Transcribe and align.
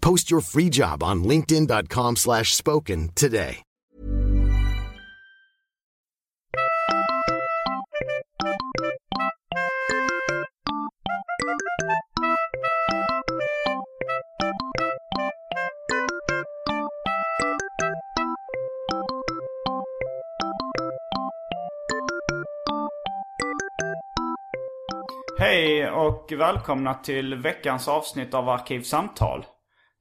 Post 0.00 0.30
your 0.30 0.40
free 0.40 0.68
job 0.68 1.02
on 1.02 1.24
linkedin.com 1.24 2.16
slash 2.16 2.54
spoken 2.54 3.08
today. 3.14 3.62
Hej 25.40 25.90
och 25.90 26.32
välkomna 26.32 26.94
till 26.94 27.34
veckans 27.34 27.88
avsnitt 27.88 28.34
av 28.34 28.48
Arkivsamtal. 28.48 29.46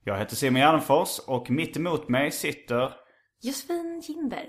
Jag 0.08 0.18
heter 0.18 0.36
Simon 0.36 0.62
Gärdenfors 0.62 1.20
och 1.28 1.50
mitt 1.50 1.78
emot 1.78 2.10
mig 2.10 2.32
sitter... 2.32 2.92
Josefin 3.42 4.02
Ginder. 4.08 4.46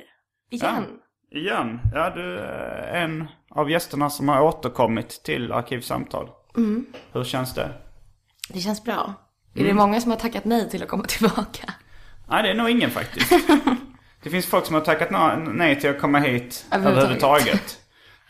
Igen. 0.51 0.87
Ja, 1.31 1.39
igen. 1.39 1.81
Ja, 1.95 2.11
du 2.11 2.39
är 2.39 3.03
en 3.05 3.29
av 3.51 3.71
gästerna 3.71 4.11
som 4.11 4.29
har 4.29 4.41
återkommit 4.43 5.09
till 5.25 5.53
Arkivsamtal. 5.53 6.29
Mm. 6.57 6.87
Hur 7.13 7.25
känns 7.25 7.55
det? 7.55 7.71
Det 8.49 8.61
känns 8.61 8.85
bra. 8.85 9.15
Är 9.55 9.61
Mm. 9.61 9.69
det 9.69 9.75
många 9.75 10.01
som 10.01 10.11
har 10.11 10.19
tackat 10.19 10.45
nej 10.45 10.71
till 10.71 10.83
att 10.83 10.89
komma 10.89 11.05
tillbaka? 11.09 11.75
Nej, 12.29 12.43
det 12.43 12.51
är 12.51 12.55
nog 12.55 12.71
ingen 12.71 12.91
faktiskt. 12.91 13.33
det 14.23 14.31
finns 14.31 14.47
folk 14.47 14.67
som 14.67 14.75
har 14.75 14.83
tackat 14.83 15.11
nej 15.55 15.81
till 15.81 15.91
att 15.91 16.01
komma 16.01 16.19
hit 16.19 16.67
Överhuvudtaget. 16.73 17.05
överhuvudtaget. 17.05 17.79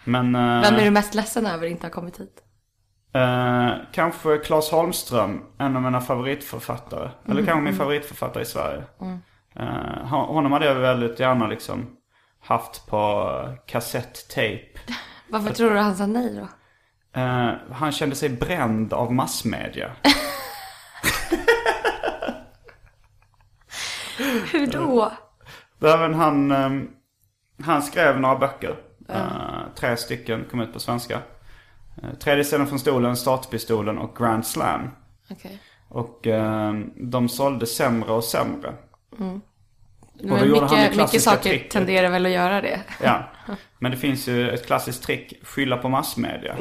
Men... 0.05 0.35
eh, 0.35 0.61
Vem 0.63 0.75
är 0.75 0.85
du 0.85 0.91
mest 0.91 1.15
ledsen 1.15 1.47
över 1.47 1.67
att 1.67 1.71
inte 1.71 1.87
ha 1.87 1.93
kommit 1.93 2.21
hit? 2.21 2.43
Eh, 3.19 3.71
kanske 3.93 4.39
Claes 4.39 4.71
Holmström, 4.71 5.45
en 5.59 5.77
av 5.77 5.83
mina 5.83 6.01
favoritförfattare. 6.01 7.11
Eller 7.29 7.45
kanske 7.45 7.61
min 7.63 7.75
favoritförfattare 7.75 8.43
i 8.43 8.47
Sverige. 8.47 8.83
Eh, 9.57 9.67
hon- 10.11 10.35
honom 10.35 10.53
hade 10.53 10.67
jag 10.67 10.75
väldigt 10.75 11.21
gärna 11.21 11.47
liksom 11.47 11.87
haft 12.41 12.87
på 12.87 13.31
kassettejp. 13.67 14.79
Varför 15.29 15.55
tror 15.55 15.71
du 15.71 15.79
han 15.79 15.97
sa 15.97 16.07
nej 16.07 16.35
då? 16.35 16.49
Uh, 17.21 17.51
han 17.73 17.93
kände 17.93 18.17
sig 18.17 18.29
bränd 18.29 18.93
av 18.93 19.13
massmedia. 19.13 19.91
Hur 24.53 24.67
då? 24.67 25.13
Även 25.83 26.15
han, 26.15 26.51
ehm, 26.51 26.89
han 27.65 27.83
skrev 27.83 28.21
några 28.21 28.37
böcker. 28.37 28.77
Eh, 29.09 29.61
tre 29.75 29.97
stycken 29.97 30.45
kom 30.51 30.61
ut 30.61 30.73
på 30.73 30.81
svenska. 30.81 31.19
Uh, 32.03 32.15
Tredje 32.15 32.45
scenen 32.45 32.67
från 32.67 32.79
stolen, 32.79 33.17
Startpistolen 33.17 33.99
och 33.99 34.17
Grand 34.17 34.47
Slam. 34.47 34.91
Okej. 35.31 35.59
Och 35.89 36.27
ehm, 36.27 36.91
de 36.97 37.29
sålde 37.29 37.67
sämre 37.67 38.13
och 38.13 38.25
sämre. 38.25 38.75
Men 40.23 40.49
gjorde 40.49 40.67
han 40.67 40.77
det 40.77 40.83
mycket, 40.83 40.97
mycket 40.97 41.23
saker 41.23 41.51
tricket. 41.51 41.71
tenderar 41.71 42.11
väl 42.11 42.27
att 42.27 42.33
göra 42.33 42.61
det. 42.61 42.81
Ja, 43.03 43.31
men 43.79 43.91
det 43.91 43.97
finns 43.97 44.29
ju 44.29 44.51
ett 44.51 44.67
klassiskt 44.67 45.03
trick, 45.03 45.33
skylla 45.43 45.77
på 45.77 45.89
massmedia. 45.89 46.57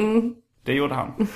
Det 0.64 0.74
gjorde 0.74 0.96
han. 0.96 1.14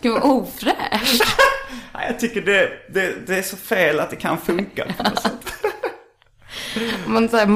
Gud 0.00 0.12
vad 0.12 0.22
ofräscht. 0.22 1.22
Nej, 1.94 2.06
Jag 2.06 2.20
tycker 2.20 2.42
det, 2.42 2.70
det, 2.88 3.26
det 3.26 3.38
är 3.38 3.42
så 3.42 3.56
fel 3.56 4.00
att 4.00 4.10
det 4.10 4.16
kan 4.16 4.38
funka 4.38 4.86
på 4.96 5.02
något 5.02 5.22
sätt. 5.22 5.54
Man 7.06 7.28
såhär 7.28 7.46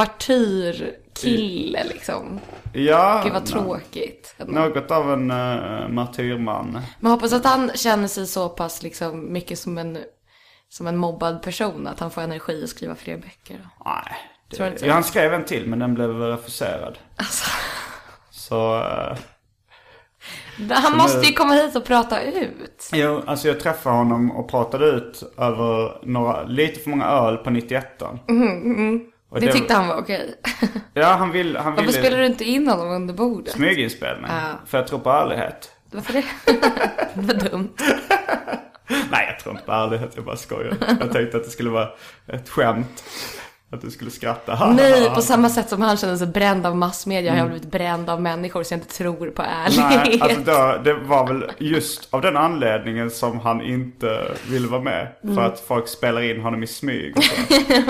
martyrkille 1.12 1.84
liksom. 1.84 2.40
Ja, 2.72 3.20
Gud 3.24 3.32
vad 3.32 3.46
tråkigt. 3.46 4.34
något 4.46 4.90
av 4.90 5.12
en 5.12 5.30
uh, 5.30 5.88
martyrman. 5.88 6.80
Men 7.00 7.10
hoppas 7.12 7.32
att 7.32 7.44
han 7.44 7.70
känner 7.74 8.08
sig 8.08 8.26
så 8.26 8.48
pass 8.48 8.82
liksom 8.82 9.32
mycket 9.32 9.58
som 9.58 9.78
en, 9.78 9.98
som 10.68 10.86
en 10.86 10.96
mobbad 10.96 11.42
person 11.42 11.86
att 11.86 12.00
han 12.00 12.10
får 12.10 12.22
energi 12.22 12.64
att 12.64 12.70
skriva 12.70 12.94
fler 12.94 13.16
böcker. 13.16 13.58
Då. 13.62 13.84
Nej, 13.90 14.16
Tror 14.56 14.66
det, 14.66 14.72
inte? 14.72 14.86
ja, 14.86 14.94
han 14.94 15.04
skrev 15.04 15.34
en 15.34 15.44
till 15.44 15.66
men 15.66 15.78
den 15.78 15.94
blev 15.94 16.10
refuserad. 16.20 16.98
Alltså, 17.16 17.50
Så, 18.30 18.76
eh, 18.76 19.16
han 20.70 20.96
måste 20.96 21.26
ju 21.26 21.32
komma 21.32 21.54
hit 21.54 21.76
och 21.76 21.84
prata 21.84 22.22
ut. 22.22 22.90
jo, 22.92 23.22
alltså 23.26 23.48
jag 23.48 23.60
träffade 23.60 23.96
honom 23.96 24.30
och 24.30 24.50
pratade 24.50 24.86
ut 24.86 25.22
över 25.38 25.98
några, 26.06 26.42
lite 26.44 26.80
för 26.80 26.90
många 26.90 27.06
öl 27.06 27.36
på 27.36 27.50
91 27.50 28.02
Och 28.02 28.30
Mm, 28.30 29.00
Det 29.40 29.52
tyckte 29.52 29.74
han 29.74 29.88
var 29.88 29.96
okej. 29.96 30.34
Ja, 30.94 31.06
han 31.06 31.30
vill, 31.30 31.56
han 31.56 31.64
Varför 31.64 31.80
ville 31.86 31.98
spelar 31.98 32.18
du 32.18 32.26
inte 32.26 32.44
in 32.44 32.68
honom 32.68 32.88
under 32.90 33.14
bordet? 33.14 33.52
smyginspelning. 33.54 34.26
Ja. 34.30 34.58
För 34.66 34.78
jag 34.78 34.86
tror 34.86 34.98
på 34.98 35.10
ärlighet. 35.10 35.70
Varför 35.92 36.12
det? 36.12 36.24
det 37.14 37.34
var 37.34 37.50
dumt. 37.50 37.72
Nej, 39.10 39.26
jag 39.28 39.38
tror 39.40 39.54
inte 39.54 39.66
på 39.66 39.72
ärlighet. 39.72 40.12
Jag 40.16 40.24
bara 40.24 40.36
skojar. 40.36 40.76
Jag 41.00 41.12
tänkte 41.12 41.36
att 41.36 41.44
det 41.44 41.50
skulle 41.50 41.70
vara 41.70 41.88
ett 42.26 42.48
skämt. 42.48 43.04
Att 43.72 43.80
du 43.80 43.90
skulle 43.90 44.10
skratta. 44.10 44.72
Nej, 44.72 45.10
på 45.14 45.22
samma 45.22 45.48
sätt 45.48 45.68
som 45.68 45.80
han 45.82 45.96
känner 45.96 46.16
sig 46.16 46.26
bränd 46.26 46.66
av 46.66 46.76
massmedia 46.76 47.30
har 47.32 47.38
jag 47.38 47.48
blivit 47.48 47.70
bränd 47.70 48.10
av 48.10 48.22
människor 48.22 48.62
så 48.62 48.74
jag 48.74 48.78
inte 48.80 48.94
tror 48.94 49.30
på 49.30 49.42
ärlighet. 49.42 50.04
Nej, 50.06 50.20
alltså 50.22 50.40
då, 50.40 50.80
det 50.84 50.94
var 50.94 51.26
väl 51.26 51.50
just 51.58 52.14
av 52.14 52.20
den 52.20 52.36
anledningen 52.36 53.10
som 53.10 53.40
han 53.40 53.62
inte 53.62 54.36
ville 54.48 54.68
vara 54.68 54.80
med. 54.82 55.12
Mm. 55.24 55.36
För 55.36 55.42
att 55.42 55.60
folk 55.60 55.88
spelar 55.88 56.20
in 56.22 56.40
honom 56.40 56.62
i 56.62 56.66
smyg 56.66 57.16
och 57.16 57.24
så. 57.24 57.32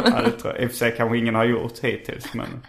ja, 0.05 0.21
det 0.25 0.31
tror 0.31 0.53
jag. 0.55 0.63
I 0.63 0.67
och 0.67 0.71
för 0.71 0.77
sig 0.79 0.95
kanske 0.97 1.19
ingen 1.19 1.35
har 1.35 1.45
gjort 1.45 1.79
hittills, 1.83 2.35
men... 2.35 2.67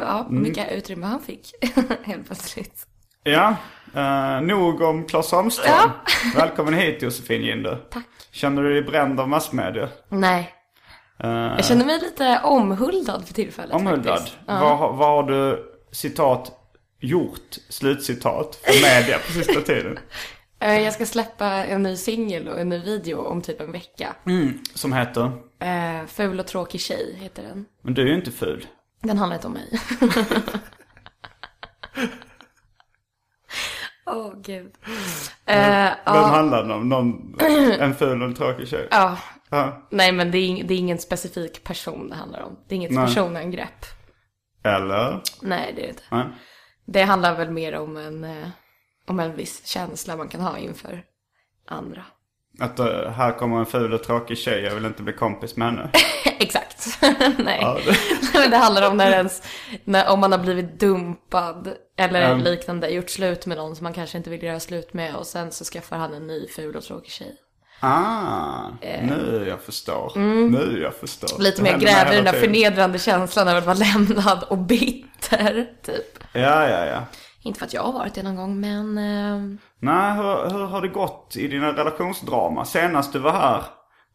Ja, 0.00 0.26
Mm. 0.30 0.42
vilka 0.44 0.70
utrymme 0.70 1.06
han 1.06 1.20
fick. 1.20 1.50
Helt 2.02 2.26
plötsligt. 2.26 2.86
Ja, 3.24 3.56
uh, 3.96 4.46
nog 4.46 4.80
om 4.80 5.04
Claes 5.06 5.32
Holmström. 5.32 5.90
Välkommen 6.36 6.74
hit 6.74 7.02
Josefin 7.02 7.42
Ginder. 7.42 7.78
Tack. 7.90 8.04
Känner 8.32 8.62
du 8.62 8.72
dig 8.72 8.82
bränd 8.82 9.20
av 9.20 9.28
massmedia? 9.28 9.88
Nej. 10.08 10.54
Eh, 11.24 11.30
Jag 11.30 11.64
känner 11.64 11.84
mig 11.84 12.00
lite 12.00 12.40
omhuldad 12.44 13.26
för 13.26 13.34
tillfället 13.34 13.74
Omhuldad. 13.74 14.22
Ja. 14.46 14.60
Vad, 14.60 14.78
har- 14.78 14.92
vad 14.92 15.08
har 15.08 15.22
du, 15.22 15.66
citat, 15.92 16.52
gjort, 17.00 17.56
slutcitat, 17.68 18.56
för 18.64 18.82
media 19.00 19.18
på 19.26 19.32
sista 19.32 19.60
tiden? 19.74 19.98
Eh, 20.60 20.80
Jag 20.80 20.92
ska 20.94 21.06
släppa 21.06 21.46
en 21.46 21.82
ny 21.82 21.96
singel 21.96 22.48
och 22.48 22.60
en 22.60 22.68
ny 22.68 22.78
video 22.78 23.18
om 23.24 23.42
typ 23.42 23.60
en 23.60 23.72
vecka. 23.72 24.14
Som 24.74 24.92
heter? 24.92 25.32
Eh, 25.58 26.06
Ful 26.06 26.40
och 26.40 26.46
tråkig 26.46 26.80
tjej 26.80 27.16
heter 27.20 27.42
den. 27.42 27.64
Men 27.82 27.94
du 27.94 28.02
är 28.02 28.06
ju 28.06 28.14
inte 28.14 28.30
ful. 28.30 28.66
Den 29.02 29.18
handlar 29.18 29.36
inte 29.36 29.46
om 29.46 29.52
mig. 29.52 29.80
Åh 34.06 34.32
gud. 34.42 34.72
Eh, 35.46 35.56
Vem 35.56 35.94
ja, 36.04 36.26
handlar 36.26 36.62
den 36.62 36.70
om? 36.70 36.88
Någon, 36.88 37.36
en 37.80 37.94
ful 37.94 38.22
och 38.22 38.28
en 38.28 38.34
tråkig 38.34 38.68
tjej? 38.68 38.88
ja. 38.90 39.16
Ja. 39.50 39.86
Nej 39.90 40.12
men 40.12 40.30
det 40.30 40.38
är, 40.38 40.64
det 40.64 40.74
är 40.74 40.78
ingen 40.78 40.98
specifik 40.98 41.64
person 41.64 42.08
det 42.08 42.14
handlar 42.16 42.40
om. 42.42 42.58
Det 42.68 42.74
är 42.74 42.76
inget 42.76 42.90
Nej. 42.90 43.06
personangrepp. 43.06 43.84
Eller? 44.64 45.20
Nej 45.42 45.72
det 45.76 45.82
är 45.82 45.86
det 45.86 45.90
inte. 45.90 46.02
Nej. 46.10 46.26
Det 46.84 47.02
handlar 47.02 47.36
väl 47.36 47.50
mer 47.50 47.74
om 47.74 47.96
en, 47.96 48.24
eh, 48.24 48.48
om 49.06 49.20
en 49.20 49.36
viss 49.36 49.66
känsla 49.66 50.16
man 50.16 50.28
kan 50.28 50.40
ha 50.40 50.58
inför 50.58 51.02
andra. 51.66 52.04
Att 52.60 52.78
eh, 52.78 53.10
här 53.10 53.32
kommer 53.38 53.58
en 53.58 53.66
ful 53.66 53.92
och 53.94 54.02
tråkig 54.02 54.38
tjej, 54.38 54.62
jag 54.62 54.74
vill 54.74 54.84
inte 54.84 55.02
bli 55.02 55.12
kompis 55.12 55.56
med 55.56 55.68
henne. 55.68 55.90
Exakt. 56.38 56.86
Nej. 57.38 57.58
Ja, 57.60 57.78
det- 58.32 58.48
det 58.48 58.56
handlar 58.56 58.90
om 58.90 58.96
när 58.96 59.10
ens, 59.10 59.42
när, 59.84 60.08
om 60.10 60.20
man 60.20 60.32
har 60.32 60.38
blivit 60.38 60.80
dumpad 60.80 61.74
eller 61.96 62.22
Mm. 62.32 62.38
liknande, 62.44 62.88
gjort 62.88 63.10
slut 63.10 63.46
med 63.46 63.56
någon 63.56 63.76
som 63.76 63.84
man 63.84 63.92
kanske 63.92 64.18
inte 64.18 64.30
vill 64.30 64.42
göra 64.42 64.60
slut 64.60 64.92
med 64.92 65.14
och 65.16 65.26
sen 65.26 65.52
så 65.52 65.64
skaffar 65.64 65.96
han 65.96 66.14
en 66.14 66.26
ny 66.26 66.48
ful 66.48 66.76
och 66.76 66.82
tråkig 66.82 67.10
tjej. 67.12 67.36
Ah, 67.80 68.68
nu 68.82 69.44
jag 69.48 69.60
förstår. 69.60 70.12
Nu 70.50 70.80
jag 70.82 70.94
förstår. 70.94 71.30
Mm. 71.30 71.42
Lite 71.42 71.62
mer 71.62 71.78
gräver 71.78 72.12
i 72.12 72.16
den 72.16 72.24
där 72.24 72.32
tiden. 72.32 72.46
förnedrande 72.46 72.98
känslan 72.98 73.48
över 73.48 73.58
att 73.58 73.66
vara 73.66 73.76
lämnad 73.76 74.44
och 74.48 74.58
bitter, 74.58 75.66
typ. 75.82 76.24
Ja, 76.32 76.68
ja, 76.68 76.86
ja. 76.86 77.02
Inte 77.42 77.58
för 77.58 77.66
att 77.66 77.74
jag 77.74 77.82
har 77.82 77.92
varit 77.92 78.14
det 78.14 78.22
någon 78.22 78.36
gång, 78.36 78.60
men... 78.60 78.98
Eh, 78.98 79.58
Nej, 79.78 80.16
hur, 80.16 80.50
hur 80.50 80.66
har 80.66 80.82
det 80.82 80.88
gått 80.88 81.36
i 81.36 81.48
dina 81.48 81.72
relationsdrama? 81.72 82.64
Senast 82.64 83.12
du 83.12 83.18
var 83.18 83.32
här 83.32 83.62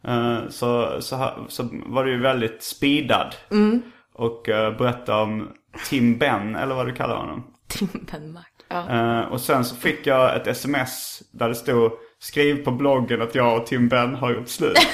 eh, 0.07 0.49
så, 0.49 1.01
så, 1.01 1.29
så 1.47 1.69
var 1.71 2.03
du 2.03 2.11
ju 2.11 2.21
väldigt 2.21 2.63
speedad. 2.63 3.35
Mm. 3.51 3.81
Och 4.13 4.49
uh, 4.49 4.77
berättade 4.77 5.21
om 5.21 5.49
Tim 5.89 6.17
Ben, 6.17 6.55
eller 6.55 6.75
vad 6.75 6.85
du 6.87 6.93
kallar 6.93 7.15
honom. 7.15 7.43
Timpen 7.67 8.33
Mac. 8.33 8.41
Ja. 8.67 8.89
Eh, 8.89 9.19
och 9.19 9.41
sen 9.41 9.65
så 9.65 9.75
fick 9.75 10.07
jag 10.07 10.35
ett 10.35 10.47
sms 10.47 11.23
där 11.31 11.49
det 11.49 11.55
stod 11.55 11.91
Skriv 12.25 12.63
på 12.63 12.71
bloggen 12.71 13.21
att 13.21 13.35
jag 13.35 13.57
och 13.57 13.65
Tim 13.65 13.87
Ben 13.87 14.15
har 14.15 14.31
gjort 14.31 14.47
slut. 14.47 14.77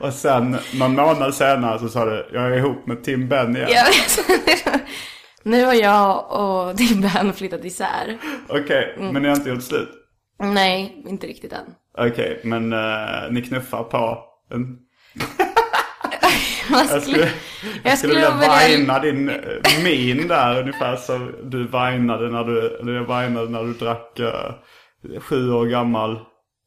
och 0.00 0.12
sen 0.12 0.56
någon 0.74 0.94
månad 0.94 1.34
senare 1.34 1.78
så 1.78 1.88
sa 1.88 2.04
du 2.04 2.28
Jag 2.32 2.44
är 2.44 2.56
ihop 2.56 2.86
med 2.86 3.04
Tim 3.04 3.28
Ben 3.28 3.56
igen. 3.56 3.68
Vet. 3.68 4.18
nu 5.42 5.64
har 5.64 5.74
jag 5.74 6.32
och 6.32 6.76
Timpen 6.76 7.32
flyttat 7.32 7.64
isär. 7.64 8.18
Okej, 8.48 8.94
Mm. 8.98 9.12
men 9.12 9.22
ni 9.22 9.28
har 9.28 9.36
inte 9.36 9.50
gjort 9.50 9.62
slut? 9.62 9.88
Nej, 10.38 11.02
inte 11.08 11.26
riktigt 11.26 11.52
än. 11.52 11.74
Okej, 11.98 12.40
men 12.44 12.72
eh, 12.72 13.30
ni 13.30 13.42
knuffar 13.42 13.82
på 13.82 14.18
en... 14.54 14.78
Jag 16.70 17.02
skulle, 17.02 17.28
jag 17.82 17.98
skulle 17.98 18.14
vilja 18.14 18.38
vina 18.68 18.98
din 18.98 19.28
eh, 19.28 19.84
min 19.84 20.28
där 20.28 20.60
ungefär 20.60 20.96
som 20.96 21.34
du 21.50 21.64
vinade 21.64 22.30
när 22.30 22.44
du, 22.44 22.76
eller 22.80 22.92
jag 22.92 23.02
vinade 23.02 23.48
när 23.50 23.64
du 23.64 23.72
drack 23.72 24.18
eh, 24.18 24.54
sju 25.20 25.52
år 25.52 25.66
gammal, 25.66 26.20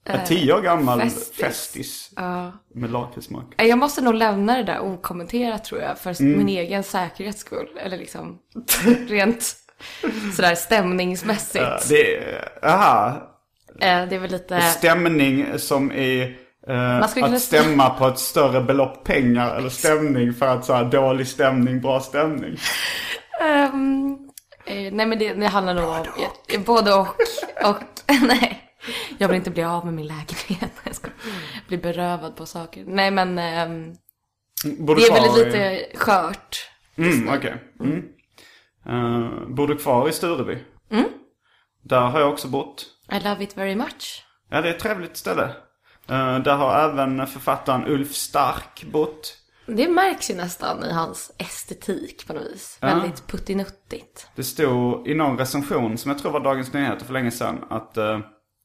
äh, 0.05 0.23
tio 0.27 0.53
år 0.53 0.61
gammal 0.61 0.99
Festis. 1.01 1.31
Festis, 1.37 2.11
Ja. 2.15 2.51
med 2.75 2.91
lakritssmak. 2.91 3.45
Jag 3.57 3.77
måste 3.77 4.01
nog 4.01 4.13
lämna 4.13 4.57
det 4.57 4.63
där 4.63 4.79
okommenterat 4.79 5.63
tror 5.65 5.81
jag, 5.81 5.97
för 5.97 6.21
Mm. 6.21 6.37
min 6.37 6.49
egen 6.49 6.83
säkerhets 6.83 7.39
skull. 7.39 7.67
Eller 7.85 7.97
liksom 7.97 8.39
rent 9.07 9.55
sådär 10.35 10.55
stämningsmässigt. 10.55 11.63
Eh, 11.63 11.77
Det 11.89 12.17
är, 12.17 12.49
aha, 12.65 13.25
Eh, 13.81 14.05
Det 14.09 14.15
är 14.15 14.19
väl 14.19 14.31
lite... 14.31 14.61
stämning 14.61 15.45
som 15.57 15.91
eh, 15.91 16.27
skulle 17.07 17.07
kunna 17.25 17.35
att 17.35 17.41
stämma 17.41 17.89
på 17.89 18.07
ett 18.07 18.19
större 18.19 18.61
belopp 18.61 19.03
pengar 19.03 19.55
eller 19.55 19.69
stämning 19.69 20.33
för 20.33 20.45
att 20.47 20.65
så 20.65 20.73
här, 20.73 20.83
dålig 20.85 21.27
stämning, 21.27 21.81
bra 21.81 21.99
stämning. 21.99 22.57
Ehm, 23.41 24.17
eh, 24.69 24.93
nej 24.93 25.05
men 25.05 25.19
det, 25.19 25.33
det 25.33 25.47
handlar 25.47 25.73
nog 25.73 25.85
om 25.89 26.05
eh, 26.53 26.61
både 26.61 26.93
och. 26.93 27.07
och 27.65 27.77
nej. 28.21 28.65
Jag 29.17 29.27
vill 29.27 29.37
inte 29.37 29.51
bli 29.51 29.63
av 29.63 29.85
med 29.85 29.93
min 29.93 30.07
lägenhet. 30.07 30.71
Jag 30.83 30.95
ska 30.95 31.09
bli 31.67 31.77
berövad 31.77 32.35
på 32.35 32.45
saker. 32.45 32.83
Nej 32.87 33.11
men 33.11 33.39
ehm, 33.39 33.93
Bor 34.79 34.95
du 34.95 35.01
det 35.01 35.07
är 35.07 35.13
väl 35.13 35.23
kvar 35.29 35.37
i- 35.39 35.45
lite 35.45 35.97
skört. 35.97 36.69
Mm, 36.97 37.29
okej. 37.37 37.63
Mm. 37.79 38.03
Eh, 38.85 39.29
bor 39.47 39.67
du 39.67 39.75
kvar 39.77 40.09
i 40.09 40.11
Stureby? 40.11 40.57
Mm. 40.91 41.05
Där 41.83 42.01
har 42.01 42.19
jag 42.19 42.29
också 42.29 42.47
bott. 42.47 42.85
I 43.11 43.19
love 43.19 43.43
it 43.43 43.57
very 43.57 43.75
much. 43.75 44.25
Ja, 44.49 44.61
det 44.61 44.69
är 44.69 44.73
ett 44.73 44.79
trevligt 44.79 45.17
ställe. 45.17 45.43
Eh, 46.09 46.39
där 46.39 46.55
har 46.55 46.89
även 46.89 47.27
författaren 47.27 47.87
Ulf 47.87 48.13
Stark 48.13 48.83
bott. 48.91 49.37
Det 49.75 49.87
märks 49.87 50.31
ju 50.31 50.35
nästan 50.35 50.83
i 50.83 50.93
hans 50.93 51.31
estetik 51.37 52.27
på 52.27 52.33
något 52.33 52.43
vis. 52.53 52.77
Väldigt 52.81 53.27
puttinuttigt. 53.27 54.27
Det 54.35 54.43
stod 54.43 55.07
i 55.07 55.15
någon 55.15 55.37
recension, 55.37 55.97
som 55.97 56.11
jag 56.11 56.19
tror 56.19 56.31
var 56.31 56.39
Dagens 56.39 56.73
Nyheter 56.73 57.05
för 57.05 57.13
länge 57.13 57.31
sedan, 57.31 57.65
att 57.69 57.97
eh, 57.97 58.19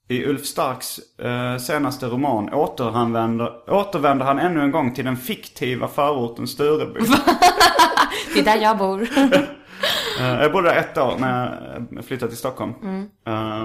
i 0.08 0.24
Ulf 0.26 0.44
Starks 0.44 0.98
eh, 1.18 1.56
senaste 1.56 2.06
roman 2.06 2.54
återvänder, 2.54 3.70
återvänder 3.70 4.26
han 4.26 4.38
ännu 4.38 4.60
en 4.60 4.70
gång 4.70 4.94
till 4.94 5.04
den 5.04 5.16
fiktiva 5.16 5.88
förorten 5.88 6.46
Stureby. 6.46 7.00
Det 8.34 8.40
är 8.40 8.44
där 8.44 8.56
jag 8.56 8.78
bor. 8.78 9.08
Eh, 10.20 10.26
jag 10.42 10.52
bodde 10.52 10.68
där 10.68 10.76
ett 10.76 10.98
år 10.98 11.14
när 11.18 11.86
jag 11.90 12.04
flyttade 12.04 12.28
till 12.30 12.38
Stockholm. 12.38 12.72
Eh, 13.26 13.62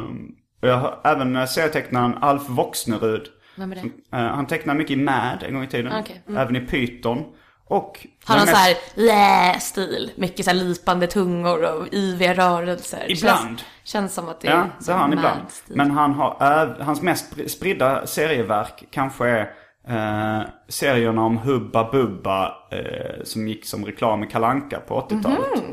och 0.61 0.67
jag 0.67 0.77
har 0.77 0.99
även 1.03 1.47
serietecknaren 1.47 2.17
Alf 2.21 2.49
Voxnerud. 2.49 3.27
Vem 3.59 3.71
är 3.71 3.75
det? 3.75 4.17
Eh, 4.17 4.23
han 4.23 4.47
tecknade 4.47 4.77
mycket 4.79 4.97
i 4.97 5.01
Mad 5.01 5.43
en 5.43 5.53
gång 5.53 5.63
i 5.63 5.67
tiden. 5.67 5.93
Okej, 5.99 6.21
Även 6.37 6.55
i 6.55 6.59
Python. 6.59 7.23
Och... 7.67 8.07
Han 8.25 8.39
har 8.39 8.45
så 8.45 8.51
mest- 8.51 8.57
här 8.61 8.75
lä-stil. 8.95 10.11
Mycket 10.15 10.45
så 10.45 10.51
här 10.51 10.57
lipande 10.57 11.07
tungor 11.07 11.63
och 11.75 11.93
yviga 11.93 12.33
rörelser. 12.33 13.05
Ibland. 13.11 13.59
Känns, 13.59 13.63
känns 13.83 14.13
som 14.13 14.29
att 14.29 14.41
det 14.41 14.47
är 14.47 14.51
Ja, 14.51 14.67
det 14.79 14.83
så 14.83 14.91
har 14.91 14.99
han 14.99 15.13
ibland. 15.13 15.39
Men 15.67 15.91
han 15.91 16.13
har, 16.13 16.77
hans 16.83 17.01
mest 17.01 17.33
spr- 17.35 17.47
spridda 17.47 18.07
serieverk 18.07 18.83
kanske 18.91 19.27
är 19.27 19.51
eh, 19.87 20.47
serierna 20.67 21.21
om 21.25 21.37
Hubba 21.37 21.91
Bubba 21.91 22.47
eh, 22.71 23.23
som 23.23 23.47
gick 23.47 23.65
som 23.65 23.85
reklam 23.85 24.23
i 24.23 24.27
Kalanka 24.27 24.79
på 24.79 25.01
80-talet. 25.01 25.63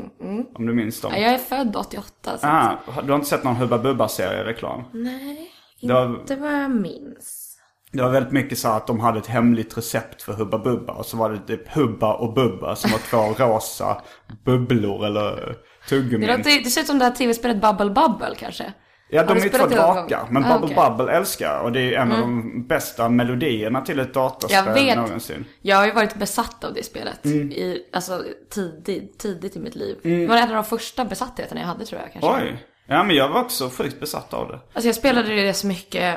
Om 0.55 0.65
du 0.65 0.73
minns 0.73 1.01
dem. 1.01 1.11
Ja, 1.15 1.19
jag 1.19 1.33
är 1.33 1.37
född 1.37 1.75
88 1.75 2.37
så 2.37 2.47
Ah, 2.47 2.77
du 3.03 3.11
har 3.11 3.15
inte 3.15 3.27
sett 3.29 3.43
någon 3.43 3.55
Hubba 3.55 3.77
Bubba-serie 3.77 4.43
reklam? 4.43 4.83
Nej, 4.93 5.51
Det 5.81 5.93
var- 5.93 6.05
inte 6.19 6.35
vad 6.35 6.53
jag 6.63 6.71
minns. 6.71 7.46
Det 7.91 8.01
var 8.01 8.09
väldigt 8.09 8.31
mycket 8.33 8.57
så 8.57 8.67
att 8.67 8.87
de 8.87 8.99
hade 8.99 9.19
ett 9.19 9.27
hemligt 9.27 9.77
recept 9.77 10.21
för 10.21 10.33
Hubba 10.33 10.57
Bubba. 10.57 10.93
Och 10.93 11.05
så 11.05 11.17
var 11.17 11.29
det 11.29 11.39
typ 11.39 11.75
Hubba 11.75 12.13
och 12.13 12.33
Bubba 12.33 12.75
som 12.75 12.91
var 12.91 12.99
två 12.99 13.17
rosa 13.45 14.01
bubblor 14.45 15.05
eller 15.05 15.55
tuggummin. 15.89 16.27
Det, 16.27 16.37
låter, 16.37 16.63
det 16.63 16.69
ser 16.69 16.81
ut 16.81 16.87
som 16.87 16.99
det 16.99 17.05
här 17.05 17.11
tv-spelet 17.11 17.61
Bubble 17.61 17.89
Bubble 17.89 18.35
kanske. 18.37 18.73
Ja, 19.09 19.23
de 19.23 19.37
är 19.37 19.49
två 19.49 19.65
drakar. 19.67 20.27
Men 20.29 20.45
Ah, 20.45 20.59
Bubble. 20.59 20.75
Mm. 20.75 20.97
Bubble 20.97 21.13
älskar 21.13 21.53
jag. 21.53 21.63
Och 21.65 21.71
det 21.71 21.81
är 21.95 21.99
en 22.01 22.11
av 22.11 22.19
de 22.19 22.67
bästa 22.67 23.09
melodierna 23.09 23.81
till 23.81 23.99
ett 23.99 24.07
Jag 24.07 24.13
datorspel 24.13 24.73
vet. 24.73 24.97
någonsin. 24.97 25.45
Jag 25.61 25.77
har 25.77 25.85
ju 25.85 25.91
varit 25.91 26.15
besatt 26.15 26.63
av 26.63 26.73
det 26.73 26.83
spelet. 26.83 27.25
Mm. 27.25 27.51
I, 27.51 27.83
alltså 27.93 28.23
tidigt, 28.53 29.19
tidigt 29.19 29.55
i 29.55 29.59
mitt 29.59 29.75
liv. 29.75 29.97
Det 30.03 30.27
var 30.27 30.37
en 30.37 30.49
av 30.49 30.55
de 30.55 30.63
första 30.63 31.05
besattheterna 31.05 31.61
jag 31.61 31.67
hade 31.67 31.85
tror 31.85 32.01
jag 32.01 32.13
kanske. 32.13 32.45
Oj. 32.47 32.63
Ja, 32.87 33.03
men 33.03 33.15
jag 33.15 33.29
var 33.29 33.41
också 33.41 33.69
sjukt 33.69 33.99
besatt 33.99 34.33
av 34.33 34.47
det. 34.47 34.59
Alltså 34.73 34.87
jag 34.87 34.95
spelade 34.95 35.35
det 35.35 35.53
så 35.53 35.67
mycket, 35.67 36.15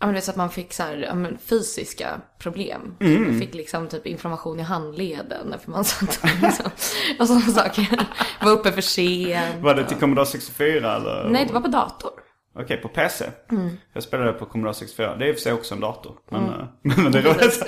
ja 0.00 0.06
men 0.06 0.14
det 0.14 0.18
är 0.18 0.22
så 0.22 0.30
att 0.30 0.36
man 0.36 0.50
fick 0.50 0.72
så 0.72 0.82
här, 0.82 1.14
men 1.14 1.38
fysiska 1.38 2.20
problem. 2.38 2.96
Mm. 3.00 3.22
Man 3.22 3.40
fick 3.40 3.54
liksom 3.54 3.88
typ 3.88 4.06
inflammation 4.06 4.60
i 4.60 4.62
handleden 4.62 5.54
för 5.64 5.70
man 5.70 5.84
satt 5.84 6.20
liksom, 6.42 6.70
och 7.18 7.26
sådana 7.26 7.46
saker. 7.46 8.06
Var 8.42 8.52
uppe 8.52 8.72
för 8.72 8.80
sent. 8.80 9.62
Var 9.62 9.74
det 9.74 9.84
till 9.84 9.96
Commodore 9.96 10.26
64 10.26 10.96
eller? 10.96 11.28
Nej, 11.30 11.44
det 11.46 11.52
var 11.52 11.60
på 11.60 11.68
dator. 11.68 12.10
Okej, 12.58 12.76
på 12.76 12.88
PC. 12.88 13.24
Mm. 13.50 13.70
Jag 13.92 14.02
spelade 14.02 14.32
på 14.32 14.46
Commodore 14.46 14.74
64. 14.74 15.16
Det 15.16 15.24
är 15.24 15.28
i 15.28 15.32
och 15.32 15.34
för 15.36 15.42
sig 15.42 15.52
också 15.52 15.74
en 15.74 15.80
dator. 15.80 16.12
Men, 16.30 16.44
eh, 16.44 16.64
men 17.02 17.12
det 17.12 17.18
är 17.18 17.22
roligt. 17.22 17.62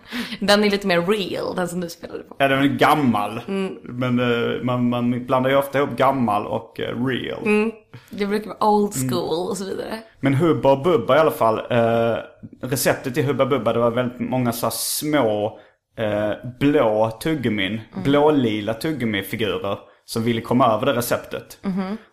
Den 0.40 0.64
är 0.64 0.70
lite 0.70 0.86
mer 0.86 1.02
real, 1.02 1.56
den 1.56 1.68
som 1.68 1.80
du 1.80 1.88
spelade 1.88 2.22
på. 2.22 2.36
Ja, 2.38 2.48
den 2.48 2.58
är 2.58 2.66
gammal. 2.66 3.40
Mm. 3.48 3.74
Men 3.82 4.18
eh, 4.20 4.62
man, 4.62 4.88
man 4.88 5.26
blandar 5.26 5.50
ju 5.50 5.56
ofta 5.56 5.78
ihop 5.78 5.96
gammal 5.96 6.46
och 6.46 6.80
eh, 6.80 7.06
real. 7.06 7.42
Mm. 7.46 7.72
Det 8.10 8.26
brukar 8.26 8.48
vara 8.48 8.68
old 8.70 8.96
Mm. 8.96 9.08
school 9.10 9.50
och 9.50 9.56
så 9.56 9.64
vidare. 9.64 9.98
Men 10.20 10.34
Hubba 10.34 10.72
och 10.72 10.82
Bubba 10.82 11.16
i 11.16 11.18
alla 11.18 11.30
fall. 11.30 11.58
Eh, 11.70 12.16
receptet 12.62 13.14
till 13.14 13.24
Hubba 13.24 13.46
Bubba 13.46 13.72
det 13.72 13.78
var 13.78 13.90
väldigt 13.90 14.20
många 14.20 14.52
så 14.52 14.70
små 14.70 15.58
eh, 15.98 16.30
blå 16.60 17.10
tuggummin. 17.22 17.80
Blålila 18.04 18.74
tuggummi-figurer. 18.74 19.78
Som 20.06 20.22
ville 20.22 20.40
komma 20.40 20.66
över 20.66 20.86
det 20.86 20.92
receptet. 20.92 21.58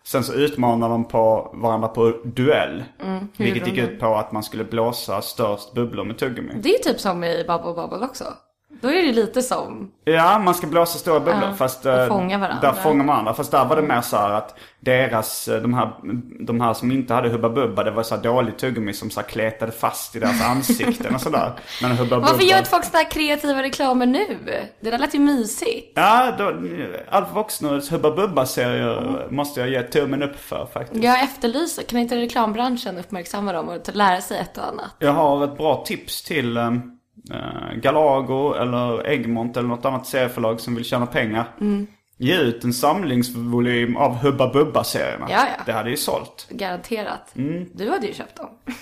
Sen 0.04 0.24
så 0.24 0.32
utmanade 0.32 0.94
de 0.94 1.04
på 1.08 1.50
varandra 1.54 1.88
på 1.88 2.20
duell. 2.24 2.84
vilket 3.36 3.66
gick 3.66 3.78
ut 3.78 4.00
på 4.00 4.14
att 4.14 4.32
man 4.32 4.42
skulle 4.42 4.64
blåsa 4.64 5.22
störst 5.22 5.74
bubblor 5.74 6.04
med 6.04 6.18
tuggummi. 6.18 6.52
Det 6.62 6.74
är 6.74 6.78
typ 6.78 7.00
som 7.00 7.24
i 7.24 7.44
Bubble 7.48 7.72
Bubble 7.74 8.06
också. 8.06 8.24
Då 8.82 8.88
är 8.88 9.02
det 9.02 9.12
lite 9.12 9.42
som, 9.42 9.90
Ja, 10.04 10.38
man 10.38 10.54
ska 10.54 10.66
blåsa 10.66 10.98
stora 10.98 11.20
bubblor. 11.20 11.48
Ja, 11.48 11.54
fast 11.54 11.86
och 11.86 11.92
eh, 11.92 12.08
fånga 12.08 12.38
varandra. 12.38 12.60
där 12.60 12.72
fångar 12.72 12.96
man 12.96 13.06
varandra. 13.06 13.34
Fast 13.34 13.50
där 13.50 13.64
var 13.64 13.76
det 13.76 13.82
mer 13.82 14.00
så 14.00 14.16
här 14.16 14.30
att 14.30 14.58
deras, 14.80 15.48
eh, 15.48 15.62
de 15.62 15.74
här, 15.74 15.90
de 16.46 16.60
här 16.60 16.74
som 16.74 16.92
inte 16.92 17.14
hade 17.14 17.28
Hubba 17.28 17.48
Bubba, 17.48 17.84
det 17.84 17.90
var 17.90 18.02
så 18.02 18.14
här 18.14 18.22
dålig 18.22 18.56
tuggummi 18.58 18.92
som 18.92 19.10
så 19.10 19.20
här 19.20 19.28
kletade 19.28 19.72
fast 19.72 20.16
i 20.16 20.18
deras 20.18 20.42
ansikten 20.50 21.14
och 21.14 21.20
sådär. 21.20 21.52
Men 21.82 21.90
Hubba 21.90 22.18
varför 22.18 22.34
Bubba... 22.34 22.44
gör 22.44 22.58
inte 22.58 22.70
folk 22.70 22.84
sådana 22.84 23.02
här 23.02 23.10
kreativa 23.10 23.62
reklamer 23.62 24.06
nu? 24.06 24.38
Det 24.80 24.90
där 24.90 24.98
lät 24.98 25.14
ju 25.14 25.18
mysigt. 25.18 25.92
Ja, 25.94 26.34
då, 26.38 26.52
Alf 27.10 27.28
Voxners 27.34 27.92
Hubba 27.92 28.10
Bubba-serier 28.10 29.26
måste 29.30 29.60
jag 29.60 29.70
ge 29.70 29.82
tummen 29.82 30.22
upp 30.22 30.36
för 30.40 30.66
faktiskt. 30.72 31.04
Jag 31.04 31.22
efterlyser, 31.22 31.82
kan 31.82 31.98
inte 31.98 32.16
reklambranschen 32.16 32.98
uppmärksamma 32.98 33.52
dem 33.52 33.68
och 33.68 33.94
lära 33.96 34.20
sig 34.20 34.38
ett 34.38 34.58
och 34.58 34.64
annat? 34.66 34.90
Jag 34.98 35.12
har 35.12 35.44
ett 35.44 35.56
bra 35.56 35.84
tips 35.86 36.22
till 36.22 36.56
eh, 36.56 36.70
Galago 37.74 38.54
eller 38.54 39.06
Egmont 39.06 39.56
eller 39.56 39.68
något 39.68 39.84
annat 39.84 40.06
serieförlag 40.06 40.60
som 40.60 40.74
vill 40.74 40.84
tjäna 40.84 41.06
pengar. 41.06 41.44
Mm. 41.60 41.86
Ge 42.18 42.36
ut 42.38 42.64
en 42.64 42.72
samlingsvolym 42.72 43.96
av 43.96 44.14
Hubba 44.16 44.52
Bubba-serierna. 44.52 45.26
Ja, 45.30 45.38
ja. 45.58 45.62
Det 45.66 45.72
hade 45.72 45.90
ju 45.90 45.96
sålt. 45.96 46.46
Garanterat. 46.50 47.30
Du 47.74 47.90
hade 47.90 48.06
ju 48.06 48.12
köpt 48.14 48.36
dem. 48.36 48.48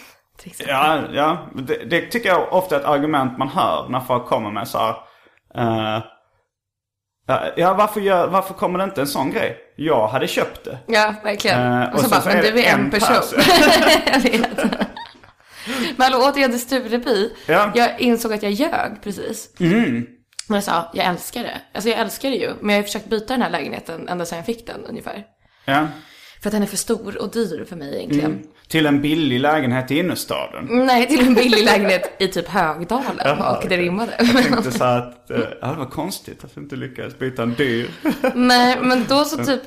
Ja, 0.66 0.98
ja. 1.12 1.38
Det, 1.54 1.84
det 1.90 2.00
tycker 2.00 2.28
jag 2.28 2.52
ofta 2.52 2.76
är 2.76 2.80
ett 2.80 2.86
argument 2.86 3.38
man 3.38 3.48
hör 3.48 3.86
när 3.88 4.00
folk 4.00 4.26
kommer 4.26 4.50
med 4.50 4.68
så 4.68 4.78
här. 4.78 4.94
eh, 5.54 6.02
ja, 7.56 7.74
varför, 7.74 8.00
gör, 8.00 8.26
varför 8.28 8.54
kommer 8.54 8.78
det 8.78 8.84
inte 8.84 9.00
en 9.00 9.06
sån 9.06 9.30
grej? 9.30 9.56
Jag 9.76 10.08
hade 10.08 10.26
köpt 10.26 10.64
det. 10.64 10.78
Ja, 10.86 11.14
verkligen. 11.24 11.72
Eh, 11.82 11.88
och, 11.88 11.94
och 11.94 12.00
så, 12.00 12.04
så 12.04 12.10
bara, 12.10 12.20
så 12.20 12.28
men 12.28 12.40
du 12.42 12.62
är 12.62 12.74
en 12.74 12.80
en 12.80 12.90
person. 12.90 13.08
person. 13.16 13.42
jag 14.12 14.20
vet. 14.20 14.60
Men 16.00 16.12
hallå, 16.12 16.24
återigen 16.30 16.50
till 16.50 16.60
Stureby. 16.60 17.30
Ja. 17.46 17.72
Jag 17.74 18.00
insåg 18.00 18.32
att 18.32 18.42
jag 18.42 18.52
ljög 18.52 19.02
precis. 19.02 19.50
När 19.58 20.56
jag 20.56 20.64
sa, 20.64 20.90
jag 20.94 21.06
älskar 21.06 21.42
det. 21.42 21.60
Alltså 21.74 21.90
jag 21.90 21.98
älskar 21.98 22.30
det 22.30 22.36
ju. 22.36 22.50
Men 22.60 22.74
jag 22.74 22.82
har 22.82 22.86
försökt 22.86 23.10
byta 23.10 23.32
den 23.32 23.42
här 23.42 23.50
lägenheten 23.50 24.08
ända 24.08 24.24
sedan 24.24 24.38
jag 24.38 24.46
fick 24.46 24.66
den 24.66 24.84
ungefär. 24.84 25.24
Ja. 25.64 25.86
För 26.42 26.48
att 26.48 26.52
den 26.52 26.62
är 26.62 26.66
för 26.66 26.76
stor 26.76 27.22
och 27.22 27.30
dyr 27.30 27.64
för 27.68 27.76
mig 27.76 27.96
egentligen. 27.96 28.42
Till 28.68 28.86
en 28.86 29.02
billig 29.02 29.40
lägenhet 29.40 29.90
i 29.90 29.98
innerstaden. 29.98 30.68
Nej, 30.70 31.06
till 31.08 31.26
en 31.26 31.34
billig 31.34 31.64
lägenhet 31.64 32.16
i 32.18 32.28
typ 32.28 32.48
Högdalen. 32.48 33.20
Jaha, 33.24 33.58
och 33.58 33.68
det 33.68 33.76
rimmade. 33.76 34.14
Jag 34.18 34.44
tänkte 34.44 34.72
så 34.72 34.84
att, 34.84 35.30
eh, 35.30 35.38
ja 35.60 35.68
det 35.68 35.78
var 35.78 35.90
konstigt 35.90 36.44
att 36.44 36.54
du 36.54 36.60
inte 36.60 36.76
lyckades 36.76 37.18
byta 37.18 37.42
en 37.42 37.54
dyr. 37.54 37.90
Nej, 38.34 38.78
men 38.82 39.04
då 39.08 39.24
så 39.24 39.44
typ, 39.44 39.62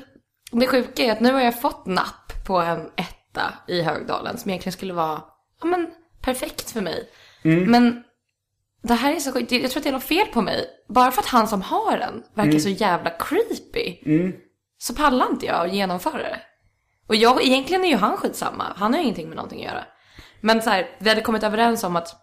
det 0.52 0.68
sjuka 0.68 1.04
är 1.04 1.12
att 1.12 1.20
nu 1.20 1.34
har 1.34 1.42
jag 1.42 1.62
fått 1.62 1.86
napp 1.86 2.46
på 2.46 2.58
en 2.58 2.80
etta 2.80 3.54
i 3.68 3.82
Högdalen 3.82 4.38
som 4.38 4.52
egentligen 4.52 4.74
skulle 4.74 4.94
vara, 4.94 5.22
ja 5.62 5.68
men 5.68 5.88
perfekt 6.24 6.72
för 6.72 6.82
mig. 6.82 7.10
Men 7.68 8.04
det 8.82 8.94
här 8.94 9.14
är 9.16 9.20
så 9.20 9.32
sjukt, 9.32 9.52
jag 9.52 9.72
tror 9.72 9.80
att 9.80 9.84
det 9.84 9.90
är 9.90 9.94
något 9.94 10.04
fel 10.04 10.28
på 10.28 10.42
mig. 10.42 10.66
Bara 10.90 11.12
för 11.12 11.22
att 11.22 11.28
han 11.28 11.48
som 11.48 11.62
har 11.62 11.98
den 11.98 12.24
verkar 12.34 12.60
så 12.60 12.70
jävla 12.70 13.10
creepy. 13.10 13.98
Så 14.78 14.96
pallar 14.96 15.30
inte 15.30 15.46
jag 15.46 15.66
att 15.66 15.74
genomföra 15.74 16.18
det. 16.18 16.42
Och 17.08 17.16
jag, 17.16 17.44
egentligen 17.44 17.84
är 17.86 17.90
ju 17.90 17.96
han 17.96 18.18
skitsamma, 18.18 18.74
han 18.76 18.94
har 18.94 19.00
ju 19.00 19.04
ingenting 19.04 19.28
med 19.28 19.36
någonting 19.36 19.66
att 19.66 19.72
göra. 19.72 19.86
Men 20.42 20.62
så 20.62 20.70
här, 20.70 20.90
vi 21.00 21.10
hade 21.10 21.22
kommit 21.22 21.44
överens 21.44 21.84
om 21.84 21.96
att 21.96 22.16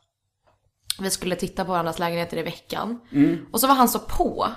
vi 1.00 1.10
skulle 1.10 1.36
titta 1.36 1.64
på 1.64 1.70
varandras 1.70 1.98
lägenheter 1.98 2.36
i 2.36 2.42
veckan. 2.42 3.00
Och 3.52 3.60
så 3.60 3.66
var 3.66 3.74
han 3.74 3.88
så 3.88 3.98
på. 3.98 4.52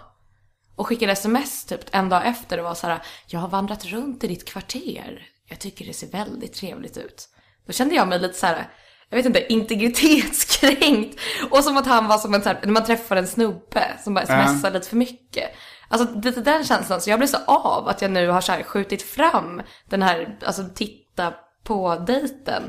Och 0.76 0.88
skickade 0.88 1.12
sms 1.12 1.66
typ 1.66 1.80
en 1.92 2.10
dag 2.10 2.28
efter 2.28 2.58
och 2.58 2.64
var 2.64 2.74
så 2.74 2.88
här: 2.88 3.02
jag 3.28 3.40
har 3.40 3.48
vandrat 3.48 3.86
runt 3.86 4.24
i 4.24 4.28
ditt 4.28 4.46
kvarter. 4.46 5.28
Jag 5.50 5.60
tycker 5.60 5.86
det 5.86 5.94
ser 5.94 6.08
väldigt 6.08 6.54
trevligt 6.54 6.98
ut. 6.98 7.30
Då 7.68 7.74
kände 7.74 7.96
jag 7.96 8.08
mig 8.08 8.20
lite 8.20 8.34
så 8.34 8.46
här, 8.46 8.68
jag 9.14 9.24
vet 9.24 9.26
inte, 9.26 9.54
integritetskränkt. 9.54 11.20
Och 11.52 11.64
som 11.64 11.78
att 11.78 11.88
han 11.88 12.08
var 12.08 12.18
som 12.18 12.34
en 12.34 12.42
så 12.42 12.50
här, 12.50 12.60
när 12.64 12.72
man 12.72 12.86
träffar 12.86 13.16
en 13.16 13.28
snubbe 13.28 13.84
som 14.04 14.14
bara 14.14 14.26
smsar 14.26 14.72
lite 14.72 14.90
för 14.90 14.96
mycket. 14.96 15.50
Alltså 15.88 16.20
lite 16.24 16.42
den 16.42 16.64
känslan, 16.64 17.02
så 17.02 17.10
jag 17.10 17.20
blev 17.20 17.28
så 17.28 17.38
av 17.48 17.88
att 17.88 18.02
jag 18.02 18.12
nu 18.12 18.28
har 18.30 18.42
så 18.42 18.52
här 18.52 18.64
skjutit 18.64 19.02
fram 19.02 19.62
den 19.90 20.02
här, 20.02 20.38
alltså 20.46 20.64
titta 20.76 21.34
på 21.64 21.96
dejten 22.08 22.64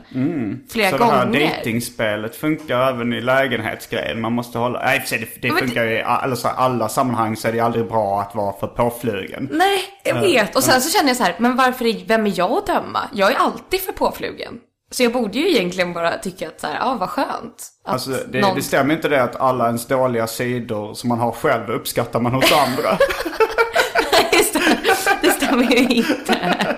flera 0.71 0.91
Så 0.91 0.97
det 0.99 1.05
här 1.05 1.25
gånger. 1.25 1.39
dejtingspelet 1.39 2.37
funkar 2.37 2.89
även 2.89 3.13
i 3.13 3.21
lägenhetsgrejen. 3.21 4.21
Man 4.21 4.33
måste 4.33 4.59
hålla, 4.59 4.79
nej 4.85 5.01
för 5.01 5.09
sig, 5.09 5.19
det, 5.19 5.49
det 5.49 5.55
funkar 5.55 5.87
i 5.87 6.03
alla, 6.03 6.37
alla 6.57 6.89
sammanhang 6.89 7.37
så 7.37 7.49
är 7.49 7.53
det 7.53 7.61
aldrig 7.61 7.89
bra 7.89 8.21
att 8.21 8.35
vara 8.35 8.53
för 8.53 8.67
påflugen. 8.67 9.49
Nej, 9.53 9.81
jag 10.05 10.21
vet. 10.21 10.57
Och 10.57 10.65
sen 10.65 10.81
så 10.81 10.99
känner 10.99 11.09
jag 11.09 11.17
så 11.17 11.23
här, 11.23 11.35
men 11.39 11.57
varför, 11.57 11.85
är, 11.85 12.05
vem 12.07 12.27
är 12.27 12.33
jag 12.39 12.51
att 12.53 12.67
döma? 12.67 13.01
Jag 13.13 13.33
är 13.33 13.37
alltid 13.37 13.81
för 13.81 13.93
påflugen. 13.93 14.61
Så 14.95 15.03
jag 15.03 15.13
borde 15.13 15.39
ju 15.39 15.51
egentligen 15.51 15.93
bara 15.93 16.19
tycka 16.19 16.49
att 16.49 16.61
så 16.61 16.67
här, 16.67 16.77
ja 16.81 16.97
vad 17.01 17.09
skönt. 17.11 17.69
Alltså 17.85 18.11
det, 18.29 18.41
någon- 18.41 18.57
det 18.57 18.63
stämmer 18.63 18.95
inte 18.95 19.09
det 19.09 19.23
att 19.23 19.37
alla 19.37 19.67
ens 19.67 19.87
dåliga 19.87 20.27
sidor 20.27 20.95
som 20.95 21.09
man 21.09 21.19
har 21.19 21.33
själv 21.33 21.71
uppskattar 21.71 22.21
man 22.21 22.33
hos 22.33 22.53
andra. 22.53 22.99
Just 24.33 24.55
det, 24.55 24.79
det 25.23 25.31
stämmer 25.31 25.65
ju 25.65 25.77
inte. 25.79 26.77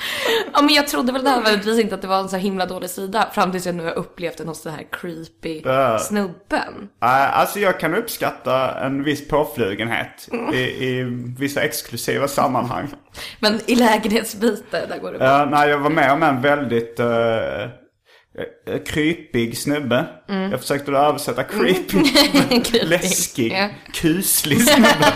Ja 0.52 0.62
men 0.62 0.74
jag 0.74 0.88
trodde 0.88 1.12
väl 1.12 1.24
nödvändigtvis 1.24 1.78
inte 1.78 1.94
att 1.94 2.02
det 2.02 2.08
var 2.08 2.18
en 2.20 2.28
så 2.28 2.36
himla 2.36 2.66
dålig 2.66 2.90
sida 2.90 3.28
fram 3.34 3.52
tills 3.52 3.66
jag 3.66 3.74
nu 3.74 3.84
har 3.84 3.92
upplevt 3.98 4.38
den 4.38 4.48
hos 4.48 4.62
den 4.62 4.74
här 4.74 4.86
creepy. 4.92 5.62
Nej, 5.64 5.98
snubben. 5.98 6.88
alltså 7.00 7.60
jag 7.60 7.80
kan 7.80 7.94
uppskatta 7.94 8.80
en 8.80 9.04
viss 9.04 9.28
påflugenhet 9.28 10.28
i, 10.52 10.56
i 10.58 11.02
vissa 11.38 11.60
exklusiva 11.62 12.28
sammanhang. 12.28 12.88
Men 13.40 13.60
i 13.66 13.74
lägenhetsbyte, 13.74 14.86
där 14.86 14.98
går 14.98 15.12
det 15.12 15.18
bra. 15.18 15.26
Ja, 15.26 15.44
nej, 15.50 15.68
jag 15.68 15.78
var 15.78 15.90
med 15.90 16.12
om 16.12 16.22
en 16.22 16.40
väldigt 16.42 17.00
uh, 17.00 18.76
krypig 18.86 19.58
snubbe. 19.58 20.06
Jag 20.26 20.60
försökte 20.60 20.92
översätta 20.92 21.42
creepy, 21.44 22.04
Creepy. 22.64 22.86
läskig, 22.86 23.74
kuslig 23.92 24.62
snubbe. 24.62 25.12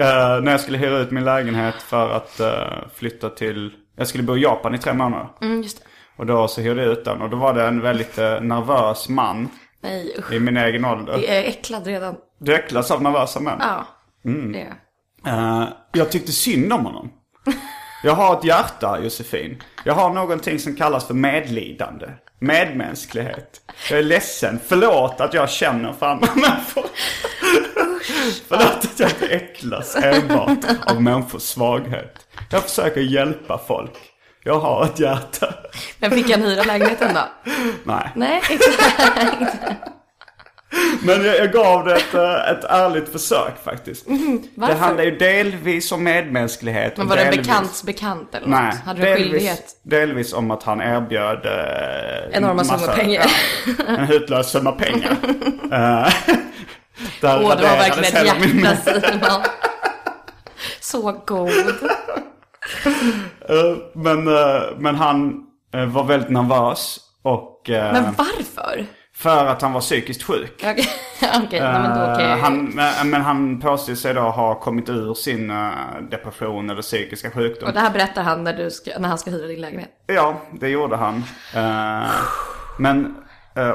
Eh, 0.00 0.40
när 0.42 0.50
jag 0.50 0.60
skulle 0.60 0.78
hyra 0.78 0.98
ut 0.98 1.10
min 1.10 1.24
lägenhet 1.24 1.74
för 1.74 2.10
att 2.10 2.40
eh, 2.40 2.88
flytta 2.94 3.28
till... 3.28 3.72
Jag 3.96 4.06
skulle 4.08 4.22
bo 4.24 4.36
i 4.36 4.40
Japan 4.42 4.74
i 4.74 4.78
tre 4.78 4.92
månader. 4.92 5.28
Mm, 5.40 5.62
just 5.62 5.78
det. 5.78 5.84
Och 6.16 6.26
då 6.26 6.48
så 6.48 6.60
hyrde 6.60 6.82
jag 6.82 6.92
ut 6.92 7.04
den. 7.04 7.22
Och 7.22 7.30
då 7.30 7.36
var 7.36 7.54
det 7.54 7.66
en 7.66 7.80
väldigt 7.80 8.18
eh, 8.18 8.40
nervös 8.40 9.08
man 9.08 9.48
Nej 9.82 10.14
usch. 10.18 10.32
i 10.32 10.40
min 10.40 10.56
egen 10.56 10.84
ålder. 10.84 11.12
Jag 11.12 11.24
är 11.36 11.42
äcklad 11.44 11.86
redan. 11.86 12.16
Du 12.38 12.54
äcklas 12.54 12.90
av 12.90 13.02
nervösa 13.02 13.40
män. 13.40 13.58
Ja, 13.60 13.86
Mm. 14.24 14.52
det 14.52 14.60
är 14.60 14.74
jag. 15.24 15.34
Eh, 15.62 15.68
jag 15.92 16.10
tyckte 16.12 16.32
synd 16.32 16.72
om 16.72 16.84
honom. 16.86 17.12
Jag 18.04 18.12
har 18.14 18.38
ett 18.38 18.44
hjärta, 18.44 18.98
Josefin. 19.02 19.62
Jag 19.84 19.94
har 19.94 20.10
någonting 20.10 20.58
som 20.58 20.76
kallas 20.76 21.06
för 21.06 21.14
medlidande. 21.14 22.06
Medmänsklighet. 22.38 23.60
Jag 23.90 23.98
är 23.98 24.02
ledsen. 24.02 24.60
Förlåt 24.66 25.20
att 25.20 25.34
jag 25.34 25.50
känner 25.50 25.92
för 25.92 26.06
andra 26.06 26.28
människor. 26.34 26.84
Förlåt 28.48 28.62
att 28.84 29.00
jag 29.00 29.10
inte 29.10 29.26
äcklas 29.26 29.96
enbart 29.96 30.58
av 30.86 31.02
människors 31.02 31.42
svaghet. 31.42 32.26
Jag 32.50 32.62
försöker 32.62 33.00
hjälpa 33.00 33.60
folk. 33.66 33.92
Jag 34.44 34.58
har 34.60 34.84
ett 34.84 35.00
hjärta. 35.00 35.54
Men 35.98 36.10
fick 36.10 36.30
han 36.30 36.42
hyra 36.42 36.62
lägenheten 36.62 37.14
då? 37.14 37.52
Nej. 37.84 38.10
Nej. 38.14 38.42
Men 41.02 41.24
jag, 41.24 41.36
jag 41.38 41.52
gav 41.52 41.84
det 41.84 41.94
ett, 41.96 42.14
eh, 42.14 42.50
ett 42.50 42.64
ärligt 42.64 43.08
försök 43.12 43.64
faktiskt. 43.64 44.06
Det 44.06 44.38
Varför? 44.54 44.74
handlar 44.74 45.04
ju 45.04 45.18
delvis 45.18 45.92
om 45.92 46.04
medmänsklighet. 46.04 46.96
Men 46.96 47.08
var 47.08 47.16
det 47.16 47.22
en 47.22 47.32
delvis- 47.32 47.46
bekants 47.46 47.82
bekant 47.82 48.34
eller 48.34 48.46
Nej, 48.46 48.64
något? 48.66 48.74
Hade 48.84 49.00
du 49.00 49.08
en 49.08 49.16
skyldighet? 49.16 49.58
delvis, 49.58 49.76
delvis 49.82 50.32
om 50.32 50.50
att 50.50 50.62
han 50.62 50.80
erbjöd 50.80 51.46
eh, 51.46 52.36
Enorma 52.38 52.64
summor 52.64 52.92
pengar. 52.92 53.26
Ja, 53.78 53.84
en 53.86 54.04
hutlös 54.06 54.50
summa 54.50 54.72
pengar. 54.72 55.16
Där 57.20 57.42
Åh, 57.44 57.56
det 57.56 57.62
var 57.62 57.76
verkligen 57.76 58.16
ett 58.16 58.26
hjärta 58.26 58.76
Simon. 58.76 59.42
Så 60.80 61.22
god. 61.26 61.50
Eh, 63.48 63.76
men, 63.94 64.28
eh, 64.28 64.62
men 64.78 64.94
han 64.94 65.46
eh, 65.74 65.84
var 65.84 66.04
väldigt 66.04 66.30
nervös. 66.30 67.00
Och 67.22 67.62
Men 67.68 68.14
varför? 68.16 68.86
för 69.14 69.46
att 69.46 69.62
han 69.62 69.72
var 69.72 69.80
psykiskt 69.80 70.22
sjuk. 70.22 70.54
Okej, 70.56 70.72
okej, 71.44 71.60
nej, 71.60 71.72
men 71.72 71.98
då. 71.98 72.20
Eh, 72.20 72.38
han, 72.38 72.64
men, 73.04 73.22
han 73.22 73.60
påstår 73.60 73.94
sig 73.94 74.14
då 74.14 74.20
ha 74.20 74.54
kommit 74.60 74.88
ur 74.88 75.14
sin 75.14 75.52
depression 76.10 76.70
eller 76.70 76.82
psykiska 76.82 77.30
sjukdom. 77.30 77.68
Och 77.68 77.74
det 77.74 77.80
här 77.80 77.90
berättar 77.90 78.22
han 78.22 78.44
när, 78.44 78.52
du 78.52 78.70
ska, 78.70 78.98
när 78.98 79.08
han 79.08 79.18
ska 79.18 79.30
hyra 79.30 79.46
din 79.46 79.60
lägenhet. 79.60 79.90
Ja, 80.06 80.40
det 80.52 80.68
gjorde 80.68 80.96
han. 80.96 81.24
Men, 82.78 83.21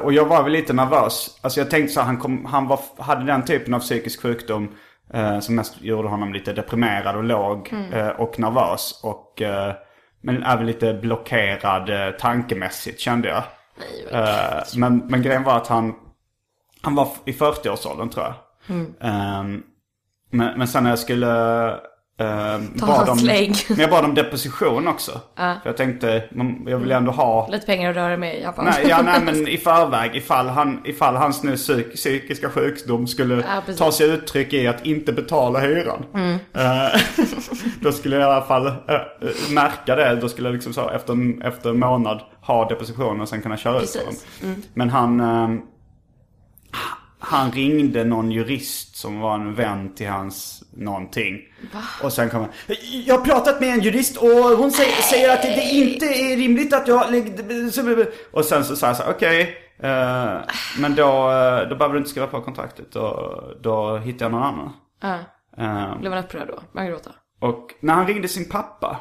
och 0.03 0.13
jag 0.13 0.25
var 0.25 0.43
väl 0.43 0.51
lite 0.51 0.73
nervös. 0.73 1.39
Alltså 1.41 1.59
jag 1.59 1.69
tänkte 1.69 1.93
så 1.93 1.99
här, 1.99 2.07
han, 2.07 2.17
kom, 2.17 2.45
han 2.45 2.67
var, 2.67 2.79
hade 2.97 3.25
den 3.25 3.45
typen 3.45 3.73
av 3.73 3.79
psykisk 3.79 4.21
sjukdom 4.21 4.75
eh, 5.13 5.39
som 5.39 5.55
mest 5.55 5.81
gjorde 5.81 6.07
honom 6.07 6.33
lite 6.33 6.53
deprimerad 6.53 7.15
och 7.15 7.23
låg 7.23 7.73
eh, 7.93 8.07
och 8.07 8.39
nervös. 8.39 8.99
Och, 9.03 9.41
eh, 9.41 9.73
men 10.21 10.43
även 10.43 10.65
lite 10.65 10.93
blockerad 10.93 11.89
eh, 11.89 12.11
tankemässigt 12.11 12.99
kände 12.99 13.27
jag. 13.27 13.43
Nej, 13.79 14.21
Eh, 14.21 14.63
men, 14.77 14.97
men 14.97 15.21
grejen 15.21 15.43
var 15.43 15.57
att 15.57 15.67
han, 15.67 15.93
han 16.81 16.95
var 16.95 17.07
i 17.25 17.31
40-årsåldern 17.31 18.09
tror 18.09 18.25
jag. 18.25 18.33
Eh, 19.01 19.43
men, 20.31 20.57
men 20.57 20.67
sen 20.67 20.83
när 20.83 20.89
jag 20.89 20.99
skulle... 20.99 21.79
Uh, 22.21 22.27
Ta 22.79 22.85
hans 22.85 23.23
lägg. 23.23 23.55
Men 23.69 23.79
jag 23.79 23.89
bad 23.89 24.05
om 24.05 24.13
deposition 24.15 24.87
också. 24.87 25.11
För 25.35 25.59
jag 25.63 25.77
tänkte, 25.77 26.23
jag 26.67 26.77
vill 26.77 26.91
ändå 26.91 27.11
ha... 27.11 27.47
Lite 27.51 27.65
pengar 27.65 27.89
att 27.89 27.95
röra 27.95 28.17
med 28.17 28.37
i 28.39 28.41
Japan. 28.41 28.65
Nej, 28.65 28.85
ja, 28.89 29.01
nej 29.01 29.21
men 29.23 29.47
i 29.47 29.57
förväg 29.57 30.15
ifall, 30.15 30.47
han, 30.47 30.81
ifall 30.85 31.15
hans 31.15 31.43
nu 31.43 31.55
psyk, 31.55 31.95
psykiska 31.95 32.49
sjukdom 32.49 33.07
skulle 33.07 33.43
precis. 33.65 33.77
ta 33.77 33.91
sig 33.91 34.09
uttryck 34.09 34.53
i 34.53 34.67
att 34.67 34.85
inte 34.85 35.13
betala 35.13 35.59
hyran. 35.59 36.05
Eh, 36.53 37.01
då 37.81 37.91
skulle 37.91 38.15
jag 38.15 38.23
i 38.23 38.33
alla 38.33 38.45
fall 38.45 38.67
eh, 38.67 38.73
märka 39.49 39.95
det. 39.95 40.15
Då 40.15 40.29
skulle 40.29 40.47
jag 40.47 40.53
liksom 40.53 40.73
så 40.73 40.89
efter, 40.89 41.13
en- 41.13 41.41
efter 41.41 41.69
en 41.69 41.79
månad 41.79 42.21
ha 42.41 42.69
depositionen 42.69 43.21
och 43.21 43.29
sen 43.29 43.41
kunna 43.41 43.57
köra 43.57 43.75
ut 43.75 43.81
Precis. 43.81 44.25
den. 44.41 44.63
Men 44.73 44.89
han, 44.89 45.19
eh, 45.19 45.49
han 47.27 47.51
ringde 47.51 48.03
någon 48.03 48.31
jurist 48.31 48.95
som 48.95 49.19
var 49.19 49.35
en 49.35 49.55
vän 49.55 49.95
till 49.95 50.07
hans 50.07 50.63
någonting. 50.71 51.37
Och 52.03 52.13
sen 52.13 52.29
kom 52.29 52.39
han. 52.39 52.49
Jag 53.05 53.17
har 53.17 53.25
pratat 53.25 53.59
med 53.61 53.69
en 53.69 53.79
jurist 53.81 54.17
och 54.17 54.29
hon 54.29 54.71
säger, 54.71 54.91
säger 55.01 55.33
att 55.33 55.41
det 55.41 55.61
inte 55.61 56.05
är 56.05 56.37
rimligt 56.37 56.73
att 56.73 56.87
jag... 56.87 57.11
lägger-" 57.11 58.07
Och 58.31 58.45
sen 58.45 58.65
så 58.65 58.75
sa 58.75 58.87
jag 58.87 58.97
så 58.97 59.03
okej. 59.09 59.57
eh, 59.83 60.37
men 60.79 60.95
då, 60.95 61.31
eh, 61.31 61.69
då 61.69 61.75
behöver 61.75 61.93
du 61.93 61.97
inte 61.97 62.09
skriva 62.09 62.27
på 62.27 62.41
kontraktet. 62.41 62.95
Och 62.95 63.43
då 63.61 63.97
hittade 63.97 64.25
jag 64.25 64.31
någon 64.31 64.43
annan. 64.43 64.73
Ja. 65.01 65.15
Eh, 65.63 65.99
Blev 65.99 66.11
han 66.13 66.23
upprörd 66.23 66.47
då? 66.47 66.53
Började 66.53 66.69
han 66.73 66.87
gråta? 66.87 67.11
och 67.39 67.73
när 67.79 67.93
han 67.93 68.07
ringde 68.07 68.27
sin 68.27 68.49
pappa. 68.49 68.99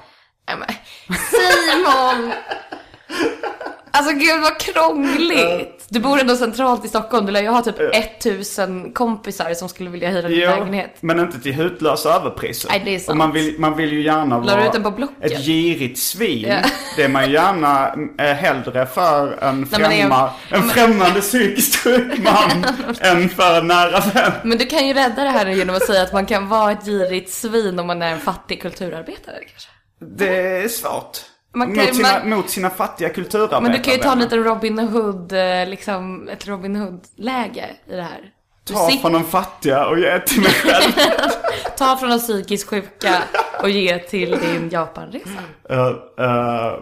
Simon! 1.31 2.33
Alltså 3.97 4.13
gud 4.13 4.41
vad 4.43 4.59
krångligt! 4.61 5.87
Du 5.89 6.01
bor 6.01 6.21
ändå 6.21 6.37
centralt 6.37 6.85
i 6.85 6.89
Stockholm, 6.89 7.27
du 7.27 7.33
lär 7.33 7.43
ju 7.43 7.49
ha 7.49 7.63
typ 7.63 7.75
1000 7.95 8.93
kompisar 8.93 9.55
som 9.55 9.69
skulle 9.69 9.91
vilja 9.91 10.11
hyra 10.11 10.29
din 10.29 10.39
Jo, 10.41 10.51
lägenhet. 10.51 10.97
men 11.01 11.21
inte 11.21 11.41
till 11.41 11.53
hutlösa 11.55 12.15
överpriser. 12.15 12.69
Nej, 12.71 12.83
det 12.85 12.95
är 12.95 12.99
sant. 12.99 13.09
Och 13.09 13.17
man 13.17 13.33
vill, 13.33 13.55
man 13.59 13.77
vill 13.77 13.93
ju 13.93 14.03
gärna 14.03 14.39
La 14.39 14.45
du 14.45 14.51
vara 14.59 14.67
ut 14.67 14.73
den 14.73 14.83
på 14.83 14.91
Blocket? 14.91 15.33
ett 15.33 15.45
girigt 15.47 15.99
svin. 15.99 16.47
Ja. 16.49 16.57
Det 16.97 17.03
är 17.03 17.09
man 17.09 17.27
ju 17.27 17.33
gärna 17.33 17.95
eh, 18.19 18.25
hellre 18.37 18.87
för 18.87 19.39
en, 19.43 19.61
Nej, 19.61 19.81
men 19.81 19.81
det 19.81 19.87
är- 19.87 20.01
främma, 20.01 20.31
en 20.51 20.63
främmande 20.63 21.21
psykiskt 21.21 21.77
sjuk 21.77 22.19
man 22.19 22.65
än 23.01 23.29
för 23.29 23.59
en 23.59 23.67
nära 23.67 24.01
vän. 24.01 24.33
Men 24.45 24.59
du 24.59 24.67
kan 24.67 24.87
ju 24.89 24.95
rädda 24.95 25.23
det 25.25 25.31
här 25.31 25.47
genom 25.47 25.77
att 25.77 25.87
säga 25.87 26.03
att 26.03 26.13
man 26.13 26.27
kan 26.27 26.49
vara 26.49 26.73
ett 26.73 26.85
girigt 26.85 27.31
svin 27.33 27.79
om 27.79 27.87
man 27.87 28.03
är 28.03 28.13
en 28.13 28.21
fattig 28.21 28.63
kulturarbetare 28.63 29.37
kanske. 29.51 29.69
Det 30.17 30.37
är 30.65 30.69
svårt. 30.69 31.19
Man 31.57 31.75
kan- 31.75 31.85
mot, 31.85 31.95
sina, 31.97 32.09
man- 32.13 32.31
mot 32.31 32.51
sina 32.51 32.71
fattiga 32.71 33.09
kulturarbetare. 33.09 33.61
Men 33.63 33.73
du 33.73 33.79
kan 33.79 33.95
ju 33.95 34.01
ta 34.01 34.13
en 34.13 34.19
liten 34.19 34.45
Robin 34.45 34.79
Hood, 34.79 35.33
eh, 35.33 35.67
liksom 35.69 36.29
ett 36.29 36.47
Robin 36.47 36.77
Hood-läge 36.77 37.71
i 37.87 37.95
det 37.97 38.03
här. 38.03 38.21
Du 38.65 38.75
Ta 38.75 38.89
sit- 38.91 39.01
från 39.01 39.13
de 39.13 39.25
fattiga 39.25 39.87
och 39.87 39.99
ge 39.99 40.19
till 40.21 40.41
mig 40.41 40.51
själv. 40.51 40.93
Ta 41.79 41.97
från 41.97 42.11
de 42.11 42.19
psykiskt 42.19 42.71
sjuka 42.71 43.23
och 43.63 43.71
ge 43.71 43.99
till 43.99 44.31
din 44.31 44.69
Japanresa. 44.71 45.29
Eh, 45.71 45.87
eh, 46.27 46.73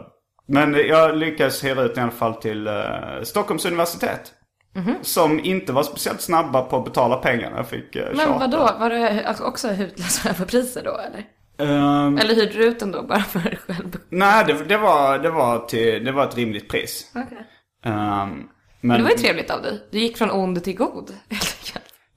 men 0.49 0.75
jag 0.89 1.17
lyckades 1.17 1.65
hyra 1.65 1.83
ut 1.83 1.97
i 1.97 2.01
alla 2.01 2.11
fall 2.11 2.35
till 2.35 2.67
eh, 2.67 2.75
Stockholms 3.23 3.65
universitet. 3.65 4.33
Mhm. 4.77 4.95
Som 5.03 5.41
inte 5.45 5.73
var 5.73 5.83
speciellt 5.83 6.21
snabba 6.21 6.63
på 6.63 6.77
att 6.77 6.85
betala 6.85 7.17
pengarna 7.17 7.57
jag 7.57 7.69
fick 7.69 7.97
uh, 7.97 8.03
Men 8.15 8.39
vadå, 8.39 8.71
var 8.79 8.91
det 8.91 9.37
också 9.41 9.69
hutlösa 9.69 10.29
överpriser 10.29 10.83
då 10.85 10.91
eller? 10.99 11.25
Ehm, 11.59 12.19
Eller 12.19 12.35
hyrde 12.35 12.53
du 12.53 12.65
ut 12.65 12.79
den 12.81 12.93
då 12.93 13.03
bara 13.03 13.21
för 13.23 13.41
själv? 13.67 13.97
nej, 14.09 14.45
det, 14.47 14.65
det, 14.65 14.77
var, 14.77 15.19
det, 15.19 15.31
var 15.31 15.59
till, 15.59 16.05
det 16.05 16.13
var 16.13 16.25
ett 16.29 16.37
rimligt 16.37 16.69
pris. 16.69 17.13
Okej. 17.15 17.47
Ehm, 17.85 18.43
Men 18.81 18.97
det 18.99 19.03
var 19.03 19.11
ju 19.11 19.17
trevligt 19.17 19.51
av 19.51 19.63
dig. 19.63 19.83
Du 19.91 19.99
gick 19.99 20.19
från 20.19 20.31
ond 20.31 20.65
till 20.65 20.77
god. 20.77 21.11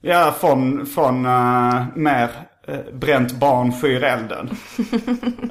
Ja, 0.00 0.34
från, 0.40 0.86
från 0.86 1.26
eh, 1.26 1.84
mer 1.94 2.28
uh, 2.68 2.94
bränt 2.94 3.32
barn 3.32 3.72
skyr 3.72 4.02
elden. 4.04 4.50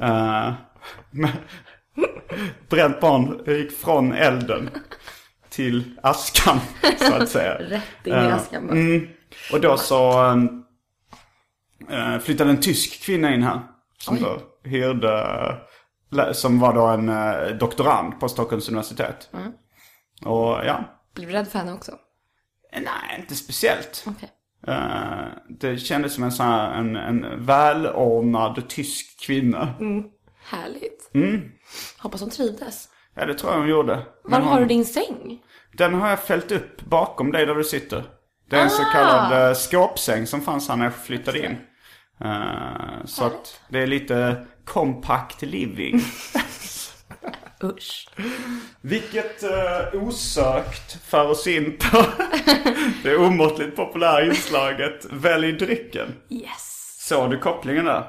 Men- 1.12 1.30
bränt 2.70 3.00
barn 3.02 3.42
gick 3.48 3.72
från 3.72 4.14
elden 4.14 4.70
till 5.50 5.98
askan, 6.04 6.60
så 6.98 7.14
att 7.14 7.30
säga. 7.30 7.54
Rätt 7.60 7.84
in 8.08 8.14
i 8.14 8.18
askan 8.18 8.68
bara. 8.68 8.74
mm, 8.78 9.08
och 9.54 9.62
då 9.62 9.78
så 9.78 10.24
eh, 11.90 12.20
flyttade 12.20 12.50
en 12.50 12.62
tysk 12.62 13.04
kvinna 13.04 13.34
in 13.34 13.44
här. 13.44 13.60
Som 14.08 14.20
då 14.22 14.40
hyrde, 14.70 15.58
som 16.34 16.60
var 16.60 16.74
då 16.74 16.86
en 16.86 17.10
eh, 17.10 17.58
doktorand 17.60 18.20
på 18.20 18.30
Stockholms 18.30 18.70
universitet. 18.70 19.30
Mm. 19.34 19.52
Och 20.26 20.66
ja, 20.66 20.84
Blev 21.16 21.28
du 21.28 21.34
rädd 21.34 21.48
för 21.48 21.60
henne 21.60 21.74
också? 21.74 21.92
nej 22.74 23.20
inte 23.20 23.36
speciellt. 23.36 24.06
Okej. 24.08 24.30
Eh, 24.68 25.26
det 25.60 25.78
kändes 25.78 26.14
som 26.14 26.24
en 26.24 26.32
sån 26.32 26.46
här, 26.46 26.72
en, 26.80 26.96
en 26.96 27.46
välordnad 27.46 28.70
tysk 28.70 29.26
kvinna. 29.26 29.74
Härligt. 30.44 31.12
Mm. 31.14 31.52
Hoppas 32.00 32.22
hon 32.22 32.30
trivdes. 32.30 32.90
Ja, 33.16 33.26
det 33.26 33.34
tror 33.34 33.52
jag 33.52 33.60
hon 33.60 33.70
gjorde. 33.70 34.06
Var 34.24 34.40
har 34.40 34.60
du 34.60 34.66
din 34.66 34.86
säng? 34.86 35.42
Den 35.78 35.94
har 35.94 36.10
jag 36.10 36.20
fällt 36.20 36.52
upp 36.52 36.82
bakom 36.82 37.32
dig 37.32 37.46
där 37.46 37.56
du 37.56 37.64
sitter. 37.64 38.04
Det 38.50 38.56
är 38.56 38.64
en 38.64 38.70
så 38.70 38.82
Ah! 38.84 38.92
kallad 38.94 39.50
uh, 39.50 39.56
skåpsäng 39.56 40.28
som 40.28 40.42
fanns 40.42 40.70
här 40.70 40.76
när 40.76 40.86
jag 40.86 40.96
flyttade 40.96 41.46
in. 41.46 41.58
Eh, 42.26 43.06
så 43.06 43.26
att 43.26 43.62
det 43.70 43.80
är 43.80 43.88
lite 43.88 44.46
compact 44.66 45.42
living. 45.42 46.02
Usch. 47.64 48.08
Vilket 48.82 49.44
uh, 49.44 50.04
osökt 50.04 50.98
för 51.06 51.30
oss 51.30 51.48
in 51.48 51.78
på 51.78 52.06
det 53.04 53.18
omåttligt 53.18 53.76
populära 53.76 54.26
inslaget 54.26 55.06
Välj 55.12 55.52
drycken. 55.52 56.08
Yes. 56.30 56.98
Såg 57.00 57.32
du 57.32 57.38
kopplingen 57.40 57.86
där? 57.86 58.04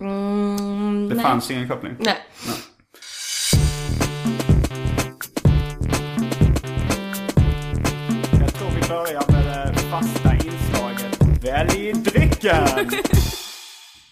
Mm, 0.00 1.08
Det 1.08 1.14
nej. 1.14 1.24
fanns 1.24 1.50
ingen 1.50 1.68
koppling. 1.68 1.96
Nej. 1.98 2.16
Jag 8.40 8.54
tror 8.54 8.70
vi 8.70 8.88
börjar 8.88 9.32
med 9.32 9.72
det 9.74 9.78
fasta 9.78 10.34
inslaget 10.34 11.44
Välj 11.44 11.92
drycken! 11.92 12.90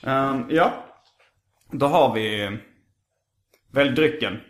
Ehm, 0.06 0.44
ja, 0.48 0.72
då 1.72 1.86
har 1.86 2.14
vi 2.14 2.50
Välj 3.72 3.90
drycken. 3.90 4.40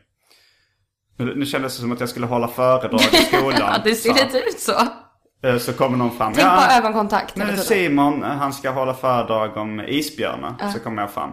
Nu, 1.19 1.35
nu 1.35 1.47
kändes 1.47 1.77
det 1.77 1.81
som 1.81 1.93
att 1.93 2.01
jag 2.01 2.09
skulle 2.09 2.27
hålla 2.27 2.49
föredrag 2.49 3.01
i 3.01 3.17
skolan. 3.17 3.53
Ja, 3.59 3.79
det 3.85 3.95
ser 3.95 4.15
lite 4.15 4.39
ut 4.39 4.59
så. 4.61 4.73
eh, 5.43 5.59
så 5.59 5.73
kommer 5.73 5.99
någon 5.99 6.17
fram. 6.17 6.33
Tänk 6.33 6.49
på 6.49 6.73
ögonkontakt 6.73 7.37
Nu. 7.37 7.57
Simon, 7.57 8.23
han 8.23 8.53
ska 8.53 8.71
hålla 8.71 8.95
föredrag 8.95 9.57
om 9.57 9.81
isbjörnar. 9.81 10.71
Så 10.73 10.81
kommer 10.81 11.03
jag 11.03 11.11
fram. 11.11 11.31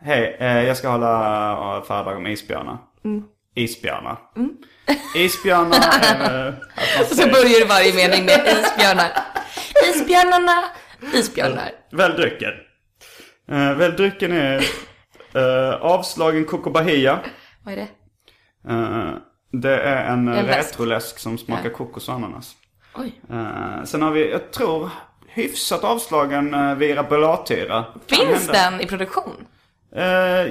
Hej, 0.00 0.36
eh, 0.40 0.62
jag 0.62 0.76
ska 0.76 0.88
hålla 0.88 1.76
eh, 1.76 1.82
föredrag 1.82 2.16
om 2.16 2.26
isbjörnar. 2.26 2.78
Mm. 3.04 3.22
Isbjörnar. 3.54 4.18
Isbjörnar 5.16 5.78
är... 6.02 6.60
Så 7.14 7.22
börjar 7.22 7.68
varje 7.68 7.94
mening 7.94 8.24
med 8.24 8.46
isbjörnar. 8.46 9.10
Isbjörnarna, 9.90 10.64
isbjörnar. 11.14 11.70
Välj 11.92 12.14
drycken. 12.14 12.52
Uh, 13.50 13.74
välj 13.74 13.96
drycken 13.96 14.32
är 14.32 14.58
uh, 15.36 15.74
avslagen 15.80 16.44
Coco 16.44 16.70
Bahia. 16.70 17.18
Vad 17.64 17.74
är 17.74 17.76
det? 17.76 17.88
Eh, 18.68 19.10
det 19.52 19.76
är 19.82 20.04
en, 20.12 20.28
En 20.28 20.46
läsk. 20.46 20.70
retroläsk 20.70 21.18
som 21.18 21.38
smakar 21.38 21.64
Ja. 21.70 21.76
kokos 21.76 22.08
och 22.08 22.14
ananas. 22.14 22.54
Oj. 22.94 23.20
Eh, 23.30 23.84
sen 23.84 24.02
har 24.02 24.10
vi, 24.10 24.30
jag 24.30 24.50
tror, 24.50 24.90
hyfsat 25.28 25.84
avslagen 25.84 26.78
Vira 26.78 27.02
Bellatyra. 27.02 27.84
Kan 28.06 28.18
Finns 28.26 28.48
den 28.48 28.80
i 28.80 28.86
produktion? 28.86 29.46
Eh, 29.96 30.04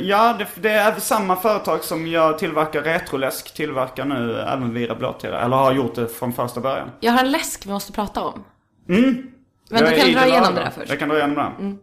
ja, 0.09 0.35
det, 0.39 0.47
det 0.55 0.69
är 0.71 0.95
samma 0.99 1.35
företag 1.35 1.83
som 1.83 2.07
jag 2.07 2.37
tillverkar 2.37 2.81
retroläsk 2.81 3.53
tillverkar 3.53 4.05
nu 4.05 4.39
även 4.39 4.73
Vira 4.73 4.95
Blåtira. 4.95 5.39
Eller 5.41 5.57
har 5.57 5.71
gjort 5.73 5.95
det 5.95 6.07
från 6.07 6.33
första 6.33 6.59
början. 6.61 6.91
Jag 6.99 7.11
har 7.11 7.19
en 7.19 7.31
läsk 7.31 7.65
vi 7.65 7.71
måste 7.71 7.91
prata 7.91 8.21
om. 8.23 8.43
Mm. 8.89 9.27
Men 9.69 9.83
Jag 9.83 9.93
du 9.93 9.97
kan 9.99 10.11
dra 10.13 10.25
igenom 10.27 10.55
det 10.55 10.61
där 10.61 10.65
först. 10.65 10.77
Mm. 10.77 10.89
Jag 10.89 10.99
kan 10.99 11.09
dra 11.09 11.17
igenom 11.17 11.35
det. 11.35 11.77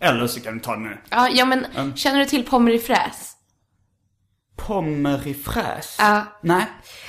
Eller 0.00 0.26
så 0.26 0.40
kan 0.40 0.54
du 0.54 0.60
ta 0.60 0.74
det 0.74 0.80
nu. 0.80 0.98
Ja, 1.10 1.28
ja 1.28 1.44
men 1.44 1.66
känner 1.96 2.18
du 2.18 2.24
till 2.24 2.46
pommes 2.46 3.36
Pommerifräs? 4.56 5.96
Ja. 5.98 6.24
Nej. 6.40 6.66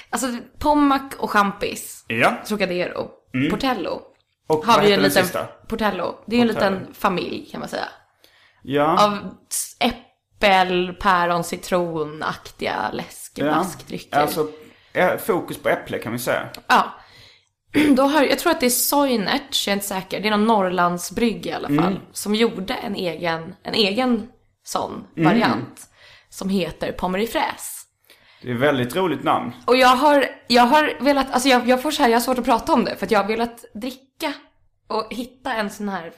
Alltså 0.10 0.27
Pommac 0.60 1.01
och 1.17 1.32
champis, 1.32 2.06
Ja. 2.08 2.41
Trocadero, 2.47 3.10
Portello. 3.49 4.01
Och 4.47 4.65
Har 4.65 4.73
vad 4.73 4.84
vi 4.84 4.89
heter 4.89 4.97
en 4.97 5.01
den 5.01 5.10
liten 5.10 5.23
sista? 5.23 5.43
Portello. 5.45 6.23
Det 6.25 6.36
är 6.36 6.38
ju 6.38 6.41
en 6.41 6.47
liten 6.47 6.93
familj 6.93 7.49
kan 7.51 7.60
man 7.60 7.69
säga. 7.69 7.88
Ja. 8.63 9.06
Av 9.06 9.36
äppel, 9.80 10.93
päron, 10.93 11.43
citronaktiga 11.43 12.91
läsk, 12.93 13.32
ja. 13.36 13.45
läskdrycker. 13.45 14.17
Alltså, 14.17 14.49
eh, 14.93 15.17
fokus 15.17 15.58
på 15.58 15.69
äpple 15.69 15.99
kan 15.99 16.12
vi 16.12 16.19
säga. 16.19 16.49
Ja. 16.67 16.93
Då 17.95 18.03
har, 18.03 18.23
jag 18.23 18.39
tror 18.39 18.51
att 18.51 18.60
det 18.60 18.65
är 18.65 18.69
Soinerts, 18.69 19.67
jag 19.67 19.71
är 19.71 19.75
inte 19.75 19.86
säker. 19.88 20.19
Det 20.19 20.27
är 20.27 20.31
någon 20.31 20.45
Norrlandsbrygg 20.47 21.45
i 21.45 21.51
alla 21.51 21.67
fall. 21.67 21.77
Mm. 21.77 21.97
Som 22.12 22.36
gjorde 22.36 22.73
en 22.73 22.95
egen, 22.95 23.55
en 23.63 23.73
egen 23.73 24.27
sån 24.63 25.03
Mm. 25.17 25.29
variant. 25.29 25.88
Som 26.29 26.49
heter 26.49 26.91
pommerifräs. 26.91 27.77
Det 28.41 28.49
är 28.51 28.55
ett 28.55 28.62
väldigt 28.62 28.95
roligt 28.95 29.23
namn. 29.23 29.51
Och 29.65 29.77
jag 29.77 29.88
har, 29.88 30.25
jag 30.47 30.63
har 30.63 30.93
velat, 30.99 31.31
alltså 31.31 31.49
jag, 31.49 31.67
jag 31.69 31.81
får 31.81 31.91
så 31.91 32.03
här, 32.03 32.10
jag 32.10 32.15
har 32.15 32.21
svårt 32.21 32.38
att 32.38 32.45
prata 32.45 32.73
om 32.73 32.86
det. 32.86 32.95
För 32.95 33.05
att 33.05 33.12
jag 33.12 33.19
har 33.19 33.27
velat 33.27 33.65
dricka 33.73 34.34
och 34.88 35.07
hitta 35.13 35.53
en 35.53 35.69
sån 35.69 35.89
här 35.89 36.12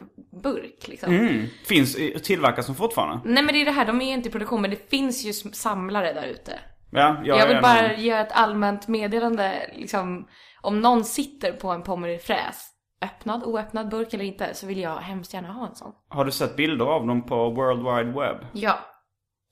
burk 0.44 0.88
liksom. 0.88 1.14
Mm. 1.14 1.46
Finns, 1.66 1.98
tillverkas 2.24 2.66
som 2.66 2.76
fortfarande? 2.76 3.22
Nej 3.30 3.44
men 3.44 3.54
det 3.56 3.62
är 3.62 3.66
det 3.66 3.72
här, 3.72 3.86
de 3.86 4.02
är 4.02 4.14
inte 4.14 4.30
i 4.30 4.32
produktion 4.32 4.62
men 4.62 4.70
det 4.72 4.90
finns 4.90 5.24
ju 5.26 5.34
samlare 5.34 6.14
där 6.14 6.24
ute. 6.28 6.60
Ja, 6.92 7.22
jag, 7.26 7.40
Jag 7.40 7.48
vill 7.48 7.62
bara 7.62 7.80
en- 7.80 8.04
göra 8.04 8.22
ett 8.22 8.32
allmänt 8.32 8.88
meddelande, 8.88 9.70
liksom, 9.76 10.28
om 10.64 10.82
någon 10.82 11.04
sitter 11.06 11.52
på 11.54 11.68
en 11.70 11.84
pommerifräs, 11.84 12.70
öppnad, 13.02 13.44
oöppnad 13.44 13.90
burk 13.90 14.14
eller 14.14 14.26
inte, 14.26 14.54
så 14.54 14.68
vill 14.68 14.80
jag 14.80 14.96
hemskt 14.98 15.34
gärna 15.34 15.54
ha 15.54 15.68
en 15.68 15.76
sån. 15.76 15.92
Har 16.10 16.26
du 16.26 16.32
sett 16.32 16.56
bilder 16.56 16.86
av 16.86 17.08
dem 17.08 17.26
på 17.26 17.50
World 17.50 17.80
Wide 17.80 18.20
Web? 18.20 18.46
Ja. 18.54 18.80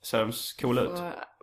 Ser 0.04 0.18
de 0.18 0.32
coola 0.62 0.82
ut? 0.82 0.90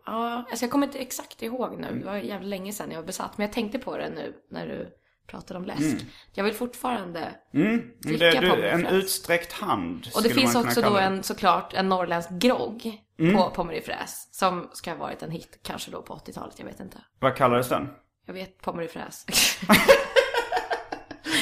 Ja, 0.05 0.43
alltså 0.49 0.65
jag 0.65 0.71
kommer 0.71 0.87
inte 0.87 0.99
exakt 0.99 1.41
ihåg 1.41 1.77
nu, 1.79 1.99
det 1.99 2.05
var 2.05 2.15
jävligt 2.15 2.49
länge 2.49 2.73
sedan 2.73 2.91
jag 2.91 2.97
var 2.99 3.05
besatt, 3.07 3.37
men 3.37 3.45
jag 3.47 3.53
tänkte 3.53 3.79
på 3.79 3.97
det 3.97 4.09
nu 4.09 4.33
när 4.51 4.67
du 4.67 4.89
pratade 5.27 5.59
om 5.59 5.65
läsk. 5.65 6.05
Jag 6.33 6.43
vill 6.43 6.53
fortfarande 6.53 7.35
Mm. 7.53 7.81
dricka 7.99 8.41
Det, 8.41 8.55
du, 8.55 8.67
en 8.69 8.85
utsträckt 8.85 9.53
hand 9.53 10.07
Och 10.15 10.23
det 10.23 10.29
finns 10.29 10.55
också 10.55 10.81
då 10.81 10.97
en, 10.97 11.23
såklart, 11.23 11.73
en 11.73 11.89
norrländsk 11.89 12.29
grogg 12.29 13.05
Mm. 13.19 13.35
på 13.35 13.49
pommerifräs. 13.49 14.29
Som 14.31 14.69
ska 14.73 14.91
ha 14.91 14.97
varit 14.97 15.23
en 15.23 15.31
hit, 15.31 15.59
kanske 15.63 15.91
då 15.91 16.01
på 16.01 16.13
80-talet, 16.13 16.59
jag 16.59 16.65
vet 16.65 16.79
inte. 16.79 16.97
Vad 17.19 17.35
kallades 17.35 17.69
den? 17.69 17.89
Jag 18.29 18.33
vet 18.33 18.61
pommerifräs. 18.61 19.25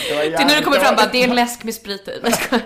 Det, 0.09 0.15
var 0.15 0.23
Det 0.23 0.33
är 0.35 0.47
nu 0.47 0.53
det 0.55 0.63
kommer 0.63 0.79
fram 0.79 0.95
bara, 0.95 1.07
det 1.11 1.23
är 1.23 1.29
en 1.29 1.35
läsk 1.35 1.63
med 1.63 1.73
sprit 1.73 2.07
i. 2.07 2.19
Nej, 2.23 2.33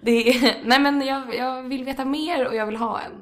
det 0.00 0.10
är, 0.28 0.60
nej 0.64 0.80
men 0.80 1.02
jag, 1.06 1.34
jag 1.34 1.62
vill 1.62 1.84
veta 1.84 2.04
mer 2.04 2.46
och 2.46 2.54
jag 2.54 2.66
vill 2.66 2.76
ha 2.76 3.00
en. 3.00 3.12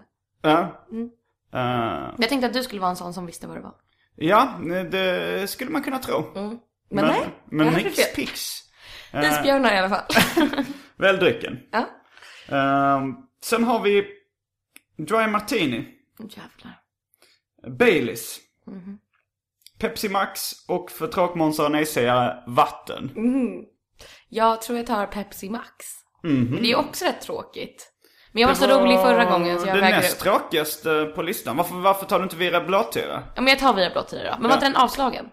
Ja. 0.42 0.86
Mm. 0.90 1.10
Eh, 1.54 2.14
Jag 2.18 2.28
tänkte 2.28 2.46
att 2.46 2.52
du 2.52 2.62
skulle 2.62 2.80
vara 2.80 2.90
en 2.90 2.96
sån 2.96 3.14
som 3.14 3.26
visste 3.26 3.46
vad 3.46 3.56
det 3.56 3.60
var. 3.60 3.74
Ja, 4.16 4.58
det 4.90 5.50
skulle 5.50 5.70
man 5.70 5.82
kunna 5.82 5.98
tro. 5.98 6.32
Men, 6.34 6.60
nej, 7.06 7.26
Men 7.44 7.66
jag 7.66 7.72
hade 7.72 7.84
Nix. 7.84 8.14
Pix. 8.14 8.50
Isbjörnar 9.12 9.74
i 9.74 9.78
alla 9.78 9.88
fall. 9.88 10.04
Väl 10.96 11.16
drycken. 11.16 11.58
ja. 11.70 11.88
Ehm, 12.56 13.14
sen 13.42 13.64
har 13.64 13.80
vi 13.82 14.06
Dry 14.96 15.26
Martini. 15.26 15.88
Jävlar. 16.18 16.80
Baileys. 17.78 18.38
Mhm. 18.66 18.98
Pepsi 19.78 20.08
Max 20.08 20.52
och 20.68 20.90
för 20.90 21.06
tråkmånsar 21.06 21.64
och 21.64 21.70
nejsägare 21.72 22.34
vatten. 22.46 23.10
Mm. 23.16 23.64
Jag 24.28 24.62
tror 24.62 24.78
jag 24.78 24.86
tar 24.86 25.06
Pepsi 25.06 25.50
Max. 25.50 25.86
Men 26.22 26.62
det 26.62 26.72
är 26.72 26.76
också 26.76 27.04
rätt 27.04 27.20
tråkigt. 27.20 27.92
Men 28.32 28.40
jag 28.40 28.48
var 28.48 28.54
så. 28.54 28.66
Det 28.66 28.74
rolig 28.74 29.00
förra 29.00 29.24
gången 29.24 29.60
så 29.60 29.66
jag 29.66 29.76
Det 29.76 29.80
väger 29.80 29.96
näst 29.96 30.16
upp. 30.16 30.22
tråkigaste 30.22 31.04
på 31.14 31.22
listan. 31.22 31.56
Varför, 31.56 31.74
varför 31.74 32.06
tar 32.06 32.18
du 32.18 32.22
inte 32.22 32.36
Vira 32.36 32.60
Blåtira? 32.60 33.22
Ja 33.34 33.42
men 33.42 33.46
jag 33.46 33.58
tar 33.58 33.74
via 33.74 33.90
blått 33.90 34.10
då. 34.10 34.16
Men 34.38 34.42
var 34.42 34.52
inte 34.54 34.66
den 34.66 34.76
avslagen? 34.76 35.26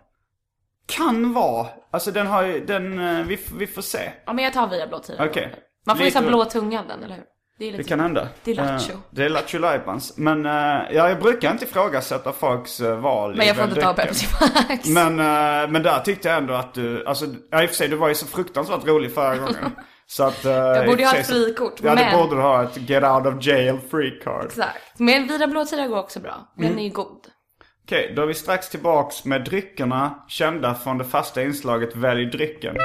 Kan 0.86 1.34
vara. 1.34 1.68
Alltså 1.92 2.12
den 2.12 2.28
har 2.28 2.44
ju, 2.44 2.66
den, 2.66 3.00
eh, 3.00 3.26
vi, 3.26 3.40
vi 3.58 3.68
får 3.68 3.82
se. 3.82 4.12
Ja 4.26 4.34
men 4.34 4.44
jag 4.44 4.54
tar 4.54 4.68
via 4.68 4.88
blått 4.88 5.10
Okej. 5.20 5.56
Man 5.86 5.98
får 5.98 6.06
ju 6.06 6.12
så 6.12 6.22
blå 6.22 6.46
tungan 6.46 6.88
den, 6.88 7.04
eller 7.04 7.16
hur? 7.16 7.24
Det 7.60 7.72
Det 7.72 7.84
kan 7.84 8.00
hända. 8.00 8.28
Det 8.44 8.52
är 8.52 8.56
lattjo. 8.56 8.94
Eh, 8.94 9.00
det 9.10 9.26
är 9.26 9.30
lattjo 9.30 9.60
lajbans. 9.60 10.18
Men 10.18 10.46
eh, 10.46 10.52
ja, 10.92 11.10
jag 11.10 11.20
brukar 11.20 11.52
inte 11.52 11.66
ifrågasätta 11.66 12.32
folks 12.32 12.82
uh, 12.82 12.96
val 12.96 13.36
Men 13.36 13.48
jag 13.48 13.56
får 13.56 13.66
inte 13.66 13.82
ta. 13.82 13.94
Pepsi 13.94 14.28
Max. 14.70 14.88
Men, 14.90 15.20
eh, 15.20 15.70
men 15.72 15.84
där 15.84 16.00
tyckte 16.00 16.28
jag 16.28 16.38
ändå 16.38 16.54
att 16.54 16.74
du, 16.74 17.06
alltså, 17.06 17.26
ja, 17.52 17.64
i 17.64 17.66
och 17.66 17.70
för 17.70 17.76
sig 17.76 17.88
du 17.88 17.96
var 17.96 18.08
ju 18.08 18.16
så 18.16 18.28
fruktansvärt 18.28 18.86
rolig 18.88 19.14
förra 19.14 19.38
gången. 19.38 19.56
Så 20.06 20.24
att, 20.24 20.44
Jag 20.44 20.86
borde 20.86 21.02
ju 21.02 21.08
ha 21.08 21.16
ett 21.16 21.28
frikort, 21.28 21.74
Ja, 21.84 21.96
men- 21.96 22.12
det 22.12 22.18
borde 22.18 22.36
du 22.36 22.42
ha. 22.42 22.64
Ett 22.64 22.90
get 22.90 23.04
out 23.04 23.26
of 23.26 23.46
jail 23.46 23.80
free 23.92 24.12
card. 24.24 24.46
Exakt. 24.46 25.00
Men 25.00 25.28
via 25.28 25.48
blåtira 25.48 25.88
går 25.88 26.00
också 26.00 26.20
bra. 26.20 26.54
Den 26.58 26.66
Mm. 26.66 26.80
är 26.80 26.84
ju 26.84 26.90
god. 26.90 27.28
Okej, 27.86 28.14
då 28.16 28.22
är 28.22 28.26
vi 28.26 28.34
strax 28.34 28.70
tillbaks 28.70 29.26
med 29.26 29.44
dryckerna 29.44 30.24
kända 30.28 30.76
från 30.76 30.98
det 30.98 31.04
fasta 31.06 31.44
inslaget 31.44 31.96
Välj 31.96 32.26
drycken. 32.26 32.76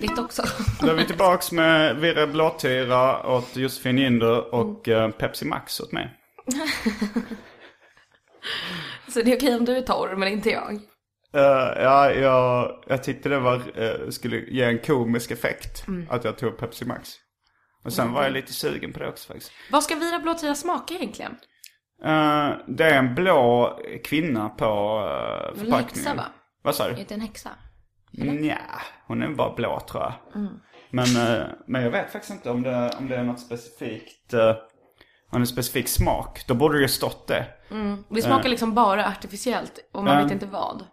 Ditt 0.00 0.18
också. 0.18 0.42
Då 0.80 0.86
är 0.86 0.94
vi 0.94 1.06
tillbaks 1.06 1.52
med 1.52 1.96
Virre 1.96 2.26
Blåtira 2.26 3.26
åt 3.26 3.56
Josefin 3.56 3.98
Ginder 3.98 4.54
och 4.54 4.88
eh, 4.88 5.10
Pepsi 5.10 5.44
Max 5.44 5.80
åt 5.80 5.92
mig. 5.92 6.10
Så 9.08 9.22
det 9.22 9.32
är 9.32 9.36
okej 9.36 9.54
om 9.54 9.64
du 9.64 9.76
är 9.76 9.82
torr, 9.82 10.16
men 10.16 10.28
inte 10.28 10.50
jag. 10.50 10.72
Eh, 11.34 11.82
ja, 11.82 12.10
jag, 12.12 12.82
jag 12.86 13.02
tyckte 13.04 13.28
det 13.28 13.38
var, 13.38 13.62
eh, 13.74 14.10
skulle 14.10 14.36
ge 14.36 14.64
en 14.64 14.78
komisk 14.78 15.30
effekt 15.30 15.84
att 16.08 16.24
jag 16.24 16.38
tog 16.38 16.58
Pepsi 16.58 16.84
Max. 16.84 17.10
Och 17.84 17.92
sen 17.92 18.12
var 18.12 18.22
jag 18.22 18.32
lite 18.32 18.52
sugen 18.52 18.92
på 18.92 18.98
det 18.98 19.08
också 19.08 19.32
faktiskt. 19.32 19.52
Vad 19.70 19.82
ska 19.82 19.94
vira 19.94 20.18
blåtira 20.18 20.54
smaka 20.54 20.94
egentligen? 20.94 21.36
Eh, 22.04 22.50
det 22.66 22.84
är 22.84 22.98
en 22.98 23.14
blå 23.14 23.78
kvinna 24.04 24.48
på 24.48 24.64
uh, 24.64 25.48
En 25.48 25.64
förpackningen. 25.64 25.84
häxa 25.84 26.14
va? 26.14 26.24
Vad 26.62 26.74
sa 26.74 26.88
du? 26.88 26.92
Är 26.92 27.04
det 27.08 27.14
en 27.14 27.20
häxa? 27.20 27.50
Nja, 28.12 28.58
hon 29.06 29.22
är 29.22 29.28
bara 29.28 29.54
blå 29.54 29.80
tror 29.80 30.02
jag. 30.02 30.14
Mm. 30.34 30.52
Men, 30.90 31.16
eh, 31.16 31.46
men 31.66 31.82
jag 31.82 31.90
vet 31.90 32.12
faktiskt 32.12 32.32
inte 32.32 32.50
om 32.50 32.62
det, 32.62 32.90
om 32.98 33.08
det 33.08 33.16
är 33.16 33.22
något 33.22 33.40
specifikt, 33.40 34.34
uh, 34.34 34.54
en 35.32 35.46
specifik 35.46 35.88
smak. 35.88 36.44
Då 36.46 36.54
borde 36.54 36.78
det 36.78 36.82
ju 36.82 36.88
stått 36.88 37.28
det. 37.28 37.46
Det 38.08 38.22
smakar 38.22 38.48
liksom 38.48 38.74
bara 38.74 39.06
artificiellt 39.06 39.78
och 39.92 40.04
man 40.04 40.22
vet 40.22 40.32
inte 40.32 40.46
vad. 40.46 40.84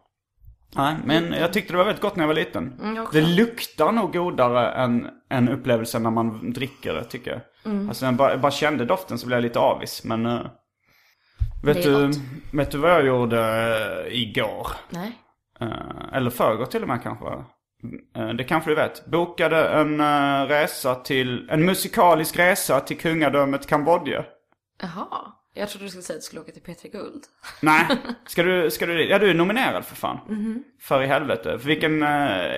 Nej, 0.76 0.96
men 1.06 1.34
jag 1.34 1.54
tyckte 1.54 1.74
det 1.74 1.78
var 1.78 1.86
väldigt 1.86 2.02
gott 2.02 2.16
när 2.16 2.24
jag 2.24 2.28
var 2.28 2.36
liten. 2.36 2.80
Mm, 2.82 3.08
det 3.14 3.22
luktar 3.22 3.92
nog 3.92 4.14
godare 4.14 4.72
än, 4.72 5.10
än 5.30 5.50
upplevelsen 5.50 6.04
när 6.04 6.12
man 6.12 6.52
dricker 6.54 6.94
det 6.94 7.04
tycker 7.04 7.32
jag. 7.32 7.42
Mm. 7.72 7.90
Alltså 7.90 8.06
när 8.06 8.12
jag 8.12 8.18
bara, 8.18 8.38
bara 8.38 8.52
kände 8.52 8.86
doften 8.86 9.18
så 9.20 9.28
blev 9.28 9.38
jag 9.38 9.44
lite 9.44 9.60
avis. 9.60 10.04
Men 10.04 10.26
vet, 11.64 11.84
du, 11.84 12.12
vet 12.52 12.72
du 12.72 12.78
vad 12.78 12.92
jag 12.92 13.06
gjorde 13.06 13.40
eh, 14.08 14.22
igår? 14.22 14.68
Nej. 14.90 15.12
Eh, 15.62 16.14
eller 16.14 16.30
förrgår 16.30 16.66
till 16.66 16.82
och 16.82 16.88
med 16.88 17.04
kanske. 17.04 17.26
Uh, 18.18 18.34
det 18.38 18.44
kanske 18.44 18.70
du 18.70 18.76
vet. 18.76 19.06
Bokade 19.06 19.70
en 19.70 20.00
eh, 20.00 20.46
resa 20.48 20.96
till, 20.96 21.50
en 21.50 21.66
musikalisk 21.66 22.40
resa 22.40 22.80
till 22.80 22.98
kungadömet 22.98 23.68
Kambodja. 23.68 24.26
Jaha. 24.82 25.34
Jag 25.54 25.70
trodde 25.70 25.86
du 25.86 25.90
skulle 25.90 26.04
säga 26.04 26.16
att 26.16 26.22
du 26.22 26.26
skulle 26.26 26.42
åka 26.42 26.52
till 26.52 26.62
P3 26.62 26.92
Guld. 26.92 27.24
Nej, 27.62 27.88
ska 28.28 28.44
du, 28.44 28.72
ska 28.72 28.86
du, 28.86 29.10
ja 29.10 29.20
du 29.20 29.30
är 29.30 29.34
nominerad 29.34 29.86
för 29.86 29.96
fan. 29.96 30.20
Mhm. 30.28 30.64
För 30.82 31.04
i 31.04 31.08
helvete. 31.08 31.60
För 31.60 31.68
vilken, 31.68 32.04
eh, 32.04 32.10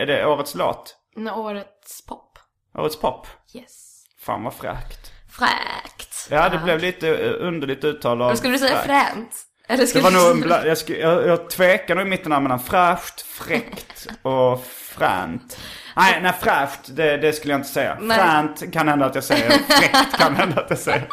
är 0.02 0.06
det 0.06 0.26
årets 0.26 0.56
låt? 0.56 0.96
Årets 1.36 2.06
pop. 2.06 2.40
Årets 2.78 3.00
pop? 3.00 3.28
Yes. 3.54 4.04
Fan 4.20 4.44
vad 4.44 4.54
fräckt. 4.54 5.12
Fräkt. 5.30 6.11
Ja, 6.30 6.50
det 6.50 6.58
blev 6.64 6.80
lite 6.80 7.10
eh, 7.10 7.32
underligt 7.48 7.84
uttal 7.84 8.22
av 8.22 8.36
skulle 8.36 8.54
du 8.54 8.60
säga 8.60 8.78
fränt? 8.82 9.36
Eller 9.68 9.78
Det 9.82 9.88
skulle 9.88 10.04
var 10.04 10.12
du 10.12 10.18
nog, 10.18 10.32
en 10.32 10.44
bla- 10.44 10.68
jag, 10.68 10.78
sku, 10.78 10.94
jag, 11.00 11.28
jag 11.28 11.50
tvekar 11.50 11.96
nog 11.96 12.08
i 12.08 12.10
mitten 12.10 12.44
mellan 12.44 12.60
fräscht, 12.60 13.22
fräckt 13.22 14.08
och 14.22 14.66
fränt. 14.66 15.60
Nej, 15.96 16.20
nej 16.22 16.34
fräscht, 16.42 16.80
det, 16.96 17.18
det 17.18 17.34
skulle 17.34 17.54
jag 17.54 17.60
inte 17.60 17.70
säga. 17.70 17.98
Nej. 18.02 18.18
Fränt 18.18 18.74
kan 18.74 18.88
hända 18.88 19.06
att 19.06 19.16
jag 19.16 19.24
säger, 19.24 19.50
fräckt 19.50 20.18
kan 20.20 20.36
hända 20.36 20.62
att 20.62 20.70
jag 20.70 20.80
säger. 20.80 21.08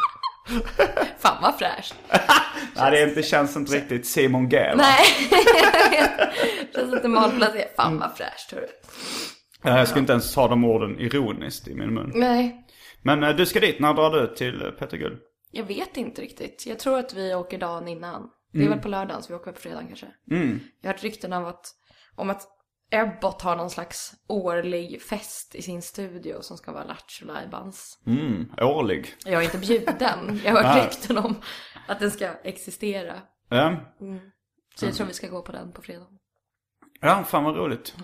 Fan 1.18 1.42
vad 1.42 1.58
fräscht. 1.58 1.94
Nej, 2.76 2.90
det, 2.90 3.02
inte, 3.02 3.22
känns 3.22 3.56
inte 3.56 3.72
riktigt 3.76 4.06
Simon 4.06 4.48
G. 4.48 4.56
va? 4.58 4.74
Nej. 4.76 5.04
Det 6.72 6.78
känns 6.80 6.94
inte 6.94 7.08
malplacerat. 7.08 7.72
Fan 7.76 7.98
vad 7.98 8.16
fräscht 8.16 8.52
hörru. 8.52 8.66
Ja, 9.62 9.78
Jag 9.78 9.88
skulle 9.88 10.00
inte 10.00 10.12
ens 10.12 10.34
ta 10.34 10.48
de 10.48 10.64
orden 10.64 11.00
ironiskt 11.00 11.68
i 11.68 11.74
min 11.74 11.94
mun. 11.94 12.12
Nej. 12.14 12.64
Men 13.02 13.22
eh, 13.24 13.36
du 13.36 13.46
ska 13.46 13.60
dit, 13.60 13.80
när 13.80 13.94
drar 13.94 14.10
du 14.10 14.34
till 14.34 14.62
eh, 14.62 14.70
Peter 14.70 14.96
Guld? 14.96 15.18
Jag 15.50 15.64
vet 15.64 15.96
inte 15.96 16.22
riktigt. 16.22 16.66
Jag 16.66 16.78
tror 16.78 16.98
att 16.98 17.14
vi 17.14 17.34
åker 17.34 17.58
dagen 17.58 17.88
innan. 17.88 18.30
Det 18.52 18.64
är 18.64 18.68
väl 18.68 18.78
på 18.78 18.88
lördagen 18.88 19.22
så 19.22 19.32
vi 19.32 19.38
åker 19.38 19.52
på 19.52 19.60
fredagen 19.60 19.86
kanske. 19.86 20.06
Mm. 20.30 20.60
Jag 20.80 20.88
har 20.88 20.94
hört 20.94 21.02
rykten 21.02 21.32
av 21.32 21.46
att, 21.46 21.66
om 22.16 22.30
att 22.30 22.42
Ebbot 22.90 23.42
har 23.42 23.56
någon 23.56 23.70
slags 23.70 24.12
årlig 24.28 25.02
fest 25.02 25.54
i 25.54 25.62
sin 25.62 25.82
studio 25.82 26.42
som 26.42 26.56
ska 26.56 26.72
vara 26.72 26.84
Lattjo 26.84 27.26
Lajbans. 27.26 28.02
Mm, 28.06 28.52
årlig. 28.62 29.14
Jag 29.24 29.40
är 29.40 29.44
inte 29.44 29.58
bjuden. 29.58 30.40
Jag 30.44 30.52
har 30.52 30.62
hört 30.62 30.84
rykten 30.92 31.18
om 31.18 31.34
att 31.88 32.00
den 32.00 32.10
ska 32.10 32.28
existera. 32.44 33.14
Ja, 33.48 33.76
Så 34.76 34.86
jag 34.86 34.94
tror 34.94 35.06
vi 35.06 35.12
ska 35.12 35.28
gå 35.28 35.42
på 35.42 35.52
den 35.52 35.72
på 35.72 35.82
fredag. 35.82 36.06
ja 37.00 37.24
fan 37.24 37.44
vad 37.44 37.56
roligt. 37.56 37.94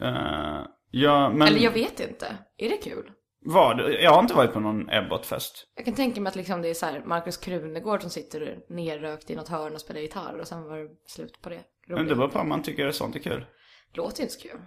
Eh, 0.00 0.66
ja, 0.90 1.28
men 1.28 1.36
Mm. 1.36 1.42
Eller 1.42 1.58
jag 1.60 1.70
vet 1.70 2.00
inte. 2.00 2.36
Är 2.56 2.68
det 2.70 2.76
kul? 2.76 3.10
Vad? 3.44 3.80
Jag 3.80 4.10
har 4.10 4.20
inte 4.20 4.34
varit 4.34 4.52
på 4.52 4.60
någon 4.60 4.90
Ebbot-fest. 4.90 5.66
Jag 5.76 5.84
kan 5.84 5.94
tänka 5.94 6.20
mig 6.20 6.30
att 6.30 6.36
liksom 6.36 6.62
det 6.62 6.68
är 6.70 6.74
så 6.74 6.86
här 6.86 7.02
Markus 7.04 7.36
Krunegård 7.36 8.00
som 8.00 8.10
sitter 8.10 8.58
nerrökt 8.68 9.30
i 9.30 9.34
något 9.36 9.48
hörn 9.48 9.74
och 9.74 9.80
spelar 9.80 10.00
gitarr 10.00 10.38
och 10.40 10.48
sen 10.48 10.62
var 10.64 10.78
det 10.78 10.88
slut 11.06 11.42
på 11.42 11.48
det. 11.48 11.60
Men 11.88 12.08
det 12.08 12.14
beror 12.14 12.28
på 12.28 12.38
om 12.38 12.48
man 12.48 12.62
tycker 12.62 12.82
det 12.82 12.90
är 12.90 12.92
sånt 12.92 13.16
är 13.16 13.20
kul. 13.20 13.46
Låter 13.94 14.22
inte 14.22 14.34
så 14.34 14.40
kul. 14.40 14.60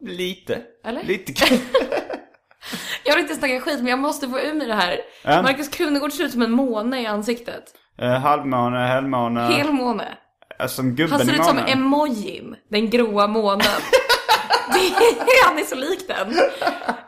Lite. 0.00 0.62
Eller? 0.84 1.02
Lite 1.02 1.32
kul. 1.32 1.58
Jag 3.04 3.14
vill 3.14 3.22
inte 3.22 3.34
snacka 3.34 3.60
skit 3.60 3.78
men 3.78 3.86
jag 3.86 3.98
måste 3.98 4.28
få 4.28 4.40
ur 4.40 4.54
mig 4.54 4.66
det 4.66 4.74
här. 4.74 5.00
Ja. 5.24 5.42
Markus 5.42 5.68
Krunegård 5.68 6.12
ser 6.12 6.24
ut 6.24 6.32
som 6.32 6.42
en 6.42 6.50
måne 6.50 7.02
i 7.02 7.06
ansiktet. 7.06 7.64
uh, 8.02 8.08
halvmåne, 8.08 8.78
helmåne. 8.78 9.40
Helmåne. 9.40 10.18
uh, 10.60 10.66
som 10.66 10.94
gubben 10.94 11.12
Han 11.12 11.26
ser 11.26 11.34
ut 11.34 11.44
som 11.44 11.58
emojin, 11.58 12.56
den 12.68 12.90
gråa 12.90 13.26
månen. 13.26 13.66
Det- 14.72 15.46
han 15.46 15.58
är 15.58 15.64
så 15.64 15.74
lik 15.74 16.08
den. 16.08 16.28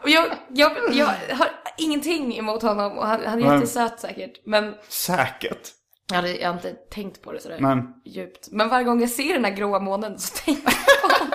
Och 0.02 0.08
jag, 0.08 0.26
jag, 0.48 0.72
jag 0.92 1.06
har 1.06 1.48
ingenting 1.78 2.36
emot 2.38 2.62
honom 2.62 2.98
och 2.98 3.06
han, 3.06 3.20
han 3.26 3.42
är 3.44 3.54
jättesöt 3.54 4.00
säkert. 4.00 4.32
Men 4.46 4.74
Säkert. 4.88 5.68
jag, 6.08 6.16
hade, 6.16 6.36
jag 6.36 6.48
har 6.48 6.54
inte 6.54 6.72
tänkt 6.72 7.22
på 7.22 7.32
det 7.32 7.40
sådär 7.40 7.58
Men- 7.60 7.92
djupt. 8.04 8.48
Men 8.50 8.68
varje 8.68 8.84
gång 8.84 9.00
jag 9.00 9.10
ser 9.10 9.32
den 9.34 9.44
här 9.44 9.52
gråa 9.52 9.80
månen 9.80 10.18
så 10.18 10.36
tänker 10.44 10.62
jag 10.62 11.00
på 11.02 11.14
honom. 11.14 11.28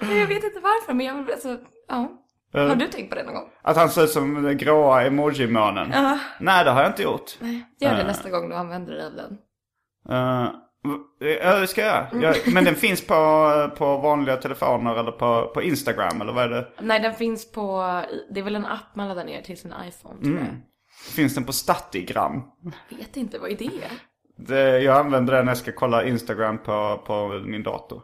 Jag 0.20 0.26
vet 0.26 0.44
inte 0.44 0.60
varför 0.60 0.94
men 0.94 1.06
jag 1.06 1.14
vill 1.14 1.32
alltså, 1.32 1.58
ja. 1.88 2.08
Eh. 2.54 2.68
Har 2.68 2.74
du 2.74 2.88
tänkt 2.88 3.08
på 3.10 3.14
det 3.16 3.22
någon 3.22 3.34
gång? 3.34 3.48
Att 3.62 3.76
han 3.76 3.90
ser 3.90 4.04
ut 4.04 4.10
som 4.10 4.42
den 4.42 4.56
gråa 4.58 5.02
emoji-månen. 5.04 5.90
Ja. 5.92 6.18
Nej, 6.40 6.64
det 6.64 6.70
har 6.70 6.82
jag 6.82 6.90
inte 6.90 7.02
gjort. 7.02 7.36
Nej, 7.40 7.64
gör 7.80 7.94
det 7.94 8.00
Eh. 8.00 8.06
nästa 8.06 8.30
gång 8.30 8.48
du 8.48 8.54
använder 8.54 8.92
dig 8.92 9.06
av 9.06 9.12
den. 9.12 9.38
Uh, 10.10 10.50
ja, 11.42 11.58
det 11.60 11.66
ska 11.66 11.80
jag 11.82 12.06
Mm. 12.12 12.22
Jag- 12.22 12.52
Men 12.54 12.64
den 12.64 12.74
finns 12.74 13.06
på, 13.06 13.14
på 13.78 13.96
vanliga 13.96 14.36
telefoner 14.36 14.94
eller 14.96 15.12
på, 15.12 15.50
på 15.54 15.62
Instagram 15.62 16.20
eller 16.20 16.32
vad 16.32 16.44
är 16.44 16.48
det? 16.48 16.68
Nej, 16.80 17.00
den 17.00 17.14
finns 17.14 17.52
på, 17.52 17.82
det 18.30 18.40
är 18.40 18.44
väl 18.44 18.56
en 18.56 18.66
app 18.66 18.96
man 18.96 19.08
laddar 19.08 19.24
ner 19.24 19.42
till 19.42 19.58
sin 19.60 19.74
iPhone 19.88 20.20
tror 20.22 20.32
Mm. 20.32 20.44
jag. 20.44 20.56
Finns 21.14 21.34
den 21.34 21.44
på 21.44 21.52
Statigram? 21.52 22.42
Vet 22.98 23.16
inte, 23.16 23.38
vad 23.38 23.50
är 23.50 23.56
det? 23.56 23.70
Det, 24.36 24.78
jag 24.80 24.96
använder 25.00 25.34
den 25.34 25.44
när 25.44 25.50
jag 25.50 25.58
ska 25.58 25.72
kolla 25.72 26.04
Instagram 26.04 26.58
på, 26.58 27.02
på 27.06 27.28
min 27.46 27.62
dator. 27.62 28.02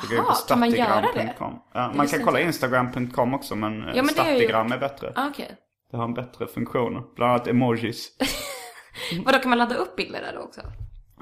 Så 0.00 0.06
går 0.08 0.16
jag 0.16 0.22
in 0.24 0.28
Aha, 0.28 0.34
på 0.42 0.48
kan 0.48 0.60
man 0.60 0.70
göra 0.70 1.02
statigram.com. 1.02 1.58
Ja, 1.74 1.92
man 1.94 2.06
kan 2.06 2.24
kolla 2.24 2.38
jag. 2.40 2.46
Instagram.com 2.46 3.34
också 3.34 3.56
men, 3.56 3.72
ja, 3.72 3.80
men 3.80 3.94
det 3.94 3.98
är 3.98 4.04
ju- 4.06 4.10
Statigram 4.12 4.72
är 4.72 4.78
bättre. 4.78 5.12
Ah, 5.16 5.28
Okej. 5.28 5.56
Det 5.90 5.96
har 5.96 6.04
en 6.04 6.14
bättre 6.14 6.46
funktioner. 6.46 7.02
Bland 7.16 7.32
annat 7.32 7.48
emojis. 7.48 8.08
Vadå, 9.24 9.38
kan 9.38 9.48
man 9.50 9.58
ladda 9.58 9.74
upp 9.74 9.96
bilder 9.96 10.20
där 10.22 10.32
då 10.34 10.40
också? 10.40 10.60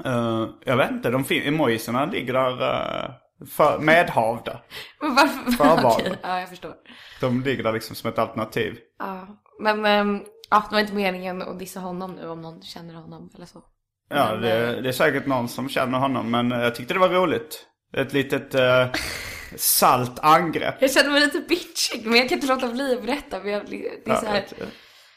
Eh, 0.04 0.46
jag 0.64 0.76
vet 0.76 0.90
inte, 0.90 1.10
de 1.10 1.24
emojisarna 1.30 2.04
ligger 2.06 2.32
där. 2.32 2.62
Uh, 2.62 3.10
För, 3.50 3.78
medhavda. 3.78 4.60
Varför? 5.00 5.50
Förvarna. 5.56 5.88
Okej, 5.88 6.18
ja 6.22 6.40
jag 6.40 6.48
förstår. 6.48 6.74
De 7.20 7.42
ligger 7.42 7.62
där 7.62 7.72
liksom 7.72 7.96
som 7.96 8.10
ett 8.10 8.18
alternativ. 8.18 8.78
Ja, 8.98 9.26
men 9.60 9.84
ehm, 9.86 10.20
ja, 10.50 10.66
det 10.70 10.74
var 10.74 10.80
inte 10.80 10.94
meningen 10.94 11.42
att 11.42 11.58
dissa 11.58 11.80
honom 11.80 12.12
nu 12.12 12.28
om 12.28 12.40
någon 12.40 12.62
känner 12.62 12.94
honom 12.94 13.30
eller 13.34 13.46
så. 13.46 13.62
Ja, 14.08 14.28
Men, 14.32 14.42
det, 14.42 14.80
det 14.82 14.88
är 14.88 14.92
säkert 14.92 15.26
någon 15.26 15.48
som 15.48 15.68
känner 15.68 15.98
honom. 15.98 16.30
Men 16.30 16.52
eh, 16.52 16.60
jag 16.62 16.74
tyckte 16.74 16.94
det 16.94 17.00
var 17.00 17.08
roligt. 17.08 17.66
Ett 17.96 18.12
litet 18.12 18.54
eh, 18.54 18.86
salt 19.56 20.18
angrepp. 20.18 20.74
Jag 20.80 20.92
känner 20.92 21.10
mig 21.10 21.20
lite 21.20 21.40
bitchig, 21.40 22.06
men 22.06 22.18
jag 22.18 22.28
kan 22.28 22.36
inte 22.38 22.54
låta 22.54 22.68
bli 22.68 22.94
att 22.94 23.02
berätta. 23.02 23.38
Men 23.38 23.52
jag, 23.52 23.62
det 24.04 24.10
är 24.10 24.16
så 24.16 24.26
här, 24.26 24.44
Det, 24.58 24.66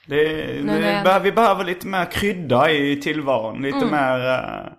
det, 0.06 0.16
Nej, 0.64 0.82
det, 0.82 1.02
behöver- 1.04 1.20
vi 1.20 1.32
behöver 1.32 1.64
lite 1.64 1.88
mer 1.88 2.06
krydda 2.12 2.72
i 2.72 3.02
tillvaron. 3.02 3.62
Lite 3.62 3.78
Mm. 3.78 3.90
mer... 3.92 4.30
eh, 4.34 4.72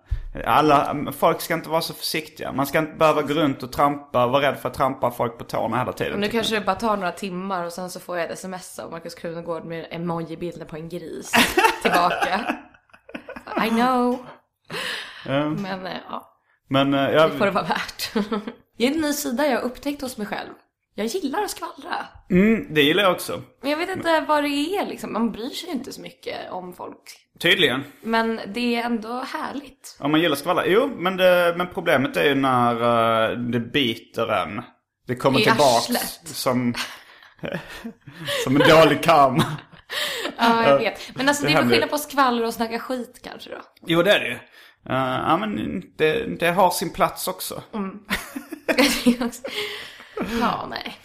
alla, 0.45 0.97
folk 1.19 1.41
ska 1.41 1.55
inte 1.55 1.69
vara 1.69 1.81
så 1.81 1.95
försiktiga. 1.95 2.53
Man 2.53 2.67
ska 2.67 2.79
inte 2.79 2.93
behöva 2.97 3.23
gå 3.23 3.35
runt 3.35 3.63
och 3.63 3.73
trampa, 3.73 4.27
vara 4.27 4.43
rädd 4.51 4.57
för 4.59 4.69
att 4.69 4.75
trampa 4.75 5.11
folk 5.11 5.39
på 5.39 5.45
tårna 5.45 5.79
hela 5.79 5.93
tiden. 5.93 6.21
nu 6.21 6.29
kanske 6.29 6.55
det 6.55 6.67
bara 6.67 6.77
tar 6.77 6.97
några 6.97 7.13
timmar 7.13 7.65
och 7.65 7.73
sen 7.73 7.91
så 7.91 8.01
får 8.01 8.17
jag 8.19 8.27
ett 8.27 8.33
sms 8.33 8.79
av 8.79 8.91
Markus 8.91 9.15
Krunegård 9.15 9.65
med 9.65 9.87
emoji-bilder 9.91 10.65
på 10.67 10.77
en 10.77 10.89
gris 10.89 11.33
tillbaka. 11.83 12.57
I 13.67 13.69
know. 13.71 14.19
Ja. 15.27 15.45
Men 15.49 15.87
eh, 15.87 15.93
ja, 16.11 16.31
Men 16.69 16.95
eh, 16.95 17.01
jag, 17.11 17.31
det 17.31 17.39
får 17.39 17.45
det 17.45 17.51
vara 17.51 17.65
värt. 17.65 18.13
Det 18.79 18.87
är 18.87 18.91
en 18.95 19.01
ny 19.01 19.13
sida 19.13 19.47
jag 19.47 19.57
har 19.59 19.63
upptäckt 19.65 20.03
hos 20.03 20.17
mig 20.19 20.27
själv. 20.27 20.51
Jag 20.99 21.07
gillar 21.07 21.43
att 21.43 21.51
skvallra. 21.51 22.07
mm, 22.31 22.75
det 22.75 22.83
gillar 22.83 23.03
jag 23.03 23.13
också. 23.13 23.43
Men 23.63 23.71
jag 23.71 23.79
vet 23.79 23.91
inte 23.91 24.25
vad 24.29 24.43
det 24.45 24.49
är 24.49 24.87
liksom. 24.87 25.13
Man 25.13 25.33
bryr 25.33 25.51
sig 25.51 25.69
ju 25.69 25.75
inte 25.75 25.93
så 25.93 26.01
mycket 26.01 26.51
om 26.51 26.73
folk. 26.73 27.19
Tydligen. 27.41 27.85
Men 28.03 28.41
det 28.55 28.77
är 28.77 28.83
ändå 28.85 29.25
härligt. 29.33 29.97
Om 30.01 30.11
man 30.11 30.21
gillar 30.21 30.37
skvaller. 30.37 30.65
Jo, 30.67 30.91
men, 30.97 31.17
det, 31.17 31.55
men 31.57 31.67
problemet 31.75 32.17
är 32.17 32.25
ju 32.25 32.35
när 32.35 32.75
eh, 33.31 33.39
det 33.39 33.61
biter 33.61 34.29
en. 34.29 34.63
Det 35.07 35.17
kommer 35.17 35.41
I 35.41 35.43
tillbaks 35.43 35.91
arslet. 35.91 36.29
som, 36.29 36.75
som 38.45 38.57
en 38.57 38.69
dålig 38.69 39.03
karma. 39.03 39.45
Ja, 40.39 40.69
jag 40.69 40.79
vet. 40.79 41.17
Men 41.17 41.29
alltså 41.29 41.45
det 41.45 41.53
det 41.53 41.59
är 41.59 41.63
väl 41.63 41.71
skillnad 41.71 41.91
på 41.91 41.99
skvaller 41.99 42.45
och 42.45 42.55
snacka 42.55 42.79
skit 42.79 43.21
kanske 43.23 43.51
då. 43.51 43.61
Jo, 43.87 44.03
det 44.03 44.13
är 44.13 44.21
det 44.21 44.27
ju. 44.27 44.35
Eh, 44.89 45.21
ja, 45.29 45.37
men 45.37 45.83
det, 45.97 46.41
det 46.41 46.51
har 46.51 46.71
sin 46.71 46.91
plats 46.91 47.29
också. 47.29 47.63
ja, 50.41 50.67
nej. 50.71 50.97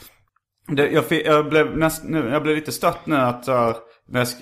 Det, 0.67 0.87
jag, 0.87 1.03
jag, 1.25 1.49
blev 1.49 1.77
näst, 1.77 2.03
nu, 2.03 2.29
jag 2.31 2.43
blev 2.43 2.55
lite 2.55 2.71
stött 2.71 3.05
nu 3.05 3.15
att, 3.15 3.47
uh, 3.49 3.75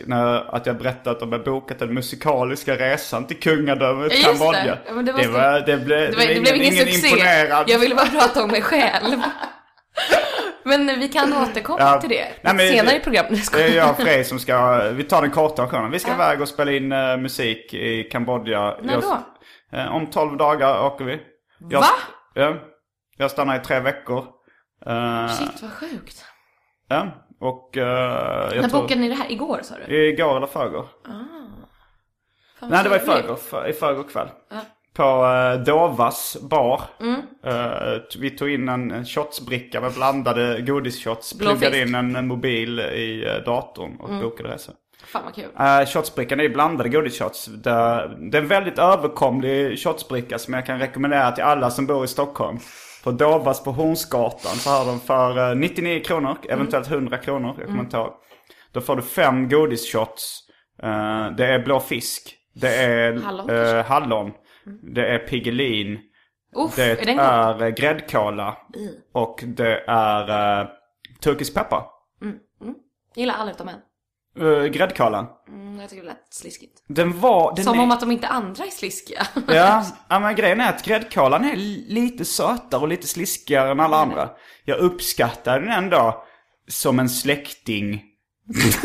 när 0.05 0.25
jag, 0.33 0.45
att 0.49 0.65
jag 0.65 0.77
berättade 0.77 1.11
att 1.11 1.19
de 1.19 1.31
hade 1.31 1.43
bokat 1.43 1.79
den 1.79 1.93
musikaliska 1.93 2.75
resan 2.75 3.27
till 3.27 3.39
kungadömet 3.39 4.11
Ja, 4.11 4.17
det. 4.17 4.23
Kambodja. 4.37 4.77
Ja, 4.87 4.93
det 4.93 5.01
det, 5.11 5.27
var, 5.27 5.59
det, 5.65 5.77
blev, 5.77 6.11
Det, 6.11 6.17
var, 6.17 6.33
det 6.33 6.41
blev 6.41 6.55
ingen, 6.55 6.73
succé. 6.85 7.07
imponerad. 7.07 7.69
Jag 7.69 7.79
ville 7.79 7.95
bara 7.95 8.05
prata 8.05 8.43
om 8.43 8.49
mig 8.51 8.61
själv. 8.61 9.17
Men 10.63 10.99
vi 10.99 11.07
kan 11.07 11.33
återkomma 11.33 11.79
Ja. 11.79 12.01
till 12.01 12.09
det 12.09 12.27
Nej, 12.41 12.53
men 12.55 12.67
senare 12.69 12.91
det- 12.95 12.97
i 12.97 12.99
programmet. 13.03 13.51
Det 13.51 13.63
är 13.63 13.75
jag 13.75 13.89
och 13.89 13.97
Frej 13.99 14.23
som 14.23 14.39
ska, 14.39 14.77
vi 14.91 15.03
tar 15.03 15.21
den 15.21 15.31
korta 15.31 15.61
versionen. 15.61 15.91
Vi 15.91 15.99
ska 15.99 16.13
iväg 16.13 16.41
och 16.41 16.47
spela 16.47 16.71
in 16.71 16.91
eh, 16.91 17.17
musik 17.17 17.73
i 17.73 18.03
Kambodja. 18.03 18.77
När 18.81 18.93
Jag- 18.93 19.01
då? 19.71 19.77
eh, 19.77 19.95
om 19.95 20.07
12 20.09 20.37
dagar 20.37 20.83
åker 20.85 21.05
vi. 21.05 21.19
Jag, 21.69 21.79
Va? 21.79 21.87
Ja. 22.33 22.55
Jag 23.17 23.31
stannar 23.31 23.55
i 23.55 23.59
tre 23.59 23.79
veckor. 23.79 24.25
Eh, 24.85 25.27
Shit 25.27 25.61
vad 25.61 25.71
sjukt. 25.71 26.25
Ja, 26.87 27.07
och 27.39 27.77
uh, 27.77 27.83
När 27.83 28.67
tror... 28.69 28.81
bokade 28.81 29.01
ni 29.01 29.09
det 29.09 29.15
här? 29.15 29.31
Igår 29.31 29.59
sa 29.63 29.75
du? 29.87 30.09
Igår 30.09 30.37
eller 30.37 30.47
förrgår? 30.47 30.87
Fan, 32.59 32.69
Nej, 32.69 32.83
det 32.83 32.89
var 32.89 32.97
i 32.97 32.99
förrgår, 32.99 33.35
för, 33.35 33.67
i 33.67 33.73
förrgår 33.73 34.03
kväll. 34.03 34.27
På 34.93 35.25
uh, 35.25 35.63
Dovas 35.63 36.37
bar. 36.41 36.81
Mm. 36.99 37.21
T- 38.11 38.19
vi 38.19 38.29
tog 38.29 38.49
in 38.49 38.69
en, 38.69 38.91
en 38.91 39.05
shotsbricka 39.05 39.81
med 39.81 39.93
blandade 39.93 40.61
godisshots. 40.61 41.37
Pluggade 41.37 41.81
in 41.81 41.95
en, 41.95 42.15
en 42.15 42.27
mobil 42.27 42.79
i 42.79 43.25
uh, 43.37 43.43
datorn 43.45 43.95
och 43.99 44.09
Mm. 44.09 44.21
bokade 44.21 44.49
resa. 44.49 44.71
Fan 45.05 45.21
vad 45.25 45.35
kul. 45.35 45.45
Uh, 45.59 45.85
shotsbrickan 45.85 46.39
är 46.39 46.43
ju 46.43 46.49
blandade 46.49 46.89
godisshots. 46.89 47.45
Det, 47.45 47.71
det 48.31 48.37
är 48.37 48.41
en 48.41 48.47
väldigt 48.47 48.79
överkomlig 48.79 49.79
shotsbricka 49.79 50.39
som 50.39 50.53
jag 50.53 50.65
kan 50.65 50.79
rekommendera 50.79 51.31
till 51.31 51.43
alla 51.43 51.69
som 51.69 51.85
bor 51.87 52.05
i 52.05 52.07
Stockholm. 52.07 52.59
På 53.03 53.11
Dovas 53.11 53.63
på 53.63 53.71
Hornsgatan 53.71 54.55
så 54.55 54.69
har 54.69 54.85
de 54.85 54.99
för 54.99 55.49
eh, 55.51 55.55
99 55.55 56.03
kronor, 56.03 56.37
eventuellt 56.49 56.91
100 56.91 57.17
kronor, 57.17 57.55
jag 57.57 57.67
kommer 57.67 57.83
inte 57.83 57.97
ihåg. 57.97 58.13
Då 58.71 58.81
får 58.81 58.95
du 58.95 59.01
fem 59.01 59.49
godisshots. 59.49 60.39
Eh, 60.83 61.31
det 61.37 61.45
är 61.45 61.59
blå 61.59 61.79
fisk. 61.79 62.35
Det 62.53 62.75
är 62.75 63.13
Hallon, 63.13 63.49
eh, 63.49 63.85
hallon. 63.85 64.31
Det 64.93 65.07
är 65.07 65.19
Piggelin. 65.19 65.99
Uff, 66.55 66.75
Det 66.75 66.83
är 66.83 66.95
god? 67.05 67.19
är 67.19 67.63
eh, 67.63 67.69
gräddkola. 67.69 68.57
Och 69.13 69.43
det 69.47 69.83
är 69.87 70.61
uh, 70.61 70.69
turkisk 71.21 71.53
peppar. 71.53 71.85
Gillar 73.15 73.35
alla 73.35 73.51
utom 73.51 73.67
en. 73.67 73.79
Uh, 74.39 74.65
gräddkolan. 74.65 75.27
Mm, 75.47 75.79
jag 75.79 75.89
tycker 75.89 76.03
det 76.03 76.09
lät 76.09 76.33
sliskigt. 76.33 76.83
Den 76.87 77.19
var... 77.19 77.55
Den 77.55 77.65
Som 77.65 77.79
är... 77.79 77.83
om 77.83 77.91
att 77.91 77.99
de 77.99 78.11
inte 78.11 78.27
andra 78.27 78.65
är 78.65 78.69
sliskiga. 78.69 79.27
Ja, 79.47 79.85
men 80.19 80.35
grejen 80.35 80.61
är 80.61 80.69
att 80.69 80.85
gräddkolan 80.85 81.45
är 81.45 81.55
li- 81.55 81.85
lite 81.89 82.25
sötare 82.25 82.81
och 82.81 82.87
lite 82.87 83.07
sliskigare 83.07 83.71
än 83.71 83.79
alla 83.79 83.97
andra. 83.97 84.29
Jag 84.65 84.77
uppskattar 84.77 85.59
den 85.59 85.69
ändå 85.69 86.23
som 86.67 86.99
en 86.99 87.09
släkting. 87.09 88.03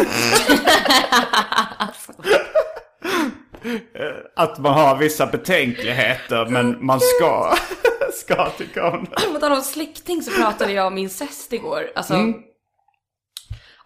Att 4.37 4.59
man 4.59 4.75
har 4.75 4.97
vissa 4.97 5.27
betänkligheter 5.27 6.47
men 6.47 6.87
man 6.87 7.01
ska, 7.01 7.57
ska 8.13 8.51
tycka 8.51 8.91
om 8.91 9.05
det. 9.11 9.33
På 9.33 9.39
tal 9.41 9.53
om 9.53 9.61
släkting 9.63 10.23
så 10.23 10.31
pratade 10.31 10.73
jag 10.73 10.87
om 10.87 10.99
incest 10.99 11.53
igår. 11.53 11.91
Alltså 11.95 12.15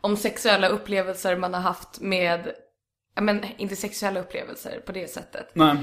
om 0.01 0.17
sexuella 0.17 0.69
upplevelser 0.69 1.37
man 1.37 1.55
har 1.55 1.61
haft 1.61 2.01
med, 2.01 2.53
ja 3.15 3.23
men 3.23 3.45
inte 3.59 3.77
sexuella 3.77 4.21
upplevelser 4.21 4.81
på 4.87 4.93
det 4.93 5.11
sättet. 5.11 5.51
Nej. 5.55 5.77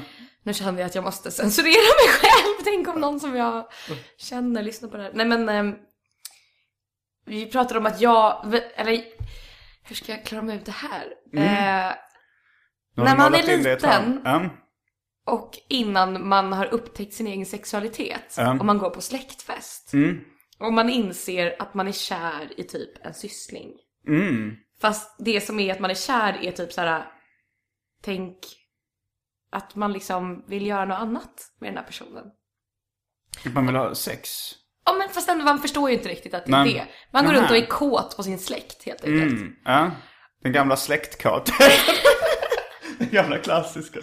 Nu 0.43 0.53
kände 0.53 0.81
jag 0.81 0.87
att 0.87 0.95
jag 0.95 1.03
måste 1.03 1.31
censurera 1.31 1.73
mig 1.73 2.07
själv. 2.09 2.63
Tänk 2.63 2.87
om 2.87 3.01
någon 3.01 3.19
som 3.19 3.35
jag 3.35 3.67
känner 4.17 4.63
lyssnar 4.63 4.89
på 4.89 4.97
det 4.97 5.03
här. 5.03 5.11
Nej 5.13 5.25
men 5.25 5.49
ehm, 5.49 5.75
vi 7.25 7.45
pratade 7.45 7.79
om 7.79 7.85
att 7.85 8.01
jag, 8.01 8.45
eller 8.75 9.03
hur 9.83 9.95
ska 9.95 10.11
jag 10.11 10.25
klara 10.25 10.41
mig 10.41 10.55
ut 10.55 10.65
det 10.65 10.71
här? 10.71 11.05
Eh, 11.33 11.95
Nu 12.95 13.03
har 13.03 13.05
När 13.05 13.17
man 13.17 13.33
är 13.33 13.43
liten- 13.57 14.21
och 15.27 15.59
innan 15.69 16.27
man 16.27 16.53
har 16.53 16.65
upptäckt 16.65 17.13
sin 17.13 17.27
egen 17.27 17.45
sexualitet. 17.45 18.35
Ja. 18.37 18.51
Och 18.59 18.65
man 18.65 18.77
går 18.77 18.89
på 18.89 19.01
släktfest. 19.01 19.93
Mm. 19.93 20.19
Och 20.59 20.73
man 20.73 20.89
inser 20.89 21.55
att 21.61 21.73
man 21.73 21.87
är 21.87 21.91
kär 21.91 22.53
i 22.57 22.63
typ 22.63 23.05
en 23.05 23.13
syssling. 23.13 23.71
Mm. 24.07 24.55
Fast 24.81 25.15
det 25.19 25.41
som 25.41 25.59
är 25.59 25.71
att 25.73 25.79
man 25.79 25.91
är 25.91 25.95
kär 25.95 26.39
är 26.43 26.51
typ 26.51 26.73
så 26.73 26.81
här. 26.81 27.05
Tänk 28.03 28.37
att 29.51 29.75
man 29.75 29.93
liksom 29.93 30.45
vill 30.47 30.67
göra 30.67 30.85
något 30.85 30.97
annat 30.99 31.51
med 31.59 31.69
den 31.69 31.77
här 31.77 31.83
personen. 31.85 32.23
Man 33.53 33.65
vill 33.65 33.75
ha 33.75 33.95
sex. 33.95 34.29
Ja 34.85 34.93
men 34.93 35.09
fast 35.09 35.29
ändå, 35.29 35.45
man 35.45 35.59
förstår 35.59 35.89
ju 35.89 35.95
inte 35.95 36.09
riktigt 36.09 36.33
att 36.33 36.45
det 36.45 36.51
är 36.51 36.63
Men- 36.65 36.67
det. 36.67 36.87
Man 37.11 37.25
går 37.25 37.31
Nähä. 37.31 37.41
runt 37.41 37.51
och 37.51 37.57
är 37.57 37.65
kåt 37.65 38.17
på 38.17 38.23
sin 38.23 38.39
släkt 38.39 38.83
helt 38.85 39.03
enkelt. 39.05 39.31
Mm. 39.31 39.55
Ja. 39.65 39.91
Den 40.43 40.51
gamla 40.51 40.75
släktkartan. 40.75 41.55
Gamla 43.11 43.37
klassiska. 43.37 43.99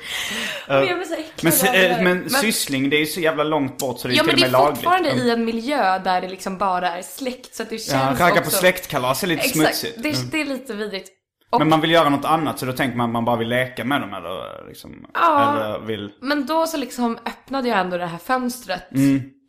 Men 0.69 0.87
jag 0.87 0.97
blir 0.99 1.07
så 1.07 1.15
äcklad 1.15 1.43
Men, 1.43 1.53
av 1.53 1.57
se- 1.57 1.71
det 1.73 1.87
eh, 1.89 1.97
där. 1.97 2.05
men 2.05 2.31
syssling, 2.31 2.91
det 2.91 2.97
är 2.97 3.01
ju 3.01 3.07
så 3.07 3.21
jävla 3.21 3.45
långt 3.45 3.79
bort 3.79 3.99
så 4.01 4.09
det 4.09 4.15
är 4.15 4.17
Ja 4.17 4.23
till 4.25 4.33
men 4.33 4.35
och 4.35 4.41
det 4.41 4.47
med 4.47 4.49
är 4.49 4.53
lagligt. 4.65 4.77
fortfarande 4.79 5.09
Ja. 5.09 5.15
i 5.17 5.31
en 5.31 5.45
miljö 5.45 5.99
där 5.99 6.21
det 6.21 6.29
liksom 6.29 6.59
bara 6.59 6.89
är 6.99 7.03
släkt 7.03 7.55
så 7.55 7.63
att 7.63 7.71
det 7.71 7.75
Ja, 7.75 7.93
känns 7.93 8.21
ragga 8.21 8.35
på 8.35 8.41
också... 8.41 8.51
släktkalas 8.59 9.23
är 9.23 9.27
lite 9.27 9.41
Exakt, 9.43 9.57
smutsigt. 9.77 10.03
det, 10.03 10.09
Mm. 10.09 10.29
det 10.31 10.41
är 10.41 10.45
lite 10.45 10.75
vidrigt. 10.75 11.09
Och, 11.51 11.59
Men 11.59 11.69
man 11.69 11.81
vill 11.81 11.91
göra 11.91 12.09
något 12.09 12.25
annat 12.25 12.59
så 12.59 12.67
då 12.67 12.73
tänker 12.73 12.97
man 12.97 13.07
att 13.07 13.13
man 13.13 13.25
bara 13.25 13.37
vill 13.37 13.49
leka 13.49 13.85
med 13.85 14.01
dem 14.01 14.15
eller 14.15 14.69
liksom. 14.69 15.07
Ja. 15.15 15.53
Eller 15.57 15.79
vill. 15.79 16.11
Men 16.21 16.47
då 16.47 16.67
så 16.67 16.77
liksom 16.77 17.19
öppnade 17.27 17.69
jag 17.69 17.79
ändå 17.79 17.97
det 17.99 18.07
här 18.07 18.19
fönstret 18.19 18.83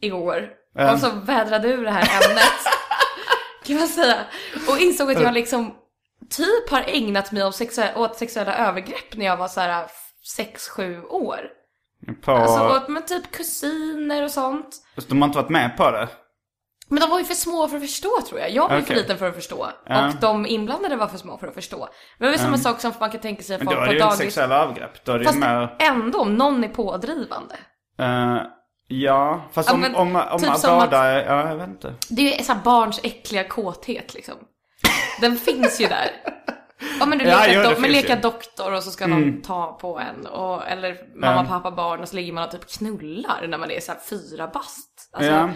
igår. 0.01 0.47
Mm. 0.79 0.93
Och 0.93 0.99
så 0.99 1.09
vädrade 1.09 1.67
ur 1.67 1.85
det 1.85 1.91
här 1.91 2.01
ämnet. 2.29 2.43
kan 3.65 3.75
man 3.75 3.87
säga. 3.87 4.15
Och 4.69 4.79
insåg 4.79 5.11
att 5.11 5.21
jag 5.21 5.33
liksom 5.33 5.73
typ 6.29 6.69
har 6.69 6.83
ägnat 6.87 7.31
mig 7.31 7.53
sexuella, 7.53 7.97
åt 7.99 8.15
sexuella 8.17 8.55
övergrepp 8.55 9.15
när 9.15 9.25
jag 9.25 9.37
var 9.37 9.47
så 9.47 9.59
här 9.61 9.87
6-7 10.37 11.05
år. 11.05 11.39
På... 12.21 12.31
Alltså 12.31 12.77
åt 12.77 12.87
med 12.87 13.07
typ 13.07 13.31
kusiner 13.31 14.23
och 14.23 14.31
sånt. 14.31 14.75
Fast 14.95 15.09
de 15.09 15.21
har 15.21 15.27
inte 15.27 15.37
varit 15.37 15.49
med 15.49 15.77
på 15.77 15.91
det. 15.91 16.07
Men 16.87 16.99
de 17.01 17.09
var 17.09 17.19
ju 17.19 17.25
för 17.25 17.33
små 17.33 17.67
för 17.67 17.75
att 17.75 17.81
förstå 17.83 18.21
tror 18.29 18.39
jag. 18.39 18.51
Jag 18.51 18.69
var 18.69 18.75
ju 18.75 18.81
för 18.81 18.93
Okej. 18.93 19.01
liten 19.01 19.17
för 19.17 19.29
att 19.29 19.35
förstå. 19.35 19.67
Ja. 19.85 20.07
Och 20.07 20.15
de 20.21 20.45
inblandade 20.45 20.95
var 20.95 21.07
för 21.07 21.17
små 21.17 21.37
för 21.37 21.47
att 21.47 21.53
förstå. 21.53 21.77
Men 21.77 21.87
det 22.17 22.25
var 22.25 22.31
ju 22.31 22.37
samma 22.37 22.57
sak 22.57 22.81
som 22.81 22.91
man 22.99 23.11
kan 23.11 23.21
tänka 23.21 23.43
sig 23.43 23.57
Men 23.57 23.65
folk 23.67 23.77
då 23.77 23.81
är 23.81 23.85
på 23.85 23.91
det 23.91 23.97
ju 23.97 24.03
dagis. 24.03 24.17
sexuella 24.17 24.63
övergrepp. 24.63 25.05
Då 25.05 25.11
är 25.11 25.19
det 25.19 25.25
Fast 25.25 25.37
mer... 25.39 25.75
ändå, 25.79 26.19
om 26.21 26.35
någon 26.35 26.63
är 26.63 26.67
pådrivande. 26.67 27.55
eh, 27.99 28.37
ja, 28.87 29.41
fast 29.51 29.69
Ja, 29.69 29.75
om, 29.75 29.81
men 29.81 29.95
om, 29.95 30.15
om, 30.15 30.39
typ 30.39 30.55
som 30.55 30.79
båda 30.79 31.03
är... 31.03 31.25
Ja, 31.25 31.49
jag 31.49 31.55
vet 31.55 31.67
inte. 31.67 31.93
Det 32.09 32.33
är 32.33 32.37
ju 32.37 32.43
så 32.43 32.53
här 32.53 32.59
barns 32.63 32.99
äckliga 33.03 33.43
kåthet 33.47 34.13
liksom. 34.13 34.35
Den 35.21 35.37
finns 35.37 35.81
ju 35.81 35.87
där. 35.87 36.09
Ja 36.99 37.05
men 37.05 37.17
du 37.17 37.25
Ja, 37.25 37.39
leker, 37.47 37.63
det 37.63 37.69
do- 37.69 37.79
men 37.79 37.91
leka 37.91 38.15
doktor 38.15 38.73
och 38.73 38.83
så 38.83 38.91
ska 38.91 39.07
någon 39.07 39.41
ta 39.41 39.77
på 39.81 39.99
en. 39.99 40.25
Och, 40.27 40.67
eller 40.67 40.97
mamma, 41.19 41.41
Ja. 41.41 41.45
pappa, 41.49 41.71
barn 41.71 42.01
och 42.01 42.09
så 42.09 42.15
ligger 42.15 42.33
man 42.33 42.43
och 42.43 42.51
typ 42.51 42.69
knullar 42.71 43.47
när 43.47 43.57
man 43.57 43.71
är 43.71 43.79
så 43.79 43.91
här 43.91 43.99
fyra 44.09 44.47
bast. 44.47 45.09
Alltså, 45.13 45.31
Ja. 45.31 45.49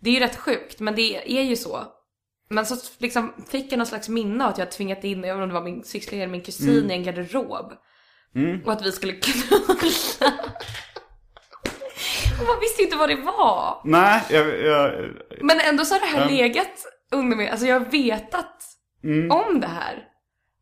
Det 0.00 0.10
är 0.10 0.14
ju 0.14 0.20
rätt 0.20 0.36
sjukt, 0.36 0.80
men 0.80 0.94
det 0.94 1.38
är 1.38 1.42
ju 1.42 1.56
så. 1.56 1.84
Men 2.50 2.66
så 2.66 2.76
liksom 2.98 3.32
fick 3.50 3.72
jag 3.72 3.78
någon 3.78 3.86
slags 3.86 4.08
minne 4.08 4.44
av 4.44 4.50
att 4.50 4.58
jag 4.58 4.70
tvingat 4.72 5.04
in, 5.04 5.10
jag 5.10 5.20
vet 5.20 5.32
inte 5.34 5.42
om 5.42 5.48
det 5.48 5.54
var 5.54 5.62
min 5.62 5.84
syster 5.84 6.16
eller 6.16 6.26
min 6.26 6.42
kusin 6.42 6.90
i 6.90 6.94
en 6.94 7.02
garderob. 7.02 7.72
Och 8.66 8.72
att 8.72 8.86
vi 8.86 8.92
skulle 8.92 9.12
knulla. 9.22 10.32
och 12.40 12.46
man 12.46 12.60
visste 12.60 12.82
inte 12.82 12.96
vad 12.96 13.08
det 13.08 13.16
var. 13.16 13.80
Nej, 13.84 14.22
jag, 14.30 14.60
jag, 14.60 14.92
Men 15.40 15.60
ändå 15.60 15.84
så 15.84 15.94
har 15.94 16.00
det 16.00 16.06
här 16.06 16.28
legat 16.30 16.86
under 17.12 17.36
mig. 17.36 17.48
Alltså 17.48 17.66
jag 17.66 17.80
har 17.80 17.86
vetat 17.86 18.62
om 19.30 19.60
det 19.60 19.66
här. 19.66 20.04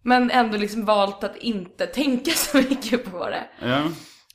Men 0.05 0.31
ändå 0.31 0.59
liksom 0.59 0.85
valt 0.85 1.25
att 1.25 1.37
inte 1.37 1.87
tänka 1.87 2.31
så 2.35 2.57
mycket 2.57 3.13
på 3.13 3.29
det. 3.29 3.45
ja. 3.61 3.83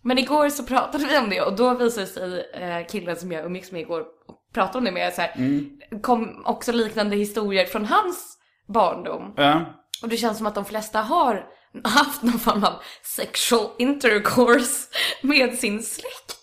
Men 0.02 0.18
igår 0.18 0.50
så 0.50 0.64
pratade 0.64 1.06
vi 1.06 1.18
om 1.18 1.30
det 1.30 1.42
och 1.42 1.56
då 1.56 1.74
visade 1.74 2.08
sig 2.08 2.50
eh, 2.54 2.88
killen 2.88 3.16
som 3.16 3.32
jag 3.32 3.46
umgicks 3.46 3.72
med 3.72 3.82
igår 3.82 4.02
och 4.02 4.54
pratade 4.54 4.78
om 4.78 4.84
det 4.86 4.92
med 4.92 5.14
så 5.14 5.22
här, 5.22 6.02
kom 6.02 6.44
också 6.46 6.72
liknande 6.72 7.16
historier 7.16 7.66
från 7.66 7.86
hans 7.86 8.38
barndom. 8.68 9.34
ja. 9.38 9.74
Och 10.02 10.10
det 10.10 10.18
känns 10.18 10.38
som 10.38 10.48
att 10.48 10.56
de 10.56 10.66
flesta 10.66 11.02
har 11.02 11.46
haft 11.84 12.24
någon 12.24 12.40
form 12.40 12.64
av 12.64 12.74
sexual 13.04 13.70
intercourse 13.78 14.88
med 15.22 15.54
sin 15.54 15.84
släkt. 15.84 16.38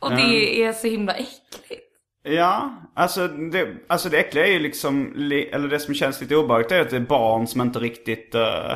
Och 0.00 0.10
det 0.10 0.62
är 0.62 0.72
så 0.72 0.86
himla 0.86 1.14
äckligt. 1.14 1.85
Ja, 2.28 2.70
alltså 2.94 3.28
det, 3.28 3.68
alltså 3.88 4.08
det 4.08 4.18
äckliga 4.18 4.46
är 4.46 4.50
ju 4.52 4.58
liksom, 4.58 5.12
li- 5.16 5.48
eller 5.52 5.68
det 5.68 5.78
som 5.78 5.94
känns 5.94 6.20
lite 6.20 6.36
obehagligt 6.36 6.72
är 6.72 6.80
att 6.80 6.90
det 6.90 6.96
är 6.96 7.00
barn 7.00 7.46
som 7.46 7.60
inte 7.60 7.78
riktigt 7.78 8.34
eh, 8.34 8.72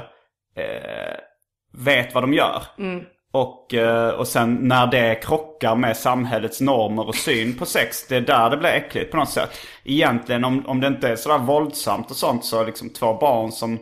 eh, 0.57 1.17
vet 1.79 2.15
vad 2.15 2.23
de 2.23 2.35
gör. 2.35 2.63
Och, 3.33 3.75
eh, 3.75 4.09
och 4.09 4.27
sen 4.29 4.55
när 4.55 4.87
det 4.87 5.15
krockar 5.15 5.75
med 5.77 5.97
samhällets 5.97 6.61
normer 6.61 7.09
och 7.09 7.15
syn 7.15 7.59
på 7.59 7.67
sex, 7.67 8.07
det 8.09 8.17
är 8.17 8.21
där 8.21 8.51
det 8.51 8.57
blir 8.57 8.71
äckligt 8.71 9.11
på 9.11 9.17
något 9.17 9.31
sätt. 9.31 9.51
Egentligen 9.85 10.45
om, 10.45 10.67
om 10.67 10.81
det 10.81 10.87
inte 10.87 11.09
är 11.09 11.17
sådär 11.17 11.39
våldsamt 11.39 12.11
och 12.11 12.17
sånt 12.17 12.45
så 12.45 12.65
liksom 12.65 12.91
två 12.91 13.15
barn 13.15 13.53
som, 13.53 13.79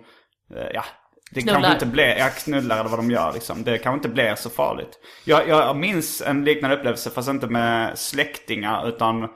ja, 0.74 0.84
det 1.30 1.40
Knullar. 1.40 1.54
kanske 1.60 1.72
inte 1.72 1.86
blir, 1.86 2.16
ja 2.18 2.28
knullar 2.44 2.80
eller 2.80 2.90
vad 2.90 2.98
de 2.98 3.10
gör 3.10 3.32
liksom. 3.32 3.62
Det 3.64 3.78
kanske 3.78 3.96
inte 3.96 4.08
blir 4.08 4.34
så 4.34 4.50
farligt. 4.50 4.98
Jag, 5.24 5.48
jag 5.48 5.76
minns 5.76 6.22
en 6.22 6.44
liknande 6.44 6.76
upplevelse 6.76 7.10
fast 7.10 7.28
inte 7.28 7.46
med 7.46 7.98
släktingar 7.98 8.88
utan 8.88 9.28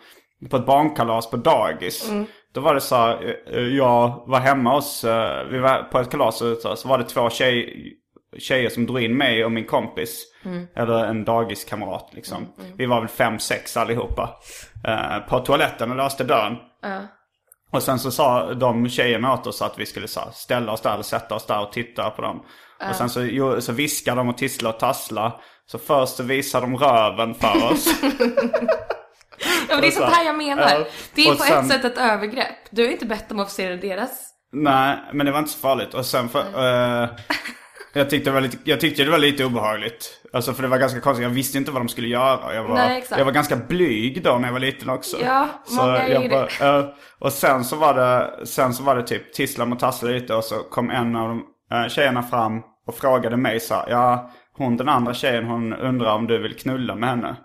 på 0.50 0.56
ett 0.56 0.66
barnkalas 0.66 1.30
på 1.30 1.36
dagis. 1.36 2.10
Då 2.54 2.60
var 2.60 2.74
det 2.74 2.80
så 2.80 2.96
här, 2.96 3.36
eh, 3.52 3.62
jag 3.62 4.24
var 4.26 4.40
hemma 4.40 4.74
hos, 4.74 5.04
eh, 5.04 5.44
vi 5.50 5.58
var 5.58 5.82
på 5.82 5.98
ett 5.98 6.10
kalas 6.10 6.42
och 6.42 6.56
så, 6.56 6.76
så 6.76 6.88
var 6.88 6.98
det 6.98 7.04
två 7.04 7.30
tjej, 7.30 7.74
tjejer 8.38 8.68
som 8.68 8.86
drog 8.86 9.00
in 9.02 9.16
mig 9.16 9.44
och 9.44 9.52
min 9.52 9.66
kompis. 9.66 10.24
Eller 10.76 11.04
en 11.04 11.24
dagiskamrat 11.24 12.10
liksom. 12.12 12.48
Vi 12.76 12.86
var 12.86 13.00
väl 13.00 13.08
fem, 13.08 13.38
sex 13.38 13.76
allihopa. 13.76 14.30
Eh, 14.86 15.18
på 15.18 15.38
toaletten 15.38 15.90
och 15.90 15.96
låste 15.96 16.24
dörren. 16.24 16.56
Och 17.72 17.82
sen 17.82 17.98
så 17.98 18.10
sa 18.10 18.54
de 18.54 18.88
tjejerna 18.88 19.32
åt 19.32 19.46
oss 19.46 19.62
att 19.62 19.78
vi 19.78 19.86
skulle 19.86 20.08
så 20.08 20.20
här, 20.20 20.30
ställa 20.32 20.72
oss 20.72 20.80
där 20.80 20.92
eller 20.94 21.02
sätta 21.02 21.34
oss 21.34 21.46
där 21.46 21.62
och 21.62 21.72
titta 21.72 22.10
på 22.10 22.22
dem. 22.22 22.44
Och 22.90 22.96
sen 22.96 23.08
så, 23.08 23.60
så 23.60 23.72
viskade 23.72 24.16
de 24.16 24.28
och 24.28 24.38
tisslade 24.38 24.74
och 24.74 24.80
tasslade. 24.80 25.32
Så 25.66 25.78
först 25.78 26.16
så 26.16 26.22
visade 26.22 26.66
de 26.66 26.76
röven 26.76 27.34
för 27.34 27.72
oss. 27.72 27.88
Ja, 29.38 29.46
men 29.68 29.80
det 29.80 29.86
är 29.86 29.88
Och 29.88 29.92
så- 29.94 30.00
sånt 30.00 30.12
här 30.14 30.24
jag 30.24 30.36
menar. 30.38 30.62
ja. 30.70 30.84
Det 31.14 31.22
är 31.22 31.30
på 31.34 31.36
sen- 31.42 31.58
ett 31.64 31.70
sätt 31.72 31.84
ett 31.84 31.98
övergrepp. 31.98 32.56
Du 32.70 32.84
har 32.84 32.92
inte 32.92 33.06
bett 33.06 33.32
om 33.32 33.40
att 33.40 33.50
se 33.50 33.76
deras. 33.76 34.28
Nej, 34.52 34.98
men 35.12 35.26
det 35.26 35.32
var 35.32 35.38
inte 35.38 35.50
så 35.50 35.58
farligt. 35.58 35.94
Och 35.94 36.06
sen 36.06 36.28
för... 36.28 36.40
eh, 36.40 37.08
jag, 37.92 38.10
tyckte 38.10 38.30
det 38.30 38.34
var 38.34 38.40
lite, 38.40 38.56
jag 38.64 38.80
tyckte 38.80 39.04
det 39.04 39.10
var 39.10 39.18
lite 39.18 39.44
obehagligt. 39.44 40.20
Alltså 40.32 40.52
för 40.52 40.62
det 40.62 40.68
var 40.68 40.78
ganska 40.78 41.00
konstigt. 41.00 41.22
Jag 41.22 41.30
visste 41.30 41.58
inte 41.58 41.70
vad 41.70 41.80
de 41.82 41.88
skulle 41.88 42.08
göra. 42.08 42.54
Jag 42.54 42.64
var, 42.64 42.74
Nej, 42.74 43.04
jag 43.10 43.24
var 43.24 43.32
ganska 43.32 43.56
blyg 43.56 44.22
då 44.24 44.38
när 44.38 44.48
jag 44.48 44.52
var 44.52 44.60
liten 44.60 44.90
också. 44.90 45.16
Ja, 45.24 45.48
många 45.70 45.98
är 45.98 46.08
jag 46.08 46.30
bara, 46.60 46.78
eh, 46.78 46.84
Och 47.18 47.32
sen 47.32 47.64
så 47.64 47.76
var 47.76 47.94
det, 47.94 48.46
sen 48.46 48.74
så 48.74 48.82
var 48.82 48.96
det 48.96 49.02
typ 49.02 49.32
tissla 49.34 49.64
och 49.64 49.78
tassla 49.78 50.08
lite. 50.08 50.34
Och 50.34 50.44
så 50.44 50.54
kom 50.54 50.90
en 50.90 51.16
av 51.16 51.28
de 51.28 51.38
uh, 51.76 51.88
tjejerna 51.88 52.22
fram 52.22 52.60
och 52.86 52.94
frågade 52.94 53.36
mig 53.36 53.60
så 53.60 53.74
här, 53.74 53.84
Ja, 53.90 54.30
hon 54.56 54.76
den 54.76 54.88
andra 54.88 55.14
tjejen 55.14 55.44
hon 55.44 55.72
undrar 55.72 56.14
om 56.14 56.26
du 56.26 56.42
vill 56.42 56.56
knulla 56.56 56.94
med 56.94 57.08
henne. 57.08 57.36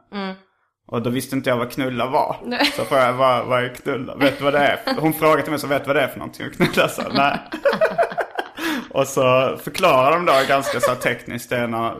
Och 0.87 1.01
då 1.01 1.09
visste 1.09 1.35
inte 1.35 1.49
jag 1.49 1.57
vad 1.57 1.71
knulla 1.71 2.05
var. 2.05 2.35
Nej. 2.45 2.65
Så 2.65 2.85
frågade 2.85 3.07
jag, 3.07 3.13
vad, 3.13 3.45
vad 3.45 3.63
är 3.63 3.69
knulla? 3.69 4.15
Vet 4.15 4.37
du 4.37 4.43
vad 4.43 4.53
det 4.53 4.59
är? 4.59 4.79
Hon 4.99 5.13
frågade 5.13 5.49
mig 5.49 5.59
så 5.59 5.67
vet 5.67 5.83
du 5.83 5.87
vad 5.87 5.95
det 5.95 6.01
är 6.01 6.07
för 6.07 6.19
någonting? 6.19 6.47
Och 6.47 6.53
knulla 6.53 6.87
så, 6.87 7.01
nej. 7.13 7.39
Och 8.89 9.07
så 9.07 9.57
förklarar 9.63 10.11
de 10.11 10.25
då 10.25 10.33
ganska 10.47 10.79
så 10.79 10.95
tekniskt 10.95 11.49
det 11.49 11.55
är 11.57 11.67
när 11.67 11.95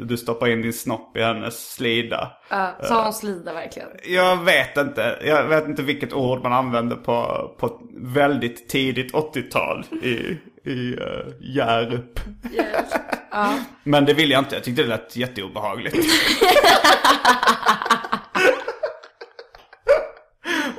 du 0.00 0.16
stoppar 0.16 0.48
in 0.48 0.62
din 0.62 0.72
snopp 0.72 1.16
i 1.16 1.22
hennes 1.22 1.72
slida. 1.72 2.32
Ja, 2.48 2.74
har 2.90 3.02
hon 3.02 3.12
slida 3.12 3.52
verkligen. 3.52 3.88
Jag 4.04 4.44
vet 4.44 4.76
inte. 4.76 5.18
Jag 5.24 5.44
vet 5.44 5.66
inte 5.66 5.82
vilket 5.82 6.12
ord 6.12 6.42
man 6.42 6.52
använde 6.52 6.96
på, 6.96 7.50
på 7.58 7.80
väldigt 8.00 8.68
tidigt 8.68 9.14
80-tal 9.14 9.84
i, 10.02 10.38
i 10.70 10.94
uh, 10.94 11.32
Hjärup. 11.40 12.20
Ja. 13.30 13.54
Men 13.84 14.04
det 14.04 14.14
ville 14.14 14.32
jag 14.34 14.40
inte. 14.40 14.54
Jag 14.54 14.64
tyckte 14.64 14.82
det 14.82 14.88
lät 14.88 15.16
jätteobehagligt. 15.16 15.96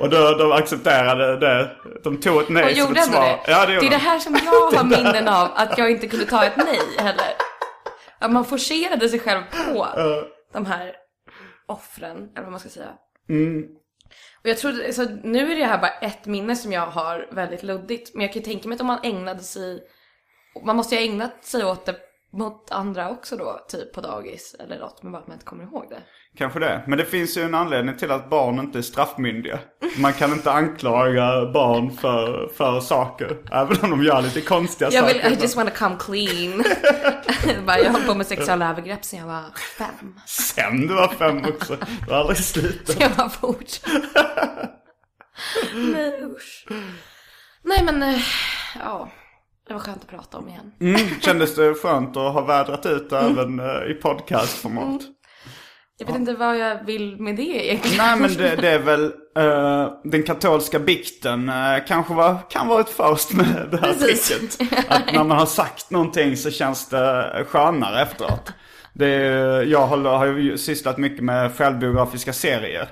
Och 0.02 0.10
då, 0.10 0.34
de 0.38 0.52
accepterade 0.52 1.36
det. 1.36 1.76
De 2.04 2.20
tog 2.20 2.42
ett 2.42 2.48
nej 2.48 2.82
Och 2.82 2.86
som 2.88 2.96
ett 2.96 3.04
svar. 3.04 3.22
det. 3.22 3.40
Ja, 3.46 3.66
det 3.66 3.72
det 3.72 3.78
är 3.78 3.80
det 3.80 3.88
de. 3.90 3.96
här 3.96 4.18
som 4.18 4.34
jag 4.34 4.80
har 4.80 4.84
minnen 4.84 5.28
av 5.28 5.48
att 5.54 5.78
jag 5.78 5.90
inte 5.90 6.06
kunde 6.08 6.26
ta 6.26 6.44
ett 6.44 6.56
nej 6.56 6.80
heller. 6.98 7.34
Att 8.18 8.30
man 8.32 8.44
forcerade 8.44 9.08
sig 9.08 9.18
själv 9.18 9.42
på 9.50 9.86
de 10.52 10.66
här 10.66 10.92
offren, 11.66 12.16
eller 12.16 12.42
vad 12.42 12.50
man 12.50 12.60
ska 12.60 12.68
säga. 12.68 12.92
Mm. 13.28 13.62
Och 14.42 14.48
jag 14.48 14.58
tror, 14.58 14.92
så 14.92 15.04
nu 15.04 15.52
är 15.52 15.56
det 15.56 15.64
här 15.64 15.78
bara 15.78 15.92
ett 15.92 16.26
minne 16.26 16.56
som 16.56 16.72
jag 16.72 16.86
har 16.86 17.28
väldigt 17.32 17.62
luddigt. 17.62 18.14
Men 18.14 18.22
jag 18.22 18.32
kan 18.32 18.42
ju 18.42 18.46
tänka 18.46 18.68
mig 18.68 18.74
att 18.74 18.80
om 18.80 18.86
man 18.86 19.00
ägnade 19.02 19.40
sig, 19.42 19.80
man 20.64 20.76
måste 20.76 20.94
ju 20.94 21.00
ha 21.00 21.12
ägnat 21.12 21.44
sig 21.44 21.64
åt 21.64 21.86
det 21.86 21.96
mot 22.32 22.70
andra 22.70 23.10
också 23.10 23.36
då, 23.36 23.66
typ 23.68 23.92
på 23.92 24.00
dagis 24.00 24.56
eller 24.60 24.78
något, 24.78 25.02
men 25.02 25.12
bara 25.12 25.18
att 25.18 25.26
man 25.26 25.34
inte 25.34 25.46
kommer 25.46 25.64
ihåg 25.64 25.86
det. 25.90 26.02
Kanske 26.38 26.58
det. 26.58 26.82
Men 26.86 26.98
det 26.98 27.04
finns 27.04 27.36
ju 27.36 27.42
en 27.42 27.54
anledning 27.54 27.96
till 27.96 28.10
att 28.10 28.30
barn 28.30 28.58
inte 28.58 28.78
är 28.78 28.82
straffmyndiga. 28.82 29.58
Man 29.98 30.12
kan 30.12 30.32
inte 30.32 30.52
anklaga 30.52 31.52
barn 31.52 31.90
för, 31.90 32.48
för 32.56 32.80
saker. 32.80 33.36
Även 33.52 33.76
om 33.82 33.90
de 33.90 34.02
gör 34.04 34.22
lite 34.22 34.40
konstiga 34.40 34.90
Jag 34.90 35.04
saker. 35.04 35.22
vill, 35.30 35.38
I 35.38 35.42
just 35.42 35.56
wanna 35.56 35.70
come 35.70 35.96
clean. 36.00 36.64
bara, 37.66 37.78
jag 37.78 37.90
hållit 37.90 38.06
på 38.06 38.14
med 38.14 38.26
sexuella 38.26 38.70
övergrepp 38.70 39.04
sedan 39.04 39.18
jag 39.20 39.26
var 39.26 39.44
fem. 39.78 40.20
Sen 40.26 40.86
du 40.86 40.94
var 40.94 41.08
fem 41.08 41.44
också. 41.44 41.76
Du 42.06 42.12
har 42.12 42.20
aldrig 42.20 42.38
slutat. 42.38 43.00
Jag 43.00 43.12
bara 43.12 43.30
fortsätter. 43.30 44.00
Nej 45.74 46.22
usch. 46.22 46.66
Nej 47.64 47.84
men, 47.84 48.02
eh, 48.02 48.20
ja. 48.80 49.10
Det 49.68 49.72
var 49.74 49.80
skönt 49.80 50.02
att 50.02 50.08
prata 50.10 50.38
om 50.38 50.48
igen. 50.48 50.72
Mm, 50.80 51.20
kändes 51.20 51.54
det 51.54 51.74
skönt 51.74 52.16
att 52.16 52.32
ha 52.32 52.40
vädrat 52.40 52.86
ut 52.86 53.12
även 53.12 53.60
eh, 53.60 53.90
i 53.90 53.94
podcastformat? 53.94 55.02
Jag 56.06 56.12
vet 56.12 56.20
inte 56.20 56.34
vad 56.34 56.58
jag 56.58 56.84
vill 56.84 57.20
med 57.20 57.36
det 57.36 57.66
egentligen. 57.66 57.96
Nej 57.96 58.16
men 58.16 58.34
det, 58.34 58.56
det 58.56 58.68
är 58.68 58.78
väl 58.78 59.04
eh, 59.36 59.92
den 60.04 60.22
katolska 60.22 60.78
bikten 60.78 61.48
uh, 61.48 61.54
kanske 61.86 62.14
var, 62.14 62.50
kan 62.50 62.68
vara 62.68 62.80
ett 62.80 62.88
först 62.88 63.32
med 63.32 63.68
det 63.70 63.76
här 63.76 63.92
Precis. 63.92 64.56
tricket. 64.56 64.84
Att 64.88 65.12
när 65.12 65.24
man 65.24 65.38
har 65.38 65.46
sagt 65.46 65.90
någonting 65.90 66.36
så 66.36 66.50
känns 66.50 66.88
det 66.88 67.44
skönare 67.48 68.02
efteråt. 68.02 68.52
Det 68.94 69.06
är, 69.06 69.62
jag 69.62 69.86
håller, 69.86 70.10
har 70.10 70.26
ju 70.26 70.58
sysslat 70.58 70.98
mycket 70.98 71.24
med 71.24 71.56
självbiografiska 71.56 72.32
serier. 72.32 72.88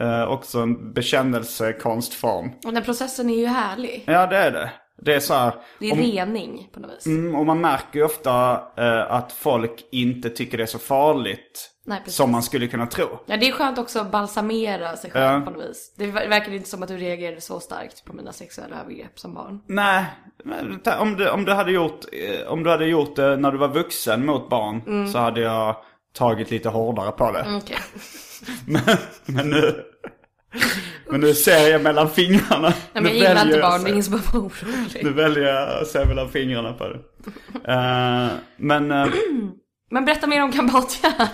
Eh, 0.00 0.24
också 0.24 0.58
en 0.58 0.92
bekännelsekonstform. 0.92 2.50
Och 2.66 2.72
den 2.72 2.82
processen 2.82 3.30
är 3.30 3.38
ju 3.38 3.46
härlig. 3.46 4.04
Ja 4.06 4.26
det 4.26 4.36
är 4.36 4.50
det. 4.50 4.70
Det 5.04 5.14
är 5.14 5.20
så 5.20 5.34
här, 5.34 5.52
Det 5.78 5.88
är 5.88 5.92
om- 5.92 5.98
rening 5.98 6.68
på 6.74 6.80
något 6.80 6.90
vis. 6.96 7.06
Mm, 7.06 7.34
och 7.34 7.46
man 7.46 7.60
märker 7.60 7.98
ju 7.98 8.04
ofta 8.04 8.52
eh, 8.76 9.12
att 9.12 9.32
folk 9.32 9.84
inte 9.92 10.30
tycker 10.30 10.56
det 10.58 10.64
är 10.64 10.66
så 10.66 10.78
farligt 10.78 11.70
Nej, 11.86 12.02
som 12.06 12.30
man 12.32 12.42
skulle 12.42 12.66
kunna 12.66 12.86
tro. 12.86 13.06
Ja, 13.26 13.36
det 13.36 13.48
är 13.48 13.52
skönt 13.52 13.78
också 13.78 13.98
att 14.00 14.10
balsamera 14.10 14.96
sig 14.96 15.10
själv 15.10 15.24
Ja. 15.24 15.40
på 15.40 15.50
något 15.50 15.70
vis. 15.70 15.94
Det 15.98 16.06
ver- 16.06 16.28
verkar 16.28 16.52
inte 16.52 16.68
som 16.68 16.82
att 16.82 16.88
du 16.88 16.96
reagerade 16.96 17.40
så 17.40 17.60
starkt 17.60 18.04
på 18.04 18.12
mina 18.12 18.32
sexuella 18.32 18.80
övergrepp 18.80 19.18
som 19.18 19.34
barn. 19.34 19.60
Nej, 19.66 20.04
om 21.00 21.16
du, 21.16 21.28
om, 21.30 21.44
du 21.44 21.52
hade 21.52 21.72
gjort, 21.72 22.04
eh, 22.12 22.46
om 22.52 22.62
du 22.62 22.70
hade 22.70 22.86
gjort 22.86 23.16
det 23.16 23.36
när 23.36 23.52
du 23.52 23.58
var 23.58 23.68
vuxen 23.68 24.26
mot 24.26 24.48
barn 24.48 24.82
Mm. 24.86 25.08
så 25.12 25.18
hade 25.18 25.40
jag 25.40 25.76
tagit 26.14 26.50
lite 26.50 26.68
hårdare 26.68 27.12
på 27.12 27.32
det. 27.32 27.46
Okej. 27.62 27.78
Men, 28.66 28.82
men, 29.26 29.50
nu, 29.50 29.84
men 31.10 31.20
nu 31.20 31.34
ser 31.34 31.68
jag 31.68 31.82
mellan 31.82 32.10
fingrarna. 32.10 32.68
Nej, 32.68 32.74
men 32.92 33.04
jag 33.04 33.14
gillar 33.14 33.46
inte 33.46 33.58
barn, 33.60 33.82
det 33.84 33.88
är 33.88 33.92
ingen 33.92 34.04
som 34.04 34.12
behöver 34.12 34.32
vara 34.32 34.44
orolig. 34.44 35.04
Nu 35.04 35.10
väljer 35.12 35.42
jag 35.54 35.82
att 35.82 35.88
se 35.88 36.04
mellan 36.04 36.30
fingrarna 36.30 36.72
på 36.72 36.84
det. 36.88 36.98
Eh, 37.72 38.28
men... 38.56 38.90
eh, 38.90 39.06
Men 39.90 40.04
berätta 40.04 40.26
mer 40.26 40.42
om 40.42 40.52
Kambodja. 40.52 41.12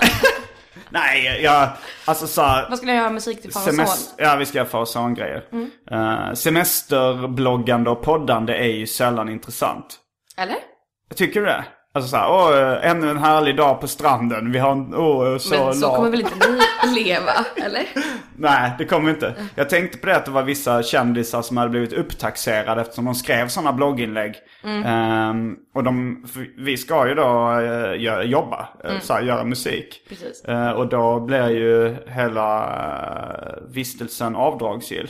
nej, 0.91 1.41
jag... 1.43 1.69
Alltså 2.05 2.27
så 2.27 2.43
här, 2.43 2.69
Vad 2.69 2.79
skulle 2.79 2.93
jag 2.93 3.01
göra 3.01 3.11
musik 3.13 3.43
till 3.43 3.53
far 3.53 3.69
och 3.69 3.75
son? 3.75 4.15
Ja, 4.19 4.37
vi 4.37 4.47
ska 4.47 4.59
göra 4.59 4.69
far 4.69 4.81
och 4.81 4.89
son-grejer. 4.89 5.45
Eh, 5.91 6.33
semesterbloggande 6.35 7.91
och 7.91 8.03
poddande 8.03 8.55
är 8.55 8.73
ju 8.73 8.87
sällan 8.87 9.29
intressant. 9.29 9.99
Eller? 10.37 10.57
Tycker 11.15 11.41
du 11.41 11.47
det? 11.47 11.65
Alltså 11.93 12.11
såhär, 12.11 12.31
åh, 12.31 12.59
eh, 12.59 12.91
ännu 12.91 13.11
en 13.11 13.19
härlig 13.19 13.57
dag 13.57 13.81
på 13.81 13.89
stranden. 13.89 14.53
Vi 14.53 14.59
har 14.59 14.73
en, 14.73 14.95
åh, 14.95 15.39
så 15.39 15.65
Men 15.65 15.75
så 15.75 15.87
lag. 15.87 15.97
kommer 15.97 16.11
väl 16.11 16.21
inte 16.21 16.35
ni 16.49 16.95
leva, 17.05 17.33
eller? 17.57 17.83
Nej, 18.37 18.73
det 18.79 18.85
kommer 18.85 19.11
inte. 19.11 19.35
Jag 19.55 19.71
tänkte 19.71 19.99
på 19.99 20.07
det 20.07 20.17
att 20.17 20.25
det 20.25 20.31
var 20.31 20.43
vissa 20.43 20.83
kändisar 20.83 21.43
som 21.43 21.57
hade 21.57 21.71
blivit 21.71 21.93
upptaxerade 21.93 22.81
eftersom 22.81 23.05
de 23.05 23.15
skrev 23.15 23.49
sådana 23.49 23.73
blogginlägg. 23.73 24.35
Ehm, 24.85 25.57
och 25.75 25.85
de, 25.85 26.25
vi 26.59 26.77
ska 26.77 27.09
ju 27.09 27.15
då 27.15 27.61
eh, 27.61 28.03
göra, 28.03 28.25
jobba, 28.25 28.69
mm. 28.85 29.01
såhär, 29.01 29.23
göra 29.23 29.45
musik. 29.45 30.11
Eh, 30.49 30.71
och 30.71 30.89
då 30.89 31.21
blir 31.21 31.49
ju 31.49 31.97
hela 32.07 32.63
uh, 32.63 33.73
vistelsen 33.75 34.37
avdragsgill. 34.37 35.09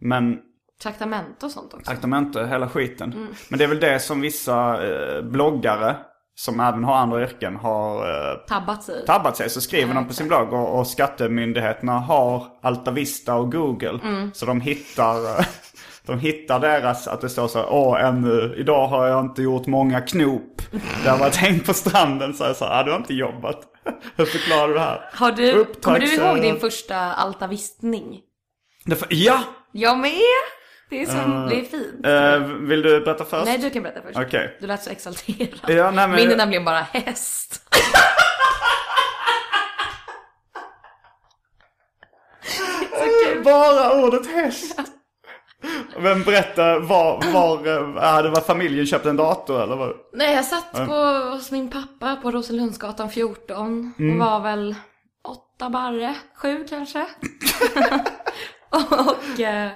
Men 0.00 0.38
Traktamente 0.82 1.46
och 1.46 1.52
sånt 1.52 1.74
också. 1.74 1.84
traktamente, 1.86 2.46
hela 2.46 2.68
skiten. 2.68 3.28
Men 3.48 3.58
det 3.58 3.64
är 3.64 3.68
väl 3.68 3.80
det 3.80 3.98
som 4.00 4.20
vissa 4.20 4.86
eh, 4.86 5.22
bloggare, 5.22 5.96
som 6.34 6.60
även 6.60 6.84
har 6.84 6.94
andra 6.96 7.22
yrken, 7.22 7.56
har 7.56 7.96
eh, 8.10 8.36
Tabbat 8.48 8.82
sig. 8.82 9.06
tabbat 9.06 9.36
sig. 9.36 9.50
Så 9.50 9.60
skriver 9.60 9.94
de 9.94 10.06
på 10.08 10.12
sin 10.14 10.28
blogg 10.28 10.52
och, 10.52 10.78
och 10.78 10.86
skattemyndigheterna 10.86 11.92
har 11.92 12.46
Altavista 12.62 13.34
och 13.34 13.52
Google. 13.52 13.98
Så 14.32 14.46
de 14.46 14.60
hittar, 14.60 15.38
eh, 15.38 15.46
de 16.06 16.18
hittar 16.18 16.60
deras, 16.60 17.08
att 17.08 17.20
det 17.20 17.28
står 17.28 17.48
så 17.48 17.64
åh 17.70 18.04
ännu, 18.04 18.54
idag 18.58 18.86
har 18.86 19.06
jag 19.06 19.20
inte 19.24 19.42
gjort 19.42 19.66
många 19.66 20.00
knop. 20.00 20.62
Det 21.04 21.10
har 21.10 21.18
varit 21.18 21.36
häng 21.36 21.60
på 21.60 21.74
stranden. 21.74 22.34
Så 22.34 22.44
jag 22.44 22.56
sa, 22.56 22.68
ah, 22.70 22.82
du 22.82 22.90
har 22.90 22.98
inte 22.98 23.14
jobbat. 23.14 23.60
Hur 24.16 24.24
förklarar 24.24 24.68
du 24.68 24.74
det 24.74 24.80
här? 24.80 25.10
Har 25.12 25.32
du, 25.32 25.64
kommer 25.82 25.98
du 26.00 26.14
ihåg 26.14 26.40
din 26.40 26.60
första 26.60 26.96
altavistning? 26.96 28.20
Ja! 29.08 29.38
Jag 29.72 29.98
med! 29.98 30.20
Det 30.90 31.02
är, 31.02 31.06
som, 31.06 31.46
det 31.50 31.60
är 31.60 31.64
fint. 31.64 32.06
Eh, 32.06 32.48
vill 32.68 32.82
du 32.82 33.00
berätta 33.00 33.24
först? 33.24 33.44
Nej, 33.46 33.58
du 33.58 33.70
kan 33.70 33.82
berätta 33.82 34.00
först. 34.02 34.18
Okej. 34.18 34.56
Du 34.60 34.66
lät 34.66 34.82
så 34.82 34.90
exalterad. 34.90 35.60
Ja, 35.66 35.90
nej, 35.90 36.08
men- 36.08 36.16
Min 36.16 36.30
är 36.30 36.36
nämligen 36.36 36.64
bara 36.64 36.80
häst. 36.80 37.62
Bara 43.44 44.02
ordet 44.04 44.26
häst. 44.26 44.78
Vem 45.98 46.22
berättar 46.22 46.80
var, 46.80 47.32
var, 47.32 47.56
äh, 48.16 48.22
det 48.22 48.30
var 48.30 48.40
familjen 48.40 48.86
köpte 48.86 49.10
en 49.10 49.16
dator 49.16 49.62
eller 49.62 49.76
vad? 49.76 49.92
Nej, 50.12 50.34
jag 50.34 50.44
satt 50.44 50.72
på, 50.72 50.94
hos 51.32 51.50
min 51.50 51.70
pappa 51.70 52.16
på 52.16 52.30
Roselundsgatan 52.30 53.10
14 53.10 53.92
Mm. 53.98 54.20
och 54.20 54.26
var 54.26 54.40
väl 54.40 54.74
åtta 55.28 55.70
barre, 55.70 56.14
sju 56.36 56.66
kanske. 56.68 57.06
och 58.70 59.40
eh, 59.40 59.70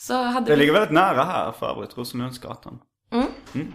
så 0.00 0.22
hade 0.22 0.46
Det 0.46 0.52
vi... 0.52 0.56
ligger 0.60 0.72
väldigt 0.72 0.92
nära 0.92 1.24
här 1.24 1.52
för 1.52 1.66
övrigt, 1.70 1.96
Rosenlundsgatan. 1.98 2.80
Mm. 3.10 3.72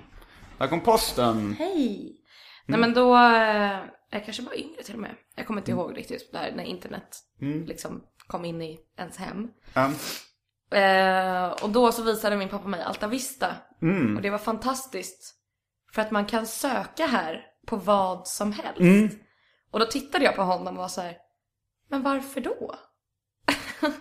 Där 0.58 0.68
kom 0.68 0.80
posten. 0.82 1.56
Hej! 1.60 2.20
Nej 2.66 2.80
men 2.80 2.94
då, 2.94 3.16
eh, 3.16 3.80
jag 4.10 4.26
kanske 4.26 4.44
var 4.44 4.60
yngre 4.60 4.84
till 4.84 4.94
och 4.94 5.02
med. 5.02 5.16
Jag 5.36 5.48
kommer 5.48 5.62
inte 5.62 5.72
Mm. 5.72 5.80
ihåg 5.86 5.98
riktigt 5.98 6.32
där 6.32 6.54
när 6.56 6.64
internet 6.64 7.18
liksom 7.66 8.04
kom 8.28 8.46
in 8.46 8.62
i 8.62 8.80
ens 8.98 9.18
hem. 9.18 9.48
Eh, 10.72 11.48
och 11.64 11.70
då 11.70 11.92
så 11.92 12.04
visade 12.04 12.36
min 12.38 12.50
pappa 12.50 12.68
mig 12.68 12.82
Alta 12.82 13.08
Vista. 13.08 13.56
Mm. 13.82 14.16
Och 14.16 14.22
det 14.22 14.30
var 14.30 14.38
fantastiskt. 14.38 15.36
För 15.94 16.02
att 16.02 16.12
man 16.12 16.26
kan 16.26 16.48
söka 16.48 17.06
här 17.06 17.46
på 17.68 17.76
vad 17.76 18.28
som 18.28 18.52
helst. 18.52 18.80
Mm. 18.80 19.10
Och 19.72 19.80
då 19.80 19.86
tittade 19.86 20.26
jag 20.26 20.36
på 20.36 20.42
honom 20.42 20.74
och 20.74 20.82
var 20.82 20.88
så 20.88 21.02
här, 21.02 21.18
men 21.90 22.02
varför 22.04 22.42
då? 22.42 22.76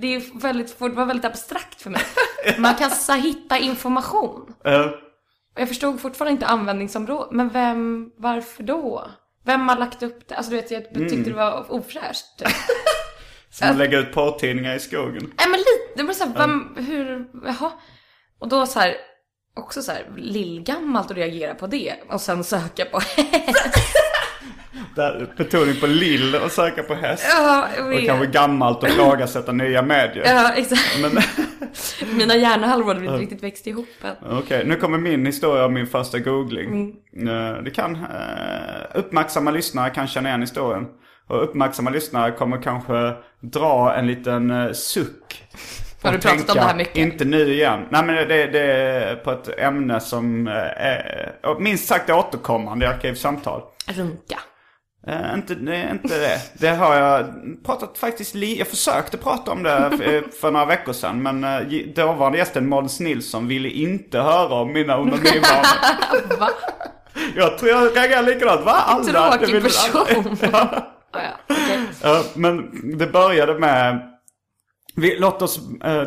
det, 0.00 0.14
är 0.14 0.40
väldigt, 0.40 0.78
det 0.78 0.88
var 0.88 1.04
väldigt 1.06 1.24
abstrakt 1.24 1.82
för 1.82 1.90
mig. 1.90 2.02
Man 2.58 2.74
kan 2.74 2.90
så 2.90 3.12
här, 3.12 3.20
hitta 3.20 3.58
information. 3.58 4.54
Och 5.54 5.60
jag 5.60 5.68
förstod 5.68 6.00
fortfarande 6.00 6.32
inte 6.32 6.46
användningsområdet. 6.46 7.32
Men 7.32 7.48
vem, 7.48 8.10
varför 8.16 8.62
då? 8.62 9.10
Vem 9.44 9.68
har 9.68 9.76
lagt 9.76 10.02
upp 10.02 10.28
det? 10.28 10.34
Alltså 10.34 10.50
du 10.50 10.56
vet, 10.56 10.70
jag 10.70 10.96
Mm. 10.96 11.08
tyckte 11.08 11.30
det 11.30 11.36
var 11.36 11.72
ofräscht. 11.72 12.42
som 13.50 13.68
att 13.68 13.76
lägga 13.76 13.98
ut 13.98 14.12
porrtidningar 14.12 14.74
i 14.74 14.80
skogen. 14.80 15.32
Nej 15.38 15.48
men 15.48 15.58
lite, 15.58 15.92
det 15.96 16.02
var 16.02 16.14
såhär, 16.14 16.32
vem, 16.36 16.76
hur, 16.86 17.26
jaha. 17.44 17.72
Och 18.38 18.48
då 18.48 18.66
så 18.66 18.80
här, 18.80 18.96
också 19.56 19.82
så 19.82 19.92
här 19.92 20.06
lillgammalt 20.16 21.10
att 21.10 21.16
reagera 21.16 21.54
på 21.54 21.66
det. 21.66 21.94
Och 22.10 22.20
sen 22.20 22.44
söka 22.44 22.84
på 22.84 23.00
Där, 24.98 25.26
betoning 25.36 25.80
på 25.80 25.86
lill 25.86 26.34
och 26.34 26.52
söka 26.52 26.82
på 26.82 26.94
häst. 26.94 27.26
Ja, 27.32 27.68
Och 27.78 28.06
kanske 28.06 28.26
gammalt 28.26 28.82
och 28.82 28.88
ifrågasätta 28.88 29.52
nya 29.52 29.82
medier. 29.82 30.24
Ja, 30.26 30.52
exakt. 30.56 30.98
Men 31.00 31.22
Mina 32.16 32.36
hjärnhalvor 32.36 32.94
hade 32.94 33.06
inte 33.06 33.18
riktigt 33.18 33.42
växt 33.42 33.66
ihop 33.66 33.88
än. 34.02 34.38
okej, 34.38 34.64
nu 34.66 34.76
kommer 34.76 34.98
min 34.98 35.26
historia 35.26 35.64
om 35.64 35.74
min 35.74 35.86
första 35.86 36.18
googling. 36.18 36.96
Mm. 37.16 37.28
Eh, 37.28 37.62
Det 37.62 37.70
kan, 37.70 37.94
eh, 37.94 38.00
uppmärksamma 38.94 39.50
lyssnare 39.50 39.90
kan 39.90 40.06
känna 40.06 40.28
igen 40.28 40.40
historien. 40.40 40.86
Och 41.28 41.44
uppmärksamma 41.44 41.90
lyssnare 41.90 42.32
kommer 42.32 42.62
kanske 42.62 43.12
dra 43.40 43.94
en 43.94 44.06
liten 44.06 44.50
eh, 44.50 44.72
suck. 44.72 45.44
Har 46.02 46.12
du 46.12 46.18
pratat 46.18 46.48
om 46.50 46.54
det 46.54 46.60
här 46.60 46.76
mycket? 46.76 46.96
Inte 46.96 47.24
nu 47.24 47.52
igen. 47.52 47.80
Nej 47.90 48.04
men 48.04 48.28
det, 48.28 48.46
det 48.46 48.72
är 48.72 49.16
på 49.16 49.30
ett 49.30 49.58
ämne 49.58 50.00
som 50.00 50.46
är 50.46 51.60
minst 51.60 51.88
sagt 51.88 52.10
återkommande 52.10 52.84
i 52.84 52.88
Arkivsamtal. 52.88 53.62
Runka. 53.86 54.38
Eh, 55.08 55.34
inte, 55.34 55.52
inte 55.92 56.18
det. 56.18 56.40
Det 56.60 56.68
har 56.68 56.94
jag 56.96 57.26
pratat 57.66 57.98
faktiskt 57.98 58.34
li- 58.34 58.58
Jag 58.58 58.66
försökte 58.68 59.16
prata 59.16 59.50
om 59.50 59.62
det 59.62 59.90
för, 59.98 60.30
för 60.40 60.50
några 60.50 60.66
veckor 60.66 60.92
sedan. 60.92 61.22
Men 61.22 61.44
uh, 61.44 61.92
dåvarande 61.94 62.38
gästen 62.38 62.68
Måns 62.68 63.00
Nilsson 63.00 63.48
ville 63.48 63.68
inte 63.68 64.18
höra 64.20 64.54
om 64.54 64.72
mina 64.72 64.98
onanivanor. 64.98 66.38
Va? 66.38 66.48
jag 67.36 67.58
tror 67.58 67.70
jag 67.70 67.96
reagerade 67.96 68.34
likadant. 68.34 68.64
Va? 68.64 68.72
Alla? 68.72 69.32
Tråkig 69.32 69.52
vill 69.54 69.62
person. 69.62 70.36
Ja, 70.52 71.20
ja, 71.20 71.20
okej. 71.50 71.78
Ja, 72.02 72.22
men 72.34 72.70
det 72.98 73.06
började 73.06 73.54
med... 73.58 74.02
Vi, 74.96 75.16
låt 75.18 75.42
oss... 75.42 75.58
eh, 75.84 76.02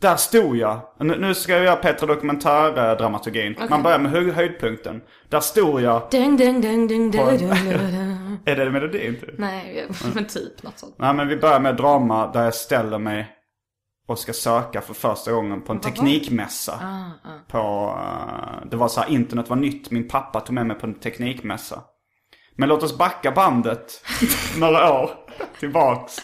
där 0.00 0.16
stod 0.16 0.56
jag. 0.56 0.80
Nu, 1.00 1.16
nu 1.18 1.34
ska 1.34 1.52
jag 1.52 1.64
göra 1.64 1.76
Petra 1.76 2.06
Dokumentär-dramaturgin. 2.06 3.56
Man 3.70 3.82
börjar 3.82 3.98
med 3.98 4.12
hö- 4.12 4.32
höjdpunkten. 4.32 5.00
Där 5.28 5.40
stod 5.40 5.80
jag. 5.80 6.02
Dun, 6.10 6.36
dun, 6.36 6.60
dun, 6.60 6.86
dun, 6.88 7.10
dun, 7.10 7.38
dun, 7.38 7.38
dun. 7.38 8.15
Är 8.44 8.56
det 8.56 8.70
melodin? 8.70 9.20
Typ? 9.20 9.38
Nej, 9.38 9.88
men 10.14 10.26
typ 10.26 10.62
något 10.62 10.78
sånt. 10.78 10.94
Nej 10.98 11.14
men 11.14 11.28
vi 11.28 11.36
börjar 11.36 11.60
med 11.60 11.76
drama 11.76 12.32
där 12.32 12.44
jag 12.44 12.54
ställer 12.54 12.98
mig 12.98 13.32
och 14.08 14.18
ska 14.18 14.32
söka 14.32 14.80
för 14.80 14.94
första 14.94 15.32
gången 15.32 15.62
på 15.62 15.72
en 15.72 15.80
teknikmässa. 15.80 16.80
På, 17.48 17.58
eh, 18.02 18.68
det 18.70 18.76
var 18.76 18.88
så 18.88 19.00
här, 19.00 19.10
internet 19.10 19.50
var 19.50 19.56
nytt. 19.56 19.90
Min 19.90 20.08
pappa 20.08 20.40
tog 20.40 20.54
med 20.54 20.66
mig 20.66 20.78
på 20.78 20.86
en 20.86 20.94
teknikmässa. 20.94 21.82
Men 22.56 22.68
låt 22.68 22.82
oss 22.82 22.98
backa 22.98 23.30
bandet 23.32 24.04
några 24.58 24.92
år 24.92 25.10
tillbaks. 25.60 26.16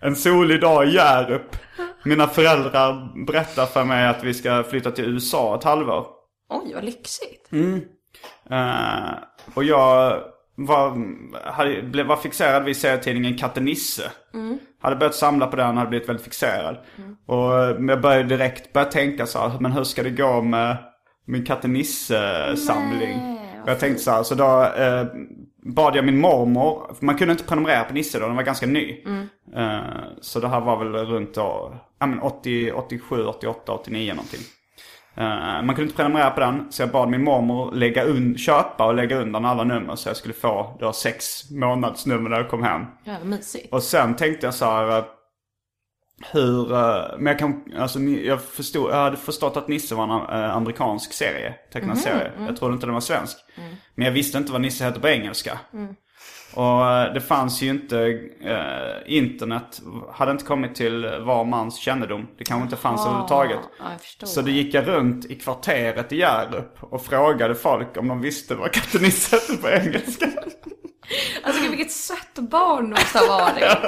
En 0.00 0.16
solig 0.16 0.60
dag 0.60 0.88
i 0.88 0.94
Hjärup. 0.94 1.56
Mina 2.04 2.26
föräldrar 2.26 3.12
berättar 3.26 3.66
för 3.66 3.84
mig 3.84 4.06
att 4.08 4.24
vi 4.24 4.34
ska 4.34 4.62
flytta 4.62 4.90
till 4.90 5.04
USA 5.04 5.56
ett 5.58 5.64
halvår. 5.64 6.06
Oj, 6.48 6.74
vad 6.74 6.84
lyxigt. 6.84 7.48
Eh, 8.50 9.12
och 9.54 9.64
jag 9.64 10.22
var, 10.66 11.06
hade, 11.52 11.82
blev, 11.82 12.06
var 12.06 12.16
fixerad 12.16 12.64
vid 12.64 12.76
serietidningen 12.76 13.38
Katte 13.38 13.60
Nisse. 13.60 14.10
Hade 14.80 14.96
börjat 14.96 15.14
samla 15.14 15.46
på 15.46 15.56
den 15.56 15.68
och 15.68 15.74
hade 15.74 15.88
blivit 15.88 16.08
väldigt 16.08 16.24
fixerad. 16.24 16.76
Och 17.26 17.58
eh, 17.58 17.76
jag 17.88 18.00
började 18.00 18.28
direkt 18.28 18.72
börja 18.72 18.86
tänka 18.86 19.26
så 19.26 19.38
här, 19.38 19.58
men 19.60 19.72
hur 19.72 19.84
ska 19.84 20.02
det 20.02 20.10
gå 20.10 20.42
med 20.42 20.76
min 21.24 21.44
Katte 21.46 21.68
Nisse-samling? 21.68 23.38
Och 23.62 23.68
jag 23.68 23.78
tänkte 23.78 24.02
så 24.02 24.10
här, 24.10 24.22
så 24.22 24.34
då 24.34 24.62
eh, 24.62 25.06
bad 25.62 25.96
jag 25.96 26.04
min 26.04 26.20
mormor, 26.20 26.94
för 26.98 27.06
man 27.06 27.18
kunde 27.18 27.32
inte 27.32 27.44
prenumerera 27.44 27.84
på 27.84 27.94
Nisse 27.94 28.18
då, 28.18 28.26
den 28.26 28.36
var 28.36 28.42
ganska 28.42 28.66
ny. 28.66 29.04
Eh, 29.56 29.80
så 30.20 30.40
det 30.40 30.48
här 30.48 30.60
var 30.60 30.84
väl 30.84 31.06
runt 31.06 31.34
då, 31.34 31.74
ja 31.98 32.06
men 32.06 32.20
80, 32.20 32.72
87, 32.72 33.24
88, 33.24 33.72
89 33.72 34.12
någonting. 34.12 34.40
Eh, 35.14 35.62
man 35.62 35.66
kunde 35.68 35.82
inte 35.82 35.96
prenumerera 35.96 36.30
på 36.30 36.40
den, 36.40 36.72
så 36.72 36.82
jag 36.82 36.90
bad 36.90 37.08
min 37.08 37.24
mormor 37.24 37.72
lägga 37.74 38.04
un- 38.04 38.36
köpa 38.38 38.86
och 38.86 38.94
lägga 38.94 39.16
undan 39.16 39.44
alla 39.44 39.64
nummer 39.64 39.96
så 39.96 40.08
jag 40.08 40.16
skulle 40.16 40.34
få 40.34 40.76
då 40.80 40.92
sex 40.92 41.50
månadsnummer 41.50 42.30
när 42.30 42.36
jag 42.36 42.48
kom 42.50 42.62
hem. 42.62 42.82
Ja, 43.04 43.14
mysigt. 43.24 43.72
Och 43.72 43.82
sen 43.82 44.16
tänkte 44.16 44.46
jag 44.46 44.54
så 44.54 44.64
här. 44.64 44.98
eh, 44.98 45.04
Hur, 46.32 46.72
eh, 46.72 47.02
men 47.18 47.26
jag 47.26 47.38
kan, 47.38 47.64
alltså 47.78 47.98
jag 48.00 48.42
förstod, 48.42 48.90
jag 48.90 48.96
hade 48.96 49.16
förstått 49.16 49.56
att 49.56 49.68
Nisse 49.68 49.94
var 49.94 50.04
en 50.04 50.50
amerikansk 50.50 51.12
serie, 51.12 51.54
tecknad 51.72 51.98
serie. 51.98 52.32
Jag 52.46 52.56
trodde 52.56 52.74
inte 52.74 52.86
den 52.86 52.94
var 52.94 53.00
svensk. 53.00 53.36
Men 53.94 54.04
jag 54.06 54.12
visste 54.12 54.38
inte 54.38 54.52
vad 54.52 54.60
Nisse 54.60 54.84
hette 54.84 55.00
på 55.00 55.08
engelska. 55.08 55.58
Och 56.54 56.90
eh, 56.90 57.12
det 57.12 57.20
fanns 57.20 57.62
ju 57.62 57.70
inte, 57.70 57.98
eh, 58.44 59.16
internet 59.16 59.82
hade 60.12 60.32
inte 60.32 60.44
kommit 60.44 60.74
till 60.74 61.06
var 61.20 61.44
mans 61.44 61.78
kännedom. 61.78 62.26
Det 62.38 62.44
kanske 62.44 62.64
inte 62.64 62.76
fanns 62.76 63.00
överhuvudtaget. 63.00 63.60
Jag 63.78 64.00
förstår. 64.00 64.26
Så 64.26 64.42
det 64.42 64.50
gick 64.50 64.74
jag 64.74 64.88
runt 64.88 65.24
i 65.24 65.34
kvarteret 65.34 66.12
i 66.12 66.16
Hjärup 66.16 66.78
och 66.80 67.04
frågade 67.04 67.54
folk 67.54 67.96
om 67.96 68.08
de 68.08 68.20
visste 68.20 68.54
vad 68.54 68.72
katten 68.72 69.02
Nisse 69.02 69.36
hette 69.36 69.62
på 69.62 69.68
engelska. 69.68 70.26
Alltså 71.42 71.70
vilket 71.70 71.92
sött 71.92 72.34
barn 72.34 72.90
måste 72.90 73.18
ha 73.18 73.26
varit. 73.38 73.78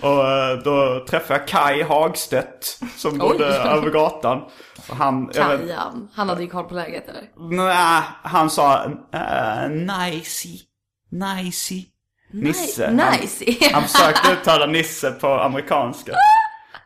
Och 0.00 0.30
eh, 0.30 0.58
då 0.58 1.04
träffade 1.08 1.40
jag 1.40 1.48
Kai 1.48 1.82
Hagstedt 1.82 2.80
som 2.96 3.18
bodde 3.18 3.46
över 3.46 3.90
gatan. 3.90 4.42
Och 4.90 4.96
han, 4.96 5.26
Kajan. 5.26 6.08
Han 6.14 6.28
hade 6.28 6.42
ju 6.42 6.48
koll 6.48 6.64
på 6.64 6.74
läget 6.74 7.08
eller? 7.08 7.22
Nej, 7.56 8.02
han 8.22 8.50
sa 8.50 8.84
uh, 8.84 9.70
nicey, 9.70 10.58
nicey. 11.18 11.84
Nisse. 12.32 12.90
Nice. 12.90 13.44
Han, 13.60 13.72
han 13.82 13.82
försökte 13.88 14.32
uttala 14.32 14.66
Nisse 14.66 15.10
på 15.12 15.26
amerikanska. 15.28 16.12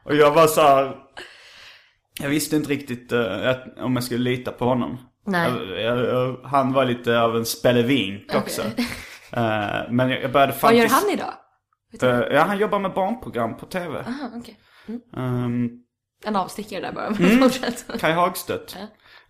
Och 0.05 0.17
jag 0.17 0.31
var 0.31 0.47
så 0.47 0.61
här, 0.61 0.97
Jag 2.21 2.29
visste 2.29 2.57
inte 2.57 2.71
riktigt 2.71 3.13
att- 3.13 3.79
om 3.79 3.95
jag 3.95 4.05
skulle 4.05 4.31
lita 4.31 4.53
på 4.53 4.65
honom. 4.65 4.99
Nej. 5.27 5.51
Jag, 5.53 5.81
jag, 5.81 5.99
jag, 6.07 6.41
han 6.45 6.73
var 6.73 6.85
lite 6.85 7.21
av 7.21 7.37
en 7.37 7.47
spelevink 7.47 8.35
också. 8.35 8.63
Eh, 9.33 9.91
men 9.91 10.09
jag, 10.11 10.23
jag 10.23 10.33
började 10.33 10.55
Vad 10.63 10.75
gör 10.75 10.89
faktiskt... 10.89 11.03
han 11.05 11.13
idag? 11.13 11.35
Eh, 12.03 12.35
ja, 12.37 12.43
han 12.43 12.59
jobbar 12.59 12.79
med 12.79 12.93
barnprogram 12.95 13.57
på 13.57 13.67
tv. 13.67 13.99
Aha, 13.99 14.31
okej. 14.37 14.59
Ehm, 15.17 15.69
En 16.25 16.37
avstickare 16.37 16.81
där 16.81 16.93
bara. 16.93 17.07
Mm. 17.07 17.51
Kai 18.01 18.13
Hagstedt. 18.13 18.77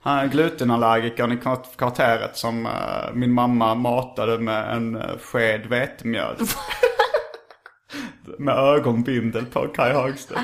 Han 0.03 0.29
glutenallergikern 0.31 1.33
i 1.33 1.37
kvart- 1.37 1.77
kvarteret 1.77 2.37
som 2.37 2.67
eh, 2.67 2.73
min 3.15 3.33
mamma 3.33 3.75
matade 3.75 4.39
med 4.39 4.77
en 4.77 4.97
uh, 4.97 5.03
sked 5.23 5.67
vetemjöl. 5.67 6.37
med 8.39 8.55
ögonbindel 8.59 9.47
på 9.47 9.69
Kai 9.69 9.93
Hagstedt. 9.93 10.41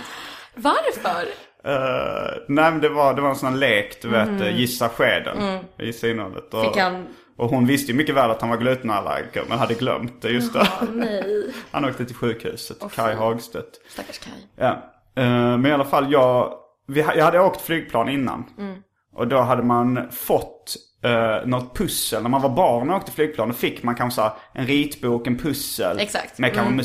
Varför? 0.54 1.22
Uh, 1.66 2.42
nej 2.48 2.70
men 2.70 2.80
det 2.80 2.88
var, 2.88 3.14
det 3.14 3.20
var 3.22 3.28
en 3.28 3.36
sån 3.36 3.48
här 3.52 3.56
lek, 3.56 4.02
du 4.02 4.08
vet, 4.08 4.40
eh, 4.40 4.56
gissa 4.58 4.88
skeden. 4.88 5.58
Gissa 5.78 6.08
innehållet. 6.08 6.54
Och, 6.54 6.60
Mm. 6.60 6.72
Fick 6.72 6.82
han- 6.82 7.06
och 7.36 7.50
hon 7.50 7.66
visste 7.66 7.92
ju 7.92 7.98
mycket 7.98 8.14
väl 8.14 8.30
att 8.30 8.40
han 8.40 8.50
var 8.50 8.56
glutenallergiker 8.56 9.44
men 9.48 9.58
hade 9.58 9.74
glömt 9.74 10.22
det 10.22 10.28
just 10.30 10.54
då. 10.54 10.62
Nej. 10.92 11.52
Han 11.70 11.84
åkte 11.84 12.04
till 12.04 12.16
sjukhuset, 12.16 12.76
Kai 12.94 13.14
Hagstedt. 13.14 13.70
Stackars 13.88 14.18
Kaj. 14.18 14.32
Ja, 14.56 14.70
eh, 15.16 15.24
men 15.58 15.66
i 15.66 15.72
alla 15.72 15.84
fall 15.84 16.12
jag, 16.12 16.52
vi, 16.86 17.00
jag 17.00 17.24
hade 17.24 17.40
åkt 17.40 17.60
flygplan 17.60 18.08
innan. 18.08 18.44
Mm. 18.58 18.82
Och 19.16 19.28
då 19.28 19.40
hade 19.40 19.62
man 19.62 20.10
fått 20.10 20.76
uh, 21.06 21.46
något 21.46 21.76
pussel. 21.78 22.22
När 22.22 22.30
man 22.30 22.42
var 22.42 22.48
barn 22.50 22.90
och 22.90 22.96
åkte 22.96 23.12
flygplan 23.12 23.48
då 23.48 23.54
fick 23.54 23.82
man 23.82 23.94
kanske 23.94 24.14
så 24.16 24.22
här 24.22 24.32
en 24.52 24.66
ritbok, 24.66 25.26
en 25.26 25.38
pussel. 25.38 25.98
Exakt. 26.00 26.38
Med 26.38 26.54
kanske 26.54 26.62
Mm. 26.72 26.76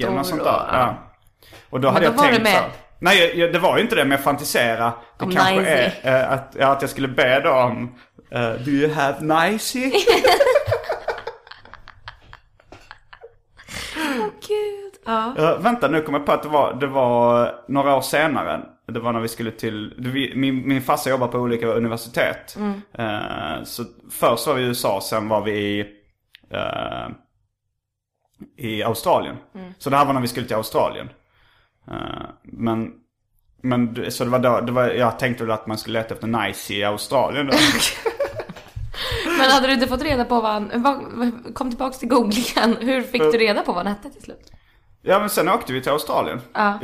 Eller 0.00 0.10
något 0.16 0.26
sånt 0.26 0.44
där. 0.44 0.52
Och- 0.52 0.68
Ja. 0.72 0.94
Och 1.70 1.80
då 1.80 1.88
hade 1.88 2.06
då 2.06 2.12
jag 2.12 2.18
tänkt 2.18 2.42
med. 2.42 2.52
så 2.52 2.58
här, 2.58 2.70
Nej, 3.00 3.38
jag- 3.40 3.52
det 3.52 3.58
var 3.58 3.76
ju 3.76 3.82
inte 3.82 3.94
det, 3.96 4.02
men 4.04 4.10
jag 4.10 4.20
fantiserade. 4.20 4.92
Det 5.18 5.24
Om 5.24 5.30
kanske 5.30 5.54
Nicey. 5.60 5.90
är 6.02 6.22
eh, 6.24 6.32
att, 6.32 6.56
att 6.60 6.82
jag 6.82 6.90
skulle 6.90 7.08
be 7.08 7.40
då 7.40 7.50
om 7.52 7.94
eh, 8.30 8.50
Do 8.50 8.70
you 8.70 8.92
have 8.94 9.16
nicey? 9.50 9.92
Gud. 14.48 14.92
Ja. 15.06 15.34
Uh, 15.38 15.58
vänta, 15.62 15.88
nu 15.88 16.02
kommer 16.02 16.18
jag 16.18 16.26
på 16.26 16.32
att 16.32 16.42
det 16.42 16.48
var, 16.48 16.74
det 16.74 16.86
var 16.86 17.54
några 17.68 17.96
år 17.96 18.00
senare. 18.00 18.60
Det 18.92 19.00
var 19.00 19.12
när 19.12 19.20
vi 19.20 19.28
skulle 19.28 19.50
till, 19.50 19.94
min, 20.34 20.68
min 20.68 20.82
farsa 20.82 21.10
jobbar 21.10 21.28
på 21.28 21.38
olika 21.38 21.66
universitet. 21.66 22.56
Eh, 22.92 23.64
så 23.64 23.84
först 24.10 24.46
var 24.46 24.54
vi 24.54 24.62
i 24.62 24.66
USA, 24.66 25.00
sen 25.02 25.28
var 25.28 25.44
vi 25.44 25.52
i, 25.52 25.80
eh, 26.50 27.08
i 28.56 28.82
Australien. 28.82 29.36
Så 29.78 29.90
det 29.90 29.96
här 29.96 30.04
var 30.04 30.12
när 30.12 30.20
vi 30.20 30.28
skulle 30.28 30.46
till 30.46 30.56
Australien. 30.56 31.08
Eh, 31.90 32.26
men, 32.42 32.92
men 33.62 34.10
så 34.10 34.24
det 34.24 34.30
var 34.30 34.38
då, 34.38 34.60
det 34.60 34.72
var, 34.72 34.88
jag 34.88 35.18
tänkte 35.18 35.44
väl 35.44 35.52
att 35.52 35.66
man 35.66 35.78
skulle 35.78 35.98
leta 35.98 36.14
efter 36.14 36.26
nice 36.26 36.74
i 36.74 36.84
Australien 36.84 37.46
då. 37.46 37.52
Men 39.38 39.50
hade 39.50 39.66
du 39.66 39.72
inte 39.72 39.86
fått 39.86 40.02
reda 40.02 40.24
på 40.24 40.40
vad 40.40 40.52
han... 40.52 41.52
Kom 41.54 41.70
tillbaks 41.70 41.98
till 41.98 42.08
googlingen. 42.08 42.76
Hur 42.80 43.02
fick 43.02 43.22
du 43.22 43.38
reda 43.38 43.62
på 43.62 43.72
vad 43.72 43.86
han 43.86 43.96
hette 43.96 44.10
till 44.10 44.22
slut? 44.22 44.52
Ja 45.08 45.18
men 45.18 45.30
sen 45.30 45.48
åkte 45.48 45.72
vi 45.72 45.80
till 45.80 45.92
Australien. 45.92 46.40
Ja. 46.54 46.78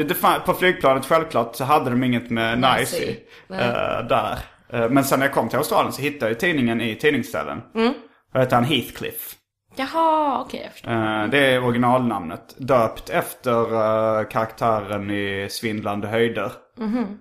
På 0.47 0.55
flygplanet 0.55 1.07
självklart 1.07 1.57
så 1.57 1.65
hade 1.65 1.91
de 1.91 2.05
inget 2.05 2.31
med 2.31 2.59
Nice 2.59 2.97
i, 2.97 3.19
eh, 3.51 4.07
där. 4.09 4.39
Eh, 4.73 4.89
men 4.89 5.05
sen 5.05 5.19
när 5.19 5.27
jag 5.27 5.35
kom 5.35 5.49
till 5.49 5.59
Australien 5.59 5.93
så 5.93 6.03
hittade 6.03 6.31
jag 6.31 6.41
tidningen 6.41 6.81
i 6.81 6.97
tidningsställen. 6.97 7.63
Mm. 7.75 7.95
Då 8.33 8.39
hette 8.39 8.55
han 8.55 8.65
Heathcliff. 8.65 9.35
Jaha, 9.77 10.41
okej 10.41 10.61
jag 10.65 10.73
förstår. 10.73 10.91
Eh, 10.91 11.27
det 11.27 11.39
är 11.39 11.65
originalnamnet. 11.65 12.55
Döpt 12.59 13.11
efter 13.11 14.31
karaktären 14.31 15.11
i 15.11 15.49
Svindlande 15.51 16.09
höjder. 16.09 16.53
Mhm. 16.79 17.19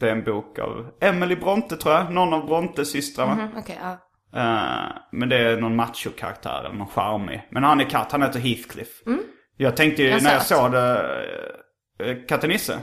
Det 0.00 0.08
är 0.08 0.12
en 0.12 0.24
bok 0.24 0.58
av 0.58 0.86
Emily 1.00 1.36
Bronte 1.36 1.76
tror 1.76 1.94
jag. 1.94 2.12
Någon 2.12 2.32
av 2.32 2.46
Bronte-systrarna. 2.46 3.32
Mm, 3.32 3.48
Okej, 3.56 3.78
ja. 3.82 3.90
Eh, 4.40 4.96
men 5.12 5.28
det 5.28 5.36
är 5.36 5.56
någon 5.56 5.76
macho-karaktär 5.76 6.64
eller 6.64 6.76
någon 6.76 6.88
charmig. 6.88 7.48
Men 7.50 7.64
han 7.64 7.80
är 7.80 7.84
katt, 7.84 8.12
han 8.12 8.22
heter 8.22 8.40
Heathcliff. 8.40 8.88
Jag 9.62 9.76
tänkte 9.76 10.02
ju 10.02 10.08
Jag 10.08 10.22
när 10.22 10.32
jag 10.32 10.42
såg 10.46 10.72
det, 10.72 11.02
uh, 12.02 12.26
Katte 12.28 12.46
Nisse. 12.46 12.80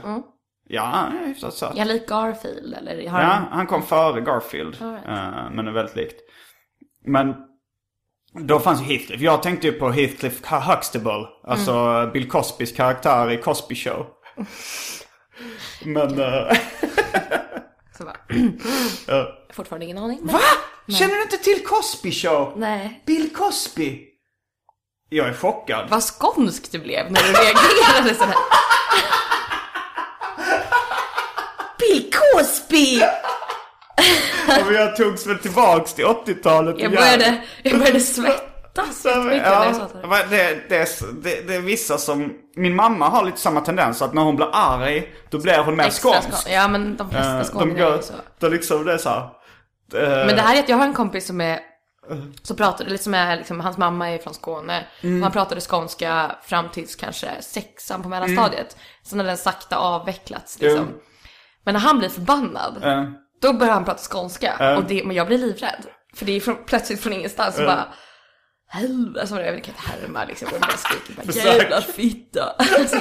Ja, 0.68 0.82
han 0.82 1.16
är 1.16 1.26
hyfsat 1.26 1.54
söt. 1.54 1.72
Jag 1.76 1.88
lik 1.88 2.08
Garfield 2.08 2.74
eller 2.74 3.08
har 3.08 3.20
Ja, 3.20 3.26
han... 3.26 3.44
han 3.50 3.66
kom 3.66 3.82
före 3.82 4.20
Garfield. 4.20 4.76
Right. 4.80 5.06
eh, 5.08 5.50
men 5.52 5.68
är 5.68 5.72
väldigt 5.72 5.96
likt. 5.96 6.20
Men 7.04 7.34
då 8.46 8.58
fanns 8.60 8.80
ju 8.80 8.84
Heathcliff. 8.84 9.20
Jag 9.20 9.42
tänkte 9.42 9.66
ju 9.66 9.72
på 9.72 9.90
Heathcliff 9.90 10.42
Huxtable. 10.46 11.26
Alltså 11.44 11.72
Mm. 11.72 12.12
Bill 12.12 12.28
Cosbys 12.28 12.72
karaktär 12.72 13.30
i 13.30 13.36
Cosby 13.36 13.74
Show. 13.74 14.06
men... 15.84 16.18
eh, 16.20 16.52
Så 17.98 18.04
bara, 18.04 18.16
ja. 19.06 19.28
fortfarande 19.52 19.84
ingen 19.84 19.98
aning. 19.98 20.18
Va? 20.22 20.38
Känner 20.88 21.14
du 21.14 21.22
inte 21.22 21.36
till 21.36 21.64
Cosby 21.66 22.12
Show? 22.12 22.52
Nej. 22.56 23.02
Bill 23.06 23.32
Cosby? 23.34 24.07
Jag 25.08 25.28
är 25.28 25.34
chockad. 25.34 25.86
Vad 25.90 26.02
skånsk 26.02 26.72
du 26.72 26.78
blev 26.78 27.12
när 27.12 27.20
du 27.22 27.28
reagerade 27.28 28.14
sådär. 28.14 28.34
Bill 31.78 32.10
Cosby! 32.12 33.02
Och 34.66 34.72
jag 34.72 34.96
togs 34.96 35.26
väl 35.26 35.38
tillbaks 35.38 35.94
till 35.94 36.04
80-talet 36.04 36.76
Jag 36.78 36.92
började, 36.92 37.42
jag 37.62 37.78
började 37.78 38.00
svettas 38.00 39.02
Så, 39.02 39.08
jättemycket 39.08 39.42
när 39.42 39.64
jag 39.64 39.76
sa 39.76 39.88
ja, 40.02 40.08
det. 40.08 40.36
det, 40.36 40.58
det, 40.68 40.76
är, 40.76 40.88
det, 41.22 41.48
det 41.48 41.54
är 41.54 41.60
vissa 41.60 41.98
som... 41.98 42.32
Min 42.56 42.76
mamma 42.76 43.08
har 43.08 43.24
lite 43.24 43.38
samma 43.40 43.60
tendens 43.60 44.02
att 44.02 44.14
när 44.14 44.22
hon 44.22 44.36
blir 44.36 44.48
arg, 44.52 45.12
då 45.30 45.38
blir 45.38 45.58
hon 45.58 45.76
mer 45.76 45.90
skånsk. 45.90 46.48
Ja 46.50 46.68
men 46.68 46.96
de 46.96 47.10
flesta 47.10 47.38
Eh, 47.38 47.44
skåningar 47.44 47.86
är 47.86 48.00
så. 48.00 48.12
då 48.38 48.48
liksom 48.48 48.84
det 48.84 48.92
är 48.92 48.98
så 48.98 49.08
här, 49.08 49.18
eh, 49.94 50.26
Men 50.26 50.36
det 50.36 50.40
här 50.42 50.56
är 50.56 50.60
att 50.60 50.68
jag 50.68 50.76
har 50.76 50.84
en 50.84 50.94
kompis 50.94 51.26
som 51.26 51.40
är 51.40 51.60
så 52.42 52.54
pratade, 52.54 52.90
liksom 52.90 53.34
liksom, 53.38 53.60
hans 53.60 53.78
mamma 53.78 54.10
är 54.10 54.18
från 54.18 54.34
Skåne. 54.34 54.86
Mm. 55.00 55.16
Och 55.16 55.22
han 55.22 55.32
pratade 55.32 55.60
skånska 55.60 56.36
fram 56.42 56.68
tills 56.68 56.96
kanske 56.96 57.28
sexan 57.40 58.02
på 58.02 58.08
mellanstadiet. 58.08 58.76
Sen 59.02 59.18
har 59.18 59.26
den 59.26 59.36
sakta 59.36 59.76
avvecklats 59.76 60.60
liksom. 60.60 60.88
Jo. 60.92 61.00
Men 61.64 61.74
när 61.74 61.80
han 61.80 61.98
blir 61.98 62.08
förbannad, 62.08 62.84
eh, 62.84 63.04
då 63.42 63.52
börjar 63.52 63.74
han 63.74 63.84
prata 63.84 64.02
skånska. 64.02 64.76
Och 64.76 64.84
det, 64.84 65.04
men 65.04 65.16
jag 65.16 65.26
blir 65.26 65.38
livrädd. 65.38 65.86
För 66.14 66.26
det 66.26 66.32
är 66.32 66.40
från, 66.40 66.64
plötsligt 66.66 67.00
från 67.00 67.12
ingenstans 67.12 67.56
så 67.56 67.64
bara 67.64 67.84
Helvete, 68.70 69.20
alltså, 69.20 69.40
jag 69.40 69.46
kan 69.46 69.56
inte 69.56 69.72
härma 69.76 70.24
liksom. 70.24 70.48
Och 70.54 70.60
bara 70.60 70.76
skriker 70.76 71.22
bara 71.26 71.32
jävla 71.32 71.80
fitta. 71.80 72.42
alltså, 72.78 72.96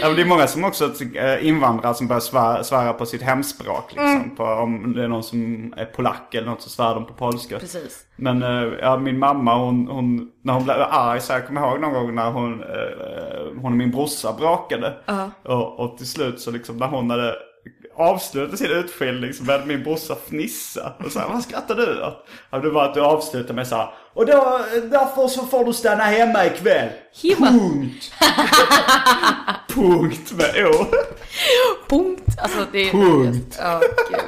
ja, 0.00 0.06
men 0.06 0.16
det 0.16 0.22
är 0.22 0.26
många 0.26 0.46
som 0.46 0.64
också 0.64 1.04
eh, 1.14 1.46
invandrare 1.46 1.94
som 1.94 2.08
börjar 2.08 2.20
svära, 2.20 2.64
svära 2.64 2.92
på 2.92 3.06
sitt 3.06 3.22
hemspråk. 3.22 3.84
Liksom. 3.88 4.06
Mm. 4.06 4.36
På, 4.36 4.44
om 4.44 4.92
det 4.92 5.04
är 5.04 5.08
någon 5.08 5.22
som 5.22 5.74
är 5.76 5.84
polack 5.84 6.34
eller 6.34 6.46
något 6.46 6.62
så 6.62 6.70
svär 6.70 6.94
de 6.94 7.06
på 7.06 7.12
polska. 7.12 7.58
Precis. 7.58 8.06
Men 8.16 8.42
eh, 8.42 8.72
ja, 8.80 8.98
min 8.98 9.18
mamma 9.18 9.58
hon, 9.58 9.88
hon, 9.88 10.30
när 10.42 10.52
hon 10.54 10.64
blev 10.64 10.76
arg 10.90 11.20
så 11.20 11.32
jag 11.32 11.46
kommer 11.46 11.60
ihåg 11.60 11.80
någon 11.80 11.92
gång 11.92 12.14
när 12.14 12.30
hon, 12.30 12.62
eh, 12.62 13.60
hon 13.62 13.72
och 13.72 13.78
min 13.78 13.90
brorsa 13.90 14.32
bråkade. 14.32 14.94
Och, 15.42 15.80
och 15.80 15.98
till 15.98 16.08
slut 16.08 16.40
så 16.40 16.50
liksom 16.50 16.76
när 16.76 16.86
hon 16.86 17.10
hade 17.10 17.34
avslutat 18.00 18.58
sin 18.58 18.70
utskiljning 18.70 19.32
så 19.32 19.42
började 19.44 19.66
min 19.66 19.82
brorsa 19.82 20.14
fnissa. 20.28 20.92
Och 21.04 21.12
så 21.12 21.18
här, 21.18 21.28
vad 21.28 21.42
skrattar 21.42 21.74
du 21.74 22.02
åt? 22.04 22.26
Ja, 22.50 22.58
det 22.58 22.70
var 22.70 22.84
att 22.84 22.94
du 22.94 23.00
avslutade 23.00 23.54
med 23.54 23.66
så 23.68 23.76
här, 23.76 23.90
och 24.12 24.26
då, 24.26 24.60
därför 24.90 25.28
så 25.28 25.46
får 25.46 25.64
du 25.64 25.72
stanna 25.72 26.04
hemma 26.04 26.46
ikväll. 26.46 26.88
Hiva. 27.22 27.46
Punkt. 27.46 28.12
Punkt 29.74 30.32
med 30.32 30.66
å. 30.66 30.86
Punkt. 31.88 32.36
Alltså 32.42 32.66
det 32.72 32.78
är 32.78 32.90
Punkt. 32.90 33.58
Ja, 33.60 33.80
gud. 34.10 34.20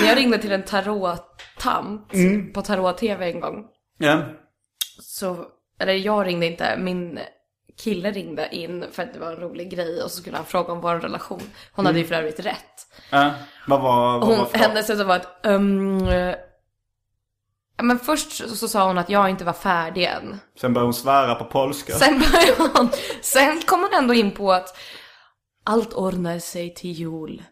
När 0.00 0.08
jag 0.08 0.16
ringde 0.18 0.38
till 0.38 0.52
en 0.52 0.62
tarot-tant 0.62 2.14
Mm. 2.14 2.52
på 2.52 2.62
tarot-tv 2.62 3.30
en 3.32 3.40
gång. 3.40 3.64
Ja. 3.98 4.22
Så, 5.00 5.36
eller 5.80 5.92
jag 5.92 6.26
ringde 6.26 6.46
inte, 6.46 6.76
min 6.78 7.18
kille 7.76 8.10
ringde 8.10 8.54
in 8.54 8.84
för 8.92 9.02
att 9.02 9.12
det 9.12 9.18
var 9.18 9.30
en 9.32 9.36
rolig 9.36 9.70
grej 9.70 10.02
och 10.02 10.10
så 10.10 10.16
skulle 10.16 10.36
han 10.36 10.46
fråga 10.46 10.72
om 10.72 10.80
vår 10.80 10.94
relation. 10.94 11.42
Hon 11.72 11.86
hade 11.86 11.98
ju 11.98 12.04
för 12.06 12.14
övrigt 12.14 12.40
rätt. 12.40 12.86
ja. 13.10 13.30
Vad 13.66 13.82
var, 13.82 14.18
vad 14.18 14.28
Hon, 14.28 14.38
var 14.38 14.58
hennes 14.58 14.86
sätt 14.86 15.06
var 15.06 15.16
att, 15.16 15.40
um, 15.42 15.98
men 17.82 17.98
först 17.98 18.32
så, 18.32 18.48
så 18.48 18.68
sa 18.68 18.86
hon 18.86 18.98
att 18.98 19.10
jag 19.10 19.30
inte 19.30 19.44
var 19.44 19.52
färdig 19.52 20.04
än. 20.04 20.40
Sen 20.60 20.72
började 20.74 20.86
hon 20.86 20.94
svära 20.94 21.34
på 21.34 21.44
polska. 21.44 21.92
Sen 21.92 22.18
började 22.18 22.72
hon, 22.78 22.88
sen 23.22 23.62
kom 23.66 23.80
hon 23.80 23.94
ändå 23.94 24.14
in 24.14 24.30
på 24.30 24.52
att 24.52 24.76
allt 25.64 25.92
ordnar 25.92 26.38
sig 26.38 26.74
till 26.74 26.92
jul. 26.92 27.42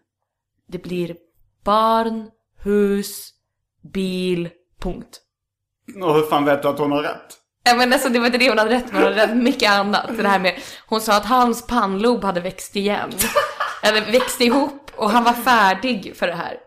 Det 0.67 0.77
blir 0.77 1.15
barn, 1.63 2.29
hus, 2.63 3.29
bil, 3.81 4.49
punkt. 4.79 5.19
Och 6.01 6.15
hur 6.15 6.23
fan 6.23 6.45
vet 6.45 6.61
du 6.61 6.67
att 6.67 6.79
hon 6.79 6.91
har 6.91 7.01
rätt? 7.03 7.37
Ja, 7.63 7.75
men 7.75 7.93
alltså, 7.93 8.09
det 8.09 8.19
var 8.19 8.25
inte 8.25 8.37
det 8.37 8.49
hon 8.49 8.57
hade 8.57 8.71
rätt 8.71 8.91
med, 8.91 9.03
hon 9.03 9.13
hade 9.13 9.27
rätt 9.27 9.37
mycket 9.37 9.71
annat. 9.71 10.17
Det 10.17 10.27
här 10.27 10.39
med, 10.39 10.59
hon 10.85 11.01
sa 11.01 11.17
att 11.17 11.25
hans 11.25 11.67
pannlob 11.67 12.23
hade 12.23 12.41
växt 12.41 12.75
igen. 12.75 13.11
Eller 13.83 14.11
växt 14.11 14.41
ihop 14.41 14.91
och 14.95 15.09
han 15.09 15.23
var 15.23 15.33
färdig 15.33 16.13
för 16.15 16.27
det 16.27 16.35
här. 16.35 16.57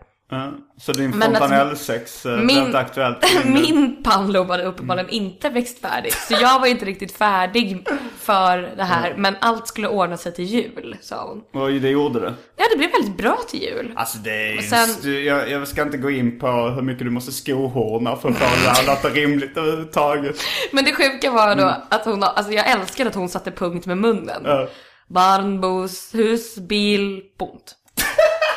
Så 0.80 0.92
din 0.92 1.22
att- 1.22 1.24
fontanellsex 1.24 2.24
Min- 2.24 2.46
blev 2.46 2.58
inte 2.66 2.78
aktuellt? 2.78 3.18
Min 3.44 4.02
pannlob 4.02 4.48
hade 4.50 4.62
uppenbarligen 4.64 5.10
inte 5.10 5.48
växt 5.48 5.78
färdigt. 5.80 6.14
Så 6.14 6.34
jag 6.40 6.60
var 6.60 6.66
inte 6.66 6.84
riktigt 6.84 7.12
färdig 7.12 7.86
för 8.18 8.58
det 8.76 8.84
här. 8.84 9.14
Men 9.16 9.36
allt 9.40 9.68
skulle 9.68 9.88
ordna 9.88 10.16
sig 10.16 10.34
till 10.34 10.44
jul, 10.44 10.96
sa 11.00 11.28
hon. 11.28 11.62
Och 11.62 11.68
det 11.70 11.88
gjorde 11.90 12.20
det? 12.20 12.34
Ja, 12.56 12.64
det 12.72 12.78
blev 12.78 12.90
väldigt 12.90 13.16
bra 13.16 13.36
till 13.48 13.62
jul. 13.62 13.92
Alltså 13.96 14.18
det 14.18 14.30
är... 14.52 14.58
Sen- 14.62 15.24
jag, 15.24 15.50
jag 15.50 15.68
ska 15.68 15.82
inte 15.82 15.96
gå 15.98 16.10
in 16.10 16.38
på 16.38 16.46
hur 16.46 16.82
mycket 16.82 17.04
du 17.04 17.10
måste 17.10 17.32
skohorna 17.32 18.16
för 18.16 18.28
att 18.28 18.36
få 18.38 18.44
det 18.64 18.70
här 18.70 18.86
låta 18.86 19.08
rimligt 19.08 19.56
överhuvudtaget. 19.56 20.36
Men 20.72 20.84
det 20.84 20.92
sjuka 20.92 21.30
var 21.30 21.54
då 21.54 21.74
att 21.90 22.04
hon, 22.04 22.22
alltså 22.22 22.52
jag 22.52 22.70
älskade 22.70 23.10
att 23.10 23.16
hon 23.16 23.28
satte 23.28 23.50
punkt 23.50 23.86
med 23.86 23.98
munnen. 23.98 24.42
Ja. 24.44 24.68
Barn, 25.08 25.60
buss, 25.60 26.14
hus, 26.14 26.56
bil, 26.56 27.22
punkt. 27.38 27.72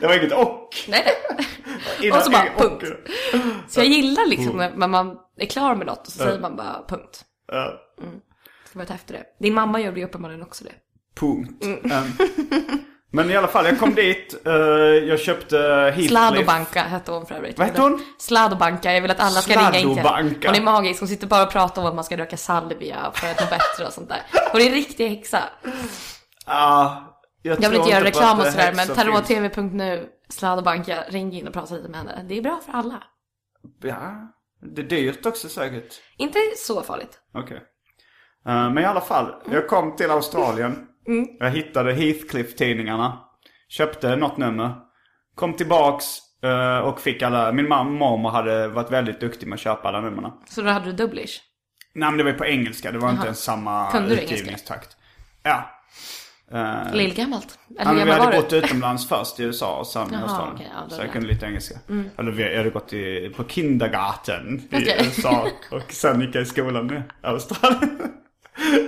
Det 0.00 0.06
var 0.06 0.14
inget 0.14 0.32
och. 0.32 0.68
Nej, 0.88 1.04
nej. 1.36 1.46
Innan- 2.02 2.18
Och 2.18 2.24
så 2.24 2.30
bara 2.30 2.42
och. 2.56 2.60
punkt. 2.62 2.84
Så 3.68 3.80
jag 3.80 3.86
gillar 3.86 4.26
liksom 4.26 4.56
när 4.56 4.88
man 4.88 5.16
är 5.38 5.46
klar 5.46 5.74
med 5.74 5.86
något 5.86 6.06
och 6.06 6.12
så 6.12 6.18
säger 6.18 6.40
man 6.40 6.56
bara 6.56 6.84
punkt. 6.88 7.24
Ja, 7.52 7.72
Ska 8.68 8.78
bara 8.78 8.86
ta 8.86 8.94
efter 8.94 9.14
det. 9.14 9.24
Din 9.40 9.54
mamma 9.54 9.80
gjorde 9.80 10.00
ju 10.00 10.06
uppenbarligen 10.06 10.42
också 10.42 10.64
det. 10.64 10.72
punkt. 11.20 11.64
Mm. 11.64 11.90
Ehm, 11.92 12.04
men 13.12 13.30
i 13.30 13.36
alla 13.36 13.48
fall, 13.48 13.64
jag 13.66 13.78
kom 13.78 13.94
dit. 13.94 14.46
eh, 14.46 14.52
jag 14.52 15.20
köpte 15.20 15.58
Heathcliff. 15.58 16.08
Sladobanka 16.10 16.82
hette 16.82 17.12
hon 17.12 17.26
för 17.26 17.34
övrigt. 17.34 17.58
Vad 17.58 17.66
hette 17.66 17.80
hon? 17.82 18.04
Sladobanka, 18.18 18.92
jag 18.92 19.00
vill 19.02 19.10
att 19.10 19.20
alla 19.20 19.40
ska 19.42 19.52
ringa 19.52 19.78
in 19.78 19.94
till 19.94 20.04
henne. 20.04 20.34
Hon 20.46 20.54
är 20.54 20.60
magisk, 20.62 21.00
hon 21.00 21.08
sitter 21.08 21.26
bara 21.26 21.42
och 21.42 21.50
pratar 21.52 21.82
om 21.82 21.88
att 21.88 21.94
man 21.94 22.04
ska 22.04 22.16
röka 22.16 22.36
salvia 22.36 23.10
för 23.14 23.30
att 23.30 23.40
må 23.40 23.46
bättre 23.50 23.86
och 23.86 23.92
sånt 23.92 24.08
där. 24.08 24.22
Hon 24.52 24.60
är 24.60 24.66
en 24.66 24.72
riktig 24.72 25.08
häxa. 25.08 25.38
Ah, 26.44 26.90
jag, 27.42 27.62
Jag 27.62 27.70
vill 27.70 27.78
inte 27.78 27.90
göra 27.90 28.04
reklam 28.04 28.38
och 28.38 28.46
sådär 28.46 28.72
men 28.76 28.88
tarottv.nu, 28.88 30.08
Sladobanka, 30.28 31.04
ring 31.08 31.32
in 31.32 31.46
och 31.48 31.52
prata 31.54 31.74
lite 31.74 31.88
med 31.88 31.98
henne. 32.00 32.24
Det 32.28 32.38
är 32.38 32.42
bra 32.42 32.60
för 32.66 32.72
alla. 32.72 33.02
Ja, 33.82 34.32
det 34.62 34.82
är 34.82 34.86
dyrt 34.86 35.26
också 35.26 35.48
säkert. 35.48 35.94
Inte 36.16 36.38
så 36.56 36.82
farligt. 36.82 37.18
Okej. 37.34 37.56
Eh, 38.46 38.70
men 38.70 38.78
i 38.78 38.84
alla 38.84 39.00
fall, 39.00 39.34
jag 39.52 39.68
kom 39.68 39.96
till 39.96 40.10
Australien. 40.10 40.86
Mm. 41.08 41.26
Jag 41.38 41.50
hittade 41.50 41.92
Heathcliff-tidningarna. 41.92 43.18
Köpte 43.68 44.16
något 44.16 44.36
nummer. 44.36 44.74
Kom 45.34 45.54
tillbaks 45.54 46.06
eh, 46.42 46.78
och 46.78 47.00
fick 47.00 47.22
alla... 47.22 47.52
Min 47.52 47.68
mamma 47.68 47.90
och 47.90 47.92
mormor 47.92 48.30
hade 48.30 48.68
varit 48.68 48.90
väldigt 48.90 49.20
duktig 49.20 49.46
med 49.46 49.54
att 49.54 49.60
köpa 49.60 49.88
alla 49.88 50.00
numren. 50.00 50.32
Så 50.48 50.62
då 50.62 50.70
hade 50.70 50.86
du 50.86 50.92
dubblish? 50.92 51.40
Nej 51.94 52.08
men 52.10 52.18
det 52.18 52.24
var 52.24 52.30
ju 52.30 52.38
på 52.38 52.46
engelska, 52.46 52.92
det 52.92 52.98
var 52.98 53.10
inte 53.10 53.26
ens 53.26 53.42
samma 53.42 53.90
Kunde 53.90 54.08
du 54.08 54.14
engelska? 54.14 54.34
utgivningstakt. 54.34 54.96
Ja. 55.42 55.70
Uh, 56.54 56.94
Lillgammalt? 56.94 57.58
Ja, 57.68 57.82
Eller 57.82 57.94
men 57.94 58.04
vi 58.06 58.12
hade 58.12 58.36
gått 58.36 58.52
utomlands 58.52 59.08
först 59.08 59.40
i 59.40 59.42
USA 59.42 59.76
och 59.76 59.86
sen 59.86 60.14
i 60.14 60.16
Australien. 60.16 60.54
okej, 60.54 60.68
ja, 60.74 60.96
så 60.96 61.02
jag 61.02 61.12
kunde 61.12 61.28
lite 61.28 61.46
engelska. 61.46 61.78
Eller 62.18 62.30
vi, 62.30 62.56
hade 62.56 62.70
gått 62.70 62.92
i, 62.92 63.32
på 63.36 63.44
kindergarten 63.44 64.62
i 64.70 64.76
Okej. 64.76 64.96
USA 65.00 65.46
och 65.70 65.92
sen 65.92 66.20
gick 66.20 66.34
jag 66.34 66.42
i 66.42 66.46
skolan 66.46 66.90
i 66.96 67.26
Australien. 67.26 67.98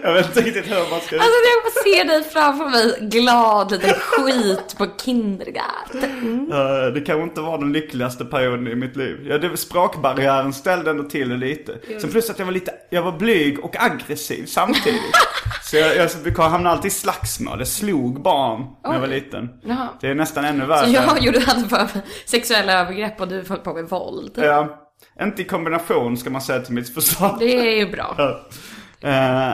Jag 0.02 0.14
vet 0.14 0.26
inte 0.26 0.40
riktigt 0.40 0.70
hur 0.70 0.90
man 0.90 1.00
ska... 1.00 1.16
Alltså 1.16 1.38
jag 1.52 1.62
bara 1.64 1.82
ser 1.84 2.04
dig 2.04 2.24
framför 2.24 2.68
mig, 2.68 3.08
glad 3.08 3.72
liten 3.72 3.94
skit 3.94 4.74
på 4.78 4.86
kindergarten. 5.04 6.52
Eh, 6.52 6.92
det 6.94 7.00
kanske 7.00 7.22
inte 7.22 7.40
var 7.40 7.58
den 7.58 7.72
lyckligaste 7.72 8.24
perioden 8.24 8.68
i 8.68 8.74
mitt 8.74 8.96
liv. 8.96 9.26
Ja, 9.28 9.38
det, 9.38 9.56
språkbarriären 9.56 10.52
ställde 10.52 10.90
ändå 10.90 11.04
till 11.04 11.28
det 11.28 11.36
lite. 11.36 11.78
Sen 12.00 12.10
plus 12.10 12.30
att 12.30 12.38
jag 12.38 12.46
var 12.46 12.52
lite, 12.52 12.72
jag 12.90 13.02
var 13.02 13.12
blyg 13.12 13.64
och 13.64 13.76
aggressiv 13.82 14.46
samtidigt. 14.46 15.00
så 15.62 15.76
jag, 15.76 15.96
jag 16.24 16.38
hamnade 16.38 16.76
alltid 16.76 16.90
i 16.90 16.94
slagsmål. 16.94 17.58
Jag 17.58 17.68
slog 17.68 18.22
barn 18.22 18.66
när 18.84 18.92
jag 18.92 19.00
var 19.00 19.06
liten. 19.06 19.48
Jaha. 19.64 19.88
Det 20.00 20.08
är 20.08 20.14
nästan 20.14 20.44
ännu 20.44 20.66
värre. 20.66 20.86
Så 20.86 20.92
jag 20.92 21.22
gjorde 21.22 21.40
hade 21.40 21.68
för 21.68 21.88
sexuella 22.24 22.80
övergrepp 22.80 23.20
och 23.20 23.28
du 23.28 23.44
höll 23.48 23.58
på 23.58 23.74
med 23.74 23.84
våld. 23.84 24.32
Ja, 24.34 24.78
inte 25.22 25.42
i 25.42 25.44
kombination 25.44 26.16
ska 26.16 26.30
man 26.30 26.42
säga 26.42 26.60
till 26.60 26.74
mitt 26.74 26.94
försvar. 26.94 27.36
Det 27.38 27.56
är 27.56 27.76
ju 27.76 27.90
bra. 27.90 28.14
Eh, 29.02 29.52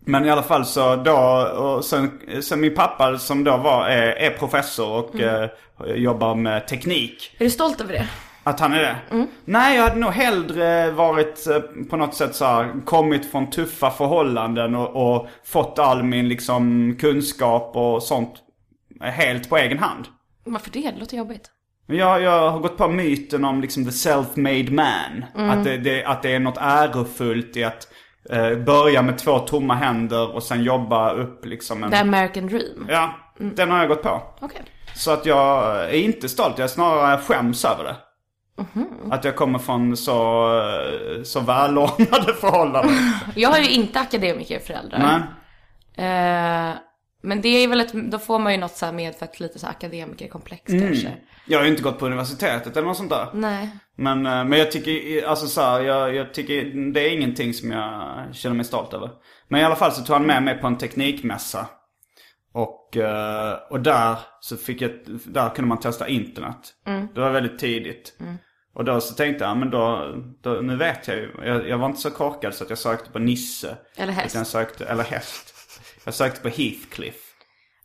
men 0.00 0.24
i 0.24 0.30
alla 0.30 0.42
fall 0.42 0.64
så 0.64 0.96
då, 0.96 1.16
och 1.58 1.84
sen, 1.84 2.20
sen 2.42 2.60
min 2.60 2.74
pappa 2.74 3.18
som 3.18 3.44
då 3.44 3.56
var, 3.56 3.86
är, 3.88 4.12
är 4.12 4.30
professor 4.30 4.90
och 4.90 5.14
Mm. 5.14 5.48
eh, 5.86 5.94
jobbar 5.94 6.34
med 6.34 6.68
teknik. 6.68 7.36
Är 7.38 7.44
du 7.44 7.50
stolt 7.50 7.80
över 7.80 7.92
det? 7.92 8.08
Att 8.42 8.60
han 8.60 8.72
är 8.72 8.78
det? 8.80 8.96
Mm. 9.10 9.26
Nej, 9.44 9.76
jag 9.76 9.82
hade 9.82 9.96
nog 10.00 10.12
hellre 10.12 10.90
varit 10.90 11.46
eh, 11.46 11.58
på 11.90 11.96
något 11.96 12.14
sätt 12.14 12.34
så 12.34 12.44
här, 12.44 12.84
kommit 12.84 13.30
från 13.30 13.50
tuffa 13.50 13.90
förhållanden 13.90 14.74
och, 14.74 15.16
och 15.16 15.28
fått 15.44 15.78
all 15.78 16.02
min 16.02 16.28
liksom 16.28 16.96
kunskap 17.00 17.76
och 17.76 18.02
sånt 18.02 18.34
helt 19.00 19.48
på 19.48 19.56
egen 19.56 19.78
hand. 19.78 20.06
Varför 20.44 20.70
det? 20.70 20.80
Det 20.80 21.00
låter 21.00 21.16
jobbigt. 21.16 21.50
Jag, 21.86 22.22
jag 22.22 22.50
har 22.50 22.58
gått 22.58 22.76
på 22.76 22.88
myten 22.88 23.44
om 23.44 23.60
liksom 23.60 23.84
the 23.84 23.90
self-made 23.90 24.70
man. 24.72 25.24
Mm. 25.36 25.50
Att, 25.50 25.64
det, 25.64 25.76
det, 25.76 26.04
att 26.04 26.22
det 26.22 26.34
är 26.34 26.38
något 26.40 26.58
ärofullt 26.60 27.56
i 27.56 27.64
att 27.64 27.88
eh, 28.30 28.54
börja 28.58 29.02
med 29.02 29.18
två 29.18 29.38
tomma 29.38 29.74
händer 29.74 30.34
och 30.34 30.42
sen 30.42 30.62
jobba 30.62 31.12
upp 31.12 31.44
liksom 31.44 31.84
en... 31.84 31.90
The 31.90 31.96
American 31.96 32.46
Dream. 32.46 32.86
Ja, 32.88 33.14
den 33.38 33.70
har 33.70 33.78
jag 33.78 33.88
gått 33.88 34.02
på. 34.02 34.22
Okej. 34.40 34.62
Så 34.94 35.10
att 35.10 35.26
jag 35.26 35.74
är 35.84 35.92
inte 35.98 36.28
stolt, 36.28 36.58
jag 36.58 36.70
snarare 36.70 37.18
skäms 37.18 37.64
över 37.64 37.84
det. 37.84 37.96
Mhm. 38.62 39.12
Att 39.12 39.24
jag 39.24 39.36
kommer 39.36 39.58
från 39.58 39.96
så, 39.96 40.50
så 41.24 41.40
välordnade 41.40 42.34
förhållanden. 42.40 42.94
Jag 43.34 43.50
har 43.50 43.58
ju 43.58 43.70
inte 43.70 44.00
akademikerföräldrar. 44.00 44.98
Nej. 44.98 45.20
Eh, 46.08 46.74
men 47.22 47.40
det 47.40 47.48
är 47.48 47.68
väl 47.68 47.80
ett, 47.80 47.92
då 47.92 48.18
får 48.18 48.38
man 48.38 48.52
ju 48.52 48.58
något 48.58 48.76
så 48.76 48.86
här 48.86 48.92
medfött 48.92 49.40
lite 49.40 49.58
så 49.58 49.66
akademikerkomplex 49.66 50.72
Mm. 50.72 50.86
kanske. 50.88 51.12
Jag 51.48 51.58
har 51.58 51.64
ju 51.64 51.70
inte 51.70 51.82
gått 51.82 51.98
på 51.98 52.06
universitetet 52.06 52.76
eller 52.76 52.86
något 52.88 52.96
sånt 52.96 53.10
där. 53.10 53.28
Nej. 53.34 53.68
Men, 53.96 54.26
eh, 54.26 54.44
men 54.44 54.58
jag 54.58 54.72
tycker, 54.72 55.26
alltså 55.26 55.46
så 55.46 55.60
här, 55.60 55.80
jag, 55.80 56.14
jag 56.14 56.34
tycker 56.34 56.92
det 56.92 57.00
är 57.00 57.12
ingenting 57.12 57.54
som 57.54 57.70
jag 57.70 58.24
känner 58.32 58.56
mig 58.56 58.64
stolt 58.64 58.94
över. 58.94 59.10
Men 59.48 59.60
i 59.60 59.64
alla 59.64 59.76
fall 59.76 59.92
så 59.92 60.02
tog 60.02 60.16
han 60.16 60.26
med 60.26 60.42
mig 60.42 60.58
på 60.58 60.66
en 60.66 60.78
teknikmässa. 60.78 61.66
Och, 62.52 62.96
eh, 62.96 63.54
och 63.70 63.80
där 63.80 64.18
så 64.40 64.56
fick 64.56 64.82
jag, 64.82 64.90
där 65.24 65.48
kunde 65.54 65.68
man 65.68 65.80
testa 65.80 66.08
internet. 66.08 66.74
Det 67.14 67.20
var 67.20 67.30
väldigt 67.30 67.58
tidigt. 67.58 68.12
Och 68.74 68.84
då 68.84 69.00
så 69.00 69.14
tänkte 69.14 69.44
jag, 69.44 69.56
men 69.56 69.70
då, 69.70 70.14
då 70.42 70.50
nu 70.50 70.76
vet 70.76 71.08
jag 71.08 71.16
ju. 71.16 71.32
Jag, 71.44 71.68
jag 71.68 71.78
var 71.78 71.86
inte 71.86 72.00
så 72.00 72.10
korkad 72.10 72.54
så 72.54 72.64
att 72.64 72.70
jag 72.70 72.78
sökte 72.78 73.10
på 73.10 73.18
Nisse. 73.18 73.76
Eller 73.96 74.12
häst. 74.12 74.26
Utan 74.26 74.40
jag 74.40 74.46
sökte, 74.46 74.86
eller 74.86 75.04
häst. 75.04 75.54
Jag 76.04 76.14
sökte 76.14 76.40
på 76.40 76.48
Heathcliff. 76.48 77.27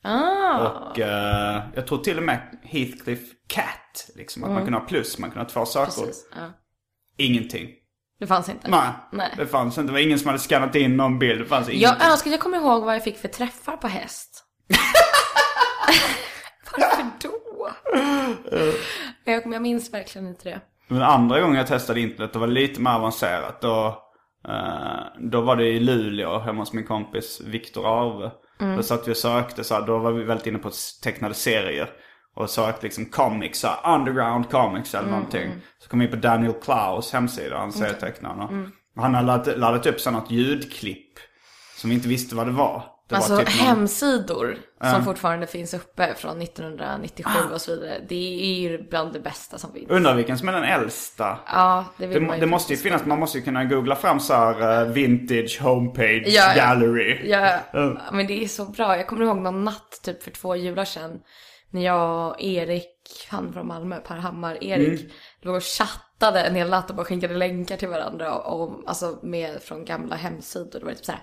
Ah. 0.04 0.68
Och 0.68 1.00
eh, 1.00 1.64
jag 1.76 1.88
tror 1.88 1.98
till 1.98 2.18
och 2.18 2.24
med 2.24 2.60
Heathcliff 2.64 3.20
Cat. 3.48 4.10
Liksom, 4.16 4.44
att 4.44 4.52
man 4.52 4.64
kunde 4.64 4.80
ha 4.80 4.86
plus, 4.86 5.20
man 5.20 5.32
kunde 5.32 5.44
ha 5.44 5.50
två 5.50 5.66
sökord. 5.66 6.06
Precis. 6.06 6.30
Ja. 6.36 6.54
Ingenting. 7.18 7.70
Det 8.20 8.28
fanns 8.28 8.50
inte. 8.50 8.70
Nej, 8.70 8.90
Nej. 9.12 9.34
det 9.38 9.48
fanns 9.48 9.78
inte. 9.78 9.88
Det 9.90 9.94
var 9.94 10.00
ingen 10.00 10.20
som 10.20 10.28
hade 10.28 10.40
skannat 10.40 10.76
in 10.76 10.98
någon 10.98 11.20
bild. 11.20 11.40
Det 11.42 11.46
fanns 11.46 11.70
ingenting. 11.70 11.98
Jag 12.02 12.12
önskar 12.12 12.32
jag 12.32 12.40
kommer 12.40 12.58
ihåg 12.58 12.84
vad 12.84 12.96
jag 12.96 13.04
fick 13.04 13.18
för 13.18 13.28
träffar 13.28 13.78
på 13.78 13.88
häst. 13.88 14.44
Varför 16.78 17.06
då? 17.22 17.70
jag, 19.24 19.54
jag 19.54 19.62
minns 19.62 19.94
verkligen 19.94 20.28
inte 20.28 20.50
det. 20.50 20.62
Men 20.88 21.02
andra 21.02 21.42
gången 21.42 21.56
jag 21.56 21.68
testade 21.68 22.00
internet, 22.00 22.34
det 22.34 22.40
var 22.40 22.48
lite 22.48 22.82
mer 22.82 22.92
avancerat. 22.92 23.62
Då, 23.62 23.88
eh, 24.48 25.30
då 25.32 25.42
var 25.42 25.56
det 25.56 25.68
i 25.68 25.80
Luleå, 25.80 26.40
hemma 26.40 26.62
hos 26.62 26.74
min 26.74 26.86
kompis 26.86 27.42
Viktor 27.46 28.02
Arve. 28.02 28.32
Då 28.76 28.84
satt 28.84 29.08
vi 29.08 29.12
och 29.12 29.18
sökte, 29.18 29.64
så 29.64 29.74
här, 29.76 29.82
då 29.88 29.98
var 29.98 30.12
vi 30.12 30.24
väldigt 30.24 30.48
inne 30.48 30.60
på 30.60 30.72
tecknade 31.04 31.34
serier. 31.34 31.90
Och 32.36 32.50
sökte 32.50 32.86
liksom 32.86 33.06
comics, 33.06 33.60
så 33.60 33.68
här, 33.68 33.96
underground 33.96 34.50
comics 34.50 34.96
eller 34.96 35.10
någonting. 35.10 35.50
Så 35.80 35.90
kom 35.90 36.00
vi 36.00 36.06
in 36.06 36.12
på 36.12 36.18
Daniel 36.18 36.54
Klaus 36.54 37.14
hemsida, 37.14 37.58
han 37.58 37.72
serietecknaren. 37.72 38.40
Och 38.96 39.02
Han 39.02 39.14
hade 39.16 39.28
laddat, 39.28 39.58
laddat 39.60 39.86
upp 39.86 40.06
något 40.12 40.32
ljudklipp. 40.32 41.20
Som 41.78 41.90
vi 41.90 41.96
inte 41.96 42.08
visste 42.08 42.36
vad 42.36 42.48
det 42.48 42.52
var. 42.52 42.84
Alltså 43.12 43.34
var 43.36 43.40
typ 43.44 43.60
någon- 43.60 43.68
hemsidor 43.68 44.58
som 44.92 45.04
fortfarande 45.06 45.48
finns 45.48 45.74
uppe 45.74 46.14
från 46.18 46.42
1997 46.42 47.30
Ah. 47.52 47.54
och 47.54 47.62
så 47.62 47.72
vidare. 47.76 48.02
Det 48.10 48.44
är 48.44 48.60
ju 48.60 48.84
bland 48.90 49.14
det 49.14 49.20
bästa 49.20 49.58
som 49.58 49.74
finns. 49.74 49.90
Undrar 49.90 50.16
vilken 50.16 50.38
som 50.38 50.48
är 50.50 50.54
den 50.54 50.64
äldsta. 50.64 51.40
Ja, 51.48 51.86
det 51.98 52.08
vill 52.08 52.20
Det, 52.22 52.28
man 52.28 52.36
ju 52.36 52.42
det 52.42 52.48
måste 52.48 52.74
ju 52.74 52.78
finnas, 52.80 53.06
man 53.06 53.20
måste 53.20 53.38
ju 53.38 53.44
kunna 53.44 53.64
googla 53.66 53.96
fram 53.96 54.20
så 54.20 54.34
här 54.34 54.82
eh, 54.82 54.88
vintage 54.88 55.60
homepage 55.62 56.24
Ja, 56.28 56.54
gallery. 56.56 57.22
Ja, 57.30 57.60
Mm. 57.74 57.98
men 58.12 58.28
det 58.28 58.44
är 58.44 58.48
så 58.48 58.66
bra. 58.66 58.98
Jag 58.98 59.08
kommer 59.08 59.26
ihåg 59.26 59.38
någon 59.38 59.64
natt 59.64 60.00
typ 60.04 60.24
för 60.24 60.32
två 60.32 60.56
jular 60.56 60.86
sedan. 60.86 61.20
När 61.70 61.82
jag 61.86 62.30
och 62.30 62.42
Erik, 62.42 63.28
han 63.30 63.54
från 63.54 63.68
Malmö, 63.68 64.00
Per 64.00 64.16
Hammar, 64.16 64.64
Erik, 64.64 65.00
Mm. 65.02 65.12
låg 65.42 65.56
och 65.56 65.64
chattade 65.64 66.42
en 66.42 66.56
hel 66.56 66.70
natt 66.70 66.90
och 66.90 66.96
bara 66.96 67.06
skickade 67.06 67.34
länkar 67.34 67.78
till 67.78 67.88
varandra. 67.88 68.34
Och, 68.36 68.84
alltså 68.88 69.20
med 69.24 69.62
från 69.62 69.86
gamla 69.86 70.16
hemsidor. 70.16 70.80
Det 70.80 70.86
var 70.86 70.92
typ 70.94 71.06
så 71.06 71.12
här. 71.12 71.22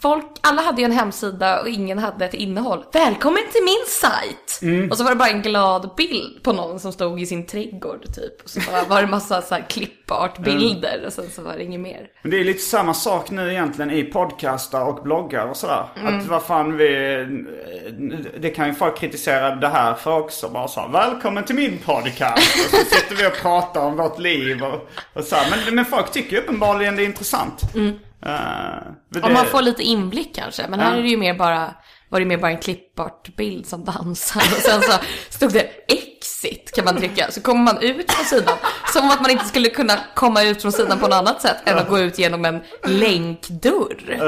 Folk, 0.00 0.26
alla 0.40 0.62
hade 0.62 0.82
ju 0.82 0.84
en 0.84 0.92
hemsida 0.92 1.60
och 1.60 1.68
ingen 1.68 1.98
hade 1.98 2.24
ett 2.24 2.34
innehåll. 2.34 2.84
Välkommen 2.92 3.42
till 3.52 3.64
min 3.64 3.84
sajt! 3.88 4.60
Och 4.90 4.96
så 4.96 5.04
var 5.04 5.10
det 5.10 5.16
bara 5.16 5.28
en 5.28 5.42
glad 5.42 5.90
bild 5.96 6.42
på 6.42 6.52
någon 6.52 6.80
som 6.80 6.92
stod 6.92 7.20
i 7.20 7.26
sin 7.26 7.46
trädgård 7.46 8.14
typ. 8.14 8.42
Och 8.42 8.50
så 8.50 8.60
var 8.88 9.00
det 9.00 9.06
massa 9.06 9.42
så 9.42 9.54
här 9.54 9.64
klippartbilder 9.68 11.02
och 11.06 11.12
sen 11.12 11.30
så 11.30 11.42
var 11.42 11.52
det 11.52 11.64
inget 11.64 11.80
mer. 11.80 12.06
Men 12.22 12.30
det 12.30 12.40
är 12.40 12.44
lite 12.44 12.62
samma 12.62 12.94
sak 12.94 13.30
nu 13.30 13.50
egentligen 13.50 13.90
i 13.90 14.04
podcastar 14.04 14.84
och 14.84 15.02
bloggar 15.02 15.46
och 15.46 15.56
sådär. 15.56 15.88
Att 16.04 16.26
vad 16.26 16.42
fan 16.42 16.76
vi... 16.76 16.88
Det 18.38 18.50
kan 18.50 18.66
ju 18.66 18.74
folk 18.74 18.98
kritisera 18.98 19.56
det 19.56 19.68
här 19.68 19.94
för 19.94 20.18
också. 20.18 20.48
Bara 20.48 20.68
så 20.68 20.80
här, 20.80 20.88
välkommen 20.88 21.44
till 21.44 21.56
min 21.56 21.78
podcast. 21.78 22.64
Och 22.64 22.70
så 22.70 22.94
sitter 22.96 23.16
vi 23.16 23.26
och 23.26 23.42
pratar 23.42 23.80
om 23.80 23.96
vårt 23.96 24.18
liv 24.18 24.62
och, 24.62 24.88
och 25.12 25.24
så 25.24 25.36
här. 25.36 25.50
Men, 25.50 25.74
men 25.74 25.84
folk 25.84 26.12
tycker 26.12 26.36
ju 26.36 26.42
uppenbarligen 26.42 26.96
det 26.96 27.02
är 27.02 27.06
intressant. 27.06 27.62
Eh, 27.74 27.90
men 28.24 29.24
Om 29.24 29.32
man 29.32 29.46
får 29.46 29.62
lite 29.62 29.82
inblick 29.82 30.34
kanske. 30.34 30.66
Men 30.68 30.80
här 30.80 30.96
är 30.98 31.02
det 31.02 31.08
ju 31.08 31.16
mer 31.16 31.34
bara, 31.34 31.74
var 32.08 32.20
det 32.20 32.26
mer 32.26 32.36
bara 32.38 32.50
en 32.50 32.58
klippbart 32.58 33.36
bild 33.36 33.66
som 33.66 33.84
dansar. 33.84 34.40
Och 34.40 34.62
sen 34.62 34.82
så 34.82 34.92
stod 35.30 35.52
det 35.52 35.66
exit 35.88 36.72
kan 36.74 36.84
man 36.84 36.96
trycka. 36.96 37.30
Så 37.30 37.42
kommer 37.42 37.62
man 37.62 37.82
ut 37.82 38.12
från 38.12 38.24
sidan. 38.24 38.56
Som 38.92 39.10
att 39.10 39.20
man 39.22 39.30
inte 39.30 39.44
skulle 39.44 39.68
kunna 39.68 39.98
komma 40.14 40.42
ut 40.42 40.62
från 40.62 40.72
sidan 40.72 40.98
på 40.98 41.06
något 41.06 41.14
annat 41.16 41.42
sätt 41.42 41.56
än 41.64 41.78
att 41.78 41.88
gå 41.88 41.98
ut 41.98 42.18
genom 42.18 42.44
en 42.44 42.62
länkdörr. 42.84 44.18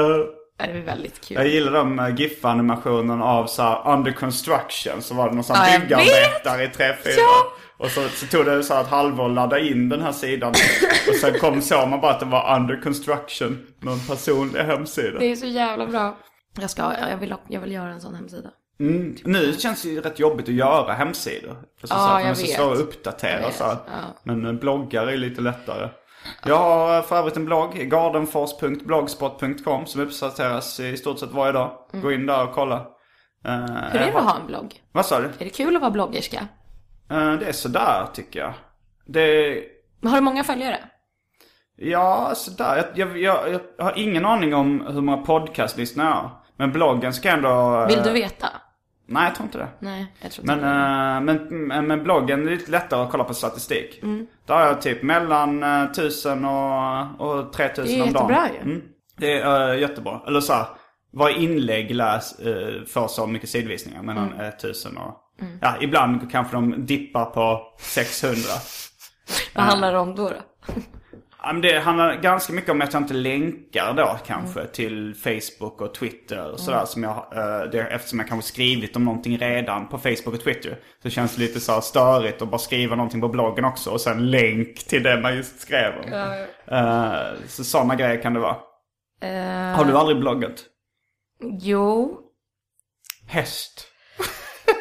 Eh, 0.59 0.65
Det 0.67 0.71
är 0.77 0.81
väldigt 0.85 1.27
kul. 1.27 1.37
Jag 1.37 1.47
gillar 1.47 1.71
de 1.71 1.99
uh, 1.99 2.15
GIF-animationen 2.15 3.21
av 3.21 3.45
så 3.47 3.83
under 3.85 4.11
construction. 4.11 5.01
Så 5.01 5.13
var 5.13 5.29
det 5.29 5.35
någon 5.35 5.43
sån 5.43 5.55
Ja, 5.55 5.79
byggarbetare 5.79 6.63
i 6.63 6.67
tre, 6.67 6.93
fyra. 7.03 7.13
Ja. 7.17 7.53
Och 7.77 7.91
så, 7.91 8.01
så 8.09 8.25
tog 8.25 8.45
det 8.45 8.63
så 8.63 8.73
här 8.73 8.81
ett 8.81 8.87
halvår 8.87 9.25
att 9.25 9.31
ladda 9.31 9.59
in 9.59 9.89
den 9.89 10.01
här 10.01 10.11
sidan. 10.11 10.53
Och 11.09 11.15
sen 11.15 11.39
kom 11.39 11.61
såg 11.61 11.89
man 11.89 12.01
bara 12.01 12.11
att 12.11 12.19
det 12.19 12.25
var 12.25 12.55
under 12.55 12.81
construction. 12.81 13.67
Någon 13.79 13.99
personlig 13.99 14.59
hemsida. 14.59 15.19
Det 15.19 15.25
är 15.31 15.35
så 15.35 15.45
jävla 15.45 15.87
bra. 15.87 16.17
Jag 16.61 16.69
ska, 16.69 16.93
jag 17.09 17.17
vill, 17.17 17.35
jag 17.47 17.61
vill 17.61 17.71
göra 17.71 17.89
en 17.89 18.01
sån 18.01 18.15
hemsida. 18.15 18.49
Mm. 18.79 19.15
Nu 19.23 19.53
känns 19.53 19.81
det 19.81 19.89
ju 19.89 20.01
rätt 20.01 20.19
jobbigt 20.19 20.47
att 20.49 20.55
göra 20.55 20.93
hemsidor. 20.93 21.55
För 21.81 21.87
så, 21.87 21.93
Ja, 21.93 21.97
så 21.97 22.13
att 22.13 22.21
de 22.23 22.29
är 22.29 22.33
så 22.33 22.45
svåra 22.45 22.73
att 22.73 22.79
uppdatera. 22.79 23.51
Så 23.51 23.63
ja. 23.63 23.77
Men 24.23 24.45
eh, 24.45 24.53
bloggar 24.53 25.07
är 25.07 25.17
lite 25.17 25.41
lättare. 25.41 25.89
Jag 26.45 26.57
har 26.57 26.97
eh, 26.97 27.03
för 27.03 27.15
övrigt 27.15 27.37
en 27.37 27.45
blogg, 27.45 27.73
gardenfors.blogspot.com 27.89 29.85
som 29.85 30.01
uppdateras 30.01 30.79
i 30.79 30.97
stort 30.97 31.19
sett 31.19 31.31
varje 31.31 31.51
dag. 31.51 31.71
Gå 31.91 32.11
in 32.11 32.25
där 32.25 32.43
och 32.43 32.53
kolla. 32.53 32.75
Eh, 32.75 32.83
Mm. 33.47 33.69
Hur 33.91 33.99
är 34.01 34.11
det 34.11 34.17
att 34.17 34.23
ha 34.23 34.39
en 34.39 34.47
blogg? 34.47 34.81
Vad 34.91 35.05
sa 35.05 35.19
du? 35.19 35.25
Är 35.25 35.31
det 35.39 35.49
kul 35.49 35.75
att 35.75 35.81
vara 35.81 35.91
bloggerska? 35.91 36.47
Eh, 37.09 37.33
det 37.33 37.45
är 37.45 37.51
sådär 37.51 38.07
tycker 38.13 38.39
jag. 38.39 38.53
Det... 39.05 39.63
Har 40.03 40.15
du 40.15 40.21
många 40.21 40.43
följare? 40.43 40.77
Ja, 41.75 42.31
sådär. 42.35 42.75
Jag, 42.95 43.17
jag, 43.17 43.19
jag, 43.51 43.59
jag 43.77 43.85
har 43.85 43.93
ingen 43.95 44.25
aning 44.25 44.55
om 44.55 44.87
hur 44.87 45.01
många 45.01 45.17
podcastlyssnare 45.17 46.07
jag 46.07 46.15
har. 46.15 46.31
Men 46.57 46.71
bloggen 46.71 47.13
ska 47.13 47.29
ändå... 47.29 47.81
eh, 47.81 47.87
Vill 47.87 48.03
du 48.03 48.11
veta? 48.11 48.47
Nej, 49.09 49.23
jag 49.23 49.35
tror 49.35 49.45
inte 49.45 49.57
det. 49.57 49.67
Nej, 49.79 50.13
jag 50.21 50.31
tror 50.31 50.43
inte 50.43 50.55
Men, 50.55 50.63
det. 50.63 51.33
eh, 51.33 51.47
men, 51.49 51.67
men, 51.67 51.87
men 51.87 52.03
bloggen 52.03 52.47
är 52.47 52.51
lite 52.51 52.71
lättare 52.71 53.01
att 53.01 53.11
kolla 53.11 53.23
på 53.23 53.33
statistik. 53.33 53.99
Mm. 54.03 54.27
Där 54.45 54.55
har 54.55 54.61
jag 54.65 54.81
typ 54.81 55.03
mellan 55.03 55.63
uh, 55.63 55.83
1000 55.83 56.45
och, 56.45 57.21
och 57.21 57.53
3000 57.53 57.85
Det 57.95 57.99
är 57.99 58.07
om 58.07 58.13
dagen. 58.13 58.29
jättebra 58.29 58.49
ju. 58.65 58.71
Mm. 58.71 58.81
Det 59.17 59.33
är 59.39 59.73
eh, 59.73 59.79
jättebra. 59.79 60.21
Eller 60.27 60.39
så 60.39 60.53
här, 60.53 60.65
varje 61.13 61.37
inlägg 61.37 61.95
läs, 61.95 62.39
uh, 62.45 62.85
får 62.85 63.07
så 63.07 63.27
mycket 63.27 63.49
sidvisningar. 63.49 64.01
Mellan 64.03 64.27
Mm. 64.27 64.39
uh, 64.39 64.47
1000 64.47 64.97
och... 64.97 65.23
Ja, 65.61 65.75
ibland 65.81 66.31
kanske 66.31 66.55
de 66.55 66.85
dippar 66.85 67.25
på 67.25 67.61
600. 67.79 68.37
Vad 69.55 69.65
handlar 69.65 69.91
det 69.93 69.99
om 69.99 70.15
då? 70.15 70.29
då? 70.29 70.35
Ja, 71.43 71.53
men 71.53 71.61
det 71.61 71.79
handlar 71.79 72.15
ganska 72.15 72.53
mycket 72.53 72.69
om 72.69 72.81
att 72.81 72.93
jag 72.93 73.01
inte 73.01 73.13
länkar 73.13 73.93
då 73.93 74.17
kanske 74.25 74.59
Mm. 74.59 74.71
till 74.71 75.15
Facebook 75.15 75.81
och 75.81 75.93
Twitter 75.93 76.51
och 76.51 76.59
sådär. 76.59 76.85
Som 76.85 77.03
jag, 77.03 77.15
eh, 77.15 77.69
det, 77.71 77.79
eftersom 77.79 78.19
jag 78.19 78.27
kanske 78.27 78.47
skrivit 78.53 78.95
om 78.95 79.05
någonting 79.05 79.37
redan 79.37 79.87
på 79.87 79.97
Facebook 79.97 80.27
och 80.33 80.43
Twitter. 80.43 80.77
Så 81.03 81.09
känns 81.09 81.35
det 81.35 81.41
lite 81.41 81.59
så 81.59 81.71
här 81.71 81.81
störigt 81.81 82.41
att 82.41 82.49
bara 82.49 82.57
skriva 82.57 82.95
någonting 82.95 83.21
på 83.21 83.27
bloggen 83.29 83.65
också. 83.65 83.89
Och 83.91 84.01
sen 84.01 84.31
länk 84.31 84.83
till 84.83 85.03
det 85.03 85.19
man 85.21 85.35
just 85.35 85.59
skrev 85.59 85.93
om. 86.05 86.13
Eh, 86.77 87.15
så 87.47 87.63
sådana 87.63 87.95
grejer 87.95 88.21
kan 88.21 88.33
det 88.33 88.39
vara. 88.39 88.57
Eh, 89.21 89.77
Har 89.77 89.85
du 89.85 89.97
aldrig 89.97 90.19
bloggat? 90.19 90.63
Jo. 91.61 92.19
Häst. 93.27 93.87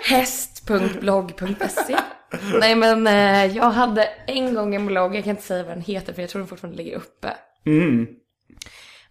Häst.blogg.se 0.03 1.97
Nej 2.61 2.75
men 2.75 3.07
eh, 3.07 3.57
jag 3.57 3.71
hade 3.71 4.05
en 4.27 4.55
gång 4.55 4.75
en 4.75 4.87
blogg, 4.87 5.17
jag 5.17 5.25
kan 5.25 5.31
inte 5.31 5.43
säga 5.43 5.63
vad 5.65 5.73
den 5.73 5.83
heter 5.83 6.13
för 6.13 6.23
jag 6.23 6.31
tror 6.31 6.41
den 6.41 6.49
fortfarande 6.49 6.77
ligger 6.83 6.97
uppe. 6.97 7.37
Mm. 7.67 8.07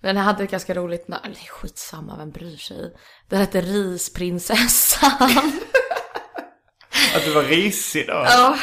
Men 0.02 0.16
den 0.16 0.24
hade 0.24 0.44
ett 0.44 0.52
ganska 0.52 0.74
roligt 0.74 1.08
namn, 1.08 1.24
är 1.26 1.48
skitsamma, 1.48 2.18
vem 2.18 2.32
bryr 2.32 2.58
sig? 2.58 2.94
Den 3.30 3.40
hette 3.40 3.62
Risprinsessan. 3.62 5.52
Att 7.16 7.26
du 7.26 7.34
var 7.34 7.44
risig 7.44 8.08
då. 8.08 8.14
Ja, 8.14 8.58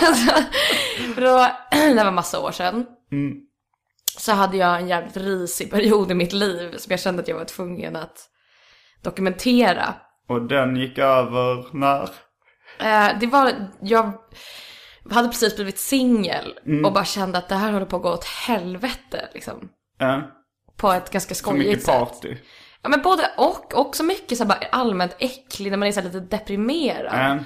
alltså, 0.00 0.34
för 1.14 1.20
då, 1.20 1.48
det 1.94 2.04
var 2.04 2.12
massa 2.12 2.40
år 2.40 2.52
sedan. 2.52 2.86
Så 4.18 4.32
hade 4.32 4.56
jag 4.56 4.80
en 4.80 4.88
jävligt 4.88 5.16
risig 5.16 5.70
period 5.70 6.10
i 6.10 6.14
mitt 6.14 6.32
liv 6.32 6.76
som 6.76 6.90
jag 6.90 7.00
kände 7.00 7.22
att 7.22 7.28
jag 7.28 7.36
var 7.36 7.44
tvungen 7.44 7.96
att 7.96 8.28
dokumentera. 9.02 9.94
Och 10.28 10.42
den 10.42 10.76
gick 10.76 10.98
över 10.98 11.76
när? 11.76 12.02
Eh, 12.80 13.18
det 13.20 13.26
var, 13.26 13.52
jag 13.80 14.12
hade 15.10 15.28
precis 15.28 15.56
blivit 15.56 15.78
singel 15.78 16.54
och 16.84 16.92
bara 16.92 17.04
kände 17.04 17.38
att 17.38 17.48
det 17.48 17.54
här 17.54 17.72
håller 17.72 17.86
på 17.86 17.96
att 17.96 18.02
gå 18.02 18.10
åt 18.12 18.24
helvete 18.24 19.28
liksom. 19.34 19.68
Eh, 20.00 20.18
På 20.76 20.92
ett 20.92 21.10
ganska 21.10 21.30
mycket 21.30 21.36
skojigt 21.36 21.82
sätt. 21.84 21.94
party. 21.98 22.36
Ja 22.82 22.88
men 22.88 23.02
både 23.02 23.30
och, 23.36 23.74
också 23.74 24.02
mycket 24.02 24.38
så 24.38 24.44
här, 24.44 24.48
bara 24.48 24.58
allmänt 24.72 25.16
äcklig 25.18 25.70
när 25.70 25.78
man 25.78 25.88
är 25.88 25.92
så 25.92 26.00
lite 26.00 26.20
deprimerad. 26.20 27.36
Eh, 27.36 27.42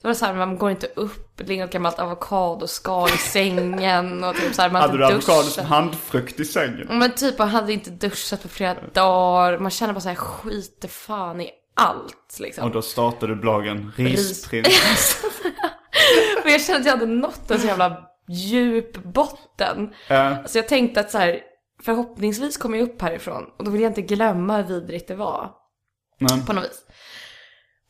Så 0.00 0.08
var 0.08 0.10
det 0.10 0.14
så 0.14 0.26
här, 0.26 0.34
man 0.34 0.58
går 0.58 0.70
inte 0.70 0.86
upp, 0.86 1.36
det 1.36 1.44
ligger 1.44 1.62
något 1.62 1.72
gammalt 1.72 1.98
avokadoskal 1.98 3.08
i 3.08 3.18
sängen 3.18 4.24
och 4.28 4.34
typ 4.36 4.54
så 4.54 4.62
här, 4.62 4.70
man 4.70 4.82
hade 4.82 4.98
du 4.98 5.04
avokado 5.04 5.42
som 5.42 5.66
handfrukt 5.66 6.40
i 6.40 6.44
sängen? 6.44 6.86
Men 6.90 7.14
typ 7.14 7.38
man 7.38 7.48
hade 7.48 7.72
inte 7.72 7.90
duschat 7.90 8.42
på 8.42 8.48
flera 8.48 8.76
dagar, 8.94 9.58
man 9.58 9.70
känner 9.70 9.92
bara 9.92 10.00
så 10.00 10.08
här 10.08 10.16
skiter 10.16 10.88
fan 10.88 11.40
i 11.40 11.50
allt 11.74 12.36
liksom. 12.40 12.64
Och 12.64 12.70
då 12.70 12.82
startade 12.82 13.34
du 13.34 13.40
bloggen 13.40 13.92
Risprins. 13.96 15.22
Men 16.44 16.52
jag 16.52 16.60
kände 16.60 16.80
att 16.80 16.86
jag 16.86 16.92
hade 16.92 17.06
nått 17.12 17.50
en 17.50 17.60
så 17.60 17.66
jävla 17.66 18.02
djup 18.28 18.96
botten. 19.02 19.94
Eh, 20.08 20.34
Så 20.46 20.58
jag 20.58 20.68
tänkte 20.68 21.00
att 21.00 21.10
så 21.10 21.18
här, 21.18 21.40
förhoppningsvis 21.84 22.56
kommer 22.56 22.78
jag 22.78 22.88
upp 22.88 23.02
härifrån 23.02 23.44
och 23.58 23.64
då 23.64 23.70
vill 23.70 23.80
jag 23.80 23.90
inte 23.90 24.02
glömma 24.02 24.56
hur 24.56 24.62
vidrigt 24.80 25.08
det 25.08 25.14
var. 25.14 25.50
men, 26.20 26.44
På 26.46 26.52
något 26.52 26.64
vis. 26.64 26.82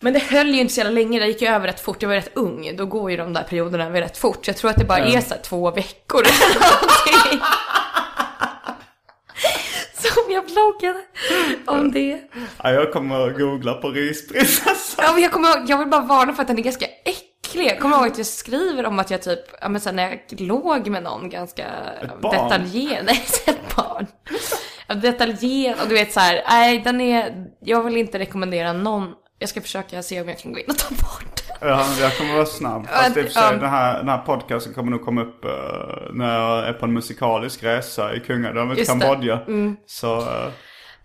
Men 0.02 0.12
det 0.12 0.18
höll 0.18 0.48
ju 0.54 0.60
inte 0.60 0.74
så 0.74 0.80
jävla 0.80 0.92
länge, 0.92 1.20
det 1.20 1.26
gick 1.26 1.42
ju 1.42 1.48
över 1.48 1.66
rätt 1.66 1.80
fort. 1.80 2.02
Jag 2.02 2.08
var 2.08 2.16
rätt 2.16 2.30
ung, 2.36 2.76
då 2.76 2.86
går 2.86 3.10
ju 3.10 3.16
de 3.16 3.32
där 3.32 3.42
perioderna 3.42 3.84
över 3.86 4.00
rätt 4.00 4.18
fort. 4.18 4.44
Så 4.44 4.48
jag 4.48 4.56
tror 4.56 4.70
att 4.70 4.76
det 4.76 4.84
bara 4.84 4.98
är 4.98 5.20
så 5.20 5.34
två 5.42 5.70
veckor 5.70 6.20
eller 6.20 6.54
någonting. 6.60 7.40
Som 10.14 10.32
jag 10.32 10.44
bloggade 10.46 11.00
om 11.66 11.92
det. 11.92 12.20
ja, 12.62 12.72
jag 12.72 12.92
kommer 12.92 13.28
att 13.28 13.38
googla 13.38 13.74
på 13.74 13.90
risprinsessan. 13.90 15.04
Ja, 15.06 15.12
men 15.12 15.22
jag, 15.22 15.32
kommer 15.32 15.48
jag 15.68 15.78
vill 15.78 15.88
bara 15.88 16.00
varna 16.00 16.32
för 16.32 16.42
att 16.42 16.48
den 16.48 16.58
är 16.58 16.62
ganska 16.62 16.86
äcklig. 16.86 17.66
Jag 17.66 17.80
kommer 17.80 17.96
ihåg 17.96 18.06
att 18.06 18.18
jag 18.18 18.26
skriver 18.26 18.86
om 18.86 18.98
att 18.98 19.10
jag 19.10 19.22
typ, 19.22 19.40
ja 19.60 19.68
men 19.68 19.80
sen 19.80 19.96
när 19.96 20.02
jag 20.02 20.40
låg 20.40 20.88
med 20.88 21.02
någon 21.02 21.28
ganska 21.30 21.64
barn? 22.20 22.48
detaljerat, 22.48 23.04
nej 23.04 23.24
ett 23.46 23.76
barn. 23.76 24.06
Ja, 24.88 24.94
Detaljerat, 24.94 25.82
och 25.82 25.88
du 25.88 25.94
vet 25.94 26.12
så 26.12 26.20
här, 26.20 26.42
nej 26.48 26.80
den 26.84 27.00
är, 27.00 27.46
jag 27.60 27.82
vill 27.82 27.96
inte 27.96 28.18
rekommendera 28.18 28.72
någon, 28.72 29.14
jag 29.40 29.48
ska 29.48 29.60
försöka 29.60 30.02
se 30.02 30.20
om 30.20 30.28
jag 30.28 30.38
kan 30.38 30.52
gå 30.52 30.58
in 30.58 30.64
och 30.68 30.78
ta 30.78 30.88
bort 30.88 31.42
den. 31.60 31.68
Ja, 31.68 31.86
jag 32.00 32.16
kommer 32.16 32.34
vara 32.34 32.46
snabb. 32.46 32.86
Fast 32.86 33.16
i 33.16 33.20
och 33.20 33.24
för 33.24 33.32
sig, 33.32 33.58
den, 33.58 33.70
här, 33.70 33.98
den 33.98 34.08
här 34.08 34.18
podcasten 34.18 34.74
kommer 34.74 34.90
nog 34.90 35.04
komma 35.04 35.22
upp 35.22 35.44
eh, 35.44 35.50
när 36.12 36.38
jag 36.38 36.68
är 36.68 36.72
på 36.72 36.86
en 36.86 36.92
musikalisk 36.92 37.62
resa 37.62 38.14
i 38.14 38.20
kungadömet. 38.20 38.86
Kambodja. 38.86 39.40
Så 39.86 40.20
uh, 40.20 40.48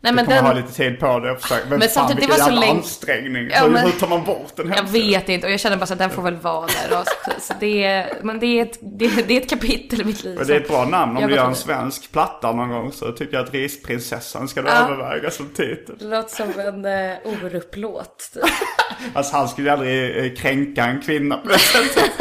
Nej 0.06 0.12
jag 0.12 0.16
men 0.16 0.26
kommer 0.26 0.36
den, 0.38 0.46
ha 0.46 0.54
lite 0.54 0.74
tid 0.74 1.00
på 1.00 1.20
det. 1.20 1.32
och 1.32 1.42
försöka- 1.42 1.66
Men, 1.70 1.80
Men 1.80 1.88
fan 1.90 1.90
samtidigt, 1.90 2.22
det 2.22 2.28
vilken 2.28 2.46
var 2.46 2.52
så 2.54 2.60
länge- 2.60 2.72
ansträngning. 2.80 3.50
Ja, 3.54 3.68
men- 3.68 3.84
hur 3.86 3.92
tar 3.92 4.08
man 4.08 4.24
bort 4.24 4.56
den 4.56 4.68
jag 4.68 4.76
hemsidan? 4.76 5.10
vet 5.10 5.30
inte 5.30 5.48
och 5.48 5.54
jag 5.54 5.60
känner 5.60 5.78
bara 5.78 5.86
så 5.86 5.94
att 5.94 6.00
den 6.00 6.10
får 6.10 6.22
väl 6.22 6.36
vara 6.36 6.68
där. 6.68 7.00
Och 7.00 7.08
så, 7.08 7.42
så 7.42 7.54
det, 7.60 8.06
men 8.24 8.40
det 8.40 8.46
är, 8.46 8.62
ett, 8.62 8.78
det, 8.82 9.28
det 9.28 9.38
är 9.38 9.42
ett 9.42 9.50
kapitel 9.50 10.02
i 10.02 10.04
mitt 10.04 10.24
liv. 10.24 10.36
Men 10.38 10.48
det 10.48 10.56
är 10.56 10.60
ett 10.62 10.68
bra 10.68 10.86
namn. 10.86 11.16
Om 11.16 11.22
Jag 11.22 11.30
du 11.30 11.36
gör 11.36 11.46
en 11.48 11.56
svensk 11.56 12.12
platta 12.12 12.52
någon 12.52 12.70
gång 12.70 12.92
så 12.92 13.12
tycker 13.12 13.38
jag 13.38 13.44
att 13.46 13.54
Risprinsessan 13.54 14.48
ska 14.48 14.62
du 14.62 14.68
Ja. 14.68 14.74
överväga 14.76 15.32
som 15.32 15.50
titel. 15.50 15.96
Det 16.00 16.06
låter 16.06 16.36
som 16.36 16.60
en 16.60 16.86
uh, 16.86 17.44
Orup-låt. 17.44 18.30
typ. 18.34 18.44
Alltså 19.14 19.36
han 19.36 19.48
skulle 19.50 19.74
aldrig 19.74 20.26
eh, 20.26 20.34
kränka 20.38 20.86
en 20.86 21.02
kvinna 21.02 21.38
på 21.44 21.48
det 21.48 21.60
sättet. 21.60 22.12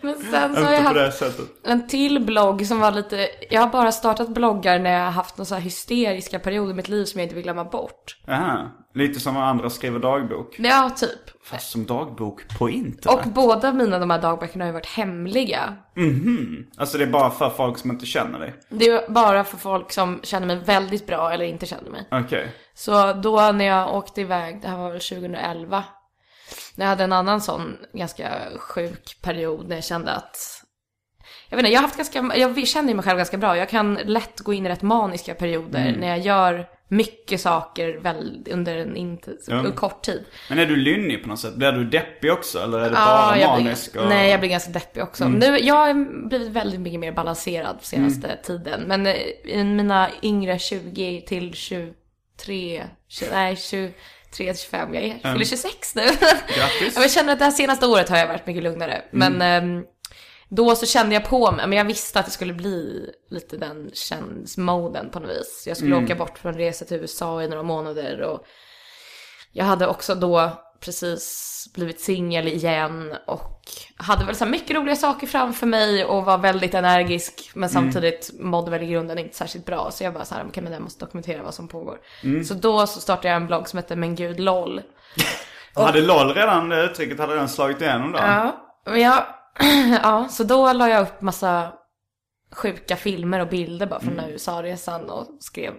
Men 0.00 0.14
Men 0.20 0.23
sen 0.34 0.56
så 0.56 0.62
har 0.62 0.72
jag 0.72 0.80
haft 0.80 1.22
en 1.64 1.88
till 1.88 2.24
blogg 2.24 2.66
som 2.66 2.80
var 2.80 2.90
lite... 2.90 3.28
Jag 3.50 3.60
har 3.60 3.68
bara 3.68 3.92
startat 3.92 4.28
bloggar 4.28 4.78
när 4.78 4.92
jag 4.92 5.04
har 5.04 5.10
haft 5.10 5.38
någon 5.38 5.46
så 5.46 5.54
här 5.54 5.62
hysteriska 5.62 6.38
period 6.38 6.70
i 6.70 6.74
mitt 6.74 6.88
liv 6.88 7.04
som 7.04 7.20
jag 7.20 7.24
inte 7.24 7.34
vill 7.34 7.44
glömma 7.44 7.64
bort. 7.64 8.16
Aha. 8.28 8.70
Lite 8.94 9.20
som 9.20 9.36
andra 9.36 9.70
skriver 9.70 9.98
dagbok. 9.98 10.56
Ja, 10.58 10.90
typ. 10.96 11.44
Fast 11.44 11.70
som 11.70 11.84
dagbok 11.84 12.58
på 12.58 12.70
internet. 12.70 13.26
Och 13.26 13.32
båda 13.32 13.72
mina 13.72 13.98
de 13.98 14.10
här 14.10 14.22
dagböckerna 14.22 14.64
har 14.64 14.66
ju 14.66 14.72
varit 14.72 14.86
hemliga. 14.86 15.76
Alltså 16.76 16.98
det 16.98 17.04
är 17.04 17.10
bara 17.10 17.30
för 17.30 17.50
folk 17.50 17.78
som 17.78 17.90
inte 17.90 18.06
känner 18.06 18.38
dig. 18.38 18.54
Det 18.68 18.88
är 18.88 19.10
bara 19.10 19.44
för 19.44 19.56
folk 19.56 19.92
som 19.92 20.20
känner 20.22 20.46
mig 20.46 20.56
väldigt 20.56 21.06
bra 21.06 21.32
eller 21.32 21.44
inte 21.44 21.66
känner 21.66 21.90
mig. 21.90 22.08
Okej. 22.10 22.48
Så 22.74 23.12
då 23.12 23.52
när 23.52 23.64
jag 23.64 23.94
åkte 23.94 24.20
iväg, 24.20 24.62
det 24.62 24.68
här 24.68 24.78
var 24.78 24.90
väl 24.90 25.00
2011. 25.00 25.84
Jag 26.76 26.86
hade 26.86 27.04
en 27.04 27.12
annan 27.12 27.40
sån 27.40 27.76
ganska 27.92 28.30
sjuk 28.58 29.16
period 29.22 29.68
när 29.68 29.76
jag 29.76 29.84
kände 29.84 30.12
att 30.12 30.36
jag 31.48 31.56
vet 31.56 31.64
inte, 31.64 31.72
jag 31.72 31.80
har 31.80 31.88
haft 31.88 31.96
ganska, 31.96 32.32
jag 32.36 32.66
känner 32.68 32.94
mig 32.94 33.04
själv 33.04 33.16
ganska 33.16 33.36
bra. 33.36 33.56
Jag 33.56 33.68
kan 33.68 33.94
lätt 33.94 34.40
gå 34.40 34.52
in 34.52 34.66
i 34.66 34.68
rätt 34.68 34.82
maniska 34.82 35.34
perioder 35.34 35.96
när 35.98 36.08
jag 36.08 36.18
gör 36.18 36.68
mycket 36.88 37.40
saker 37.40 37.98
väl, 37.98 38.46
under 38.50 38.76
en 38.78 38.96
inte, 38.96 39.32
Ja. 39.46 39.64
kort 39.74 40.02
tid. 40.02 40.24
Men 40.48 40.58
är 40.58 40.66
du 40.66 40.76
lynnig 40.76 41.22
på 41.22 41.28
något 41.28 41.38
sätt? 41.40 41.54
Blir 41.54 41.72
du 41.72 41.84
deppig 41.84 42.32
också? 42.32 42.58
Eller 42.58 42.78
är 42.78 42.90
du 42.90 42.96
Ja, 42.96 43.06
bara 43.06 43.38
jag 43.38 43.54
blir, 43.56 43.64
manisk? 43.64 43.96
och- 43.96 44.08
Nej, 44.08 44.30
jag 44.30 44.40
blir 44.40 44.50
ganska 44.50 44.70
deppig 44.70 45.02
också. 45.02 45.28
Nu, 45.28 45.58
jag 45.58 45.74
har 45.74 46.28
blivit 46.28 46.48
väldigt 46.48 46.80
mycket 46.80 47.00
mer 47.00 47.12
balanserad 47.12 47.78
på 47.78 47.84
senaste 47.84 48.36
tiden. 48.42 48.80
Men 48.86 49.06
eh, 49.06 49.14
i 49.44 49.64
mina 49.64 50.08
yngre 50.22 50.58
20 50.58 51.24
till 51.26 51.54
23, 51.54 52.84
20, 53.08 53.26
nej 53.32 53.56
23 54.36 54.52
till 54.52 54.62
25, 54.62 54.94
jag 54.94 55.04
är, 55.04 55.32
fyller 55.32 55.44
26 55.44 55.94
nu. 55.94 56.02
Grattis. 56.02 56.96
jag 56.96 57.10
känner 57.10 57.32
att 57.32 57.38
det 57.38 57.44
här 57.44 57.52
senaste 57.52 57.86
året 57.86 58.08
har 58.08 58.16
jag 58.16 58.26
varit 58.26 58.46
mycket 58.46 58.62
lugnare. 58.62 59.04
Men 59.10 59.42
ehm, 59.42 59.84
då 60.48 60.76
så 60.76 60.86
kände 60.86 61.14
jag 61.14 61.24
på 61.24 61.52
mig, 61.52 61.66
men 61.66 61.78
jag 61.78 61.84
visste 61.84 62.20
att 62.20 62.26
det 62.26 62.32
skulle 62.32 62.54
bli 62.54 63.10
lite 63.30 63.56
den 63.56 63.90
känns-moden 63.94 65.10
på 65.10 65.20
något 65.20 65.30
vis. 65.30 65.64
Jag 65.66 65.76
skulle 65.76 65.96
åka 65.96 66.14
bort 66.14 66.38
från 66.38 66.54
resa 66.54 66.84
till 66.84 66.96
USA 66.96 67.42
i 67.42 67.48
några 67.48 67.62
månader 67.62 68.20
och 68.20 68.46
jag 69.52 69.64
hade 69.64 69.86
också 69.86 70.14
då 70.14 70.63
precis 70.84 71.50
blivit 71.74 72.00
singel 72.00 72.48
igen 72.48 73.14
och 73.26 73.60
hade 73.96 74.24
väl 74.24 74.36
så 74.36 74.46
mycket 74.46 74.76
roliga 74.76 74.96
saker 74.96 75.26
framför 75.26 75.66
mig 75.66 76.04
och 76.04 76.24
var 76.24 76.38
väldigt 76.38 76.74
energisk 76.74 77.50
men 77.54 77.68
samtidigt 77.68 78.30
mådde 78.40 78.70
väl 78.70 78.82
i 78.82 78.86
grunden 78.86 79.18
inte 79.18 79.36
särskilt 79.36 79.66
bra. 79.66 79.90
Så 79.90 80.04
jag 80.04 80.14
bara 80.14 80.24
så 80.24 80.34
här, 80.34 80.44
okej 80.48 80.62
men 80.62 80.72
jag 80.72 80.82
måste 80.82 81.04
dokumentera 81.04 81.42
vad 81.42 81.54
som 81.54 81.68
pågår. 81.68 81.98
Så 82.44 82.54
då 82.54 82.86
så 82.86 83.00
startade 83.00 83.28
jag 83.28 83.36
en 83.36 83.46
blogg 83.46 83.68
som 83.68 83.76
heter 83.76 83.96
Men 83.96 84.14
Gud 84.14 84.40
LOL. 84.40 84.82
Hade 85.74 86.00
LOL 86.00 86.34
redan, 86.34 86.68
det 86.68 86.84
uttrycket 86.84 87.18
hade 87.18 87.34
den 87.34 87.48
slagit 87.48 87.80
igenom 87.80 88.12
då? 88.12 88.18
Ja, 88.18 88.64
men 88.86 89.00
jag, 89.00 89.26
ja, 90.02 90.28
så 90.30 90.44
då 90.44 90.72
la 90.72 90.88
jag 90.88 91.02
upp 91.02 91.20
massa 91.20 91.72
sjuka 92.52 92.96
filmer 92.96 93.40
och 93.40 93.48
bilder 93.48 93.86
bara 93.86 94.00
från 94.00 94.18
här 94.18 94.28
USA-resan 94.28 95.10
och 95.10 95.26
skrev 95.40 95.72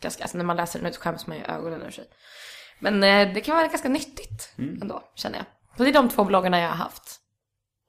ganska, 0.00 0.24
alltså 0.24 0.38
när 0.38 0.44
man 0.44 0.56
läser 0.56 0.78
den 0.78 0.88
ut 0.88 0.96
skäms 0.96 1.26
man 1.26 1.36
i 1.36 1.44
ögonen 1.48 1.82
ur 1.82 1.90
sig. 1.90 2.04
Men 2.82 3.02
eh, 3.02 3.34
det 3.34 3.40
kan 3.40 3.56
vara 3.56 3.66
ganska 3.66 3.88
nyttigt 3.88 4.54
ändå, 4.82 5.02
känner 5.14 5.38
jag. 5.38 5.46
Så 5.76 5.82
det 5.82 5.90
är 5.90 5.92
de 5.92 6.08
två 6.08 6.24
bloggarna 6.24 6.60
jag 6.60 6.68
har 6.68 6.76
haft. 6.76 7.16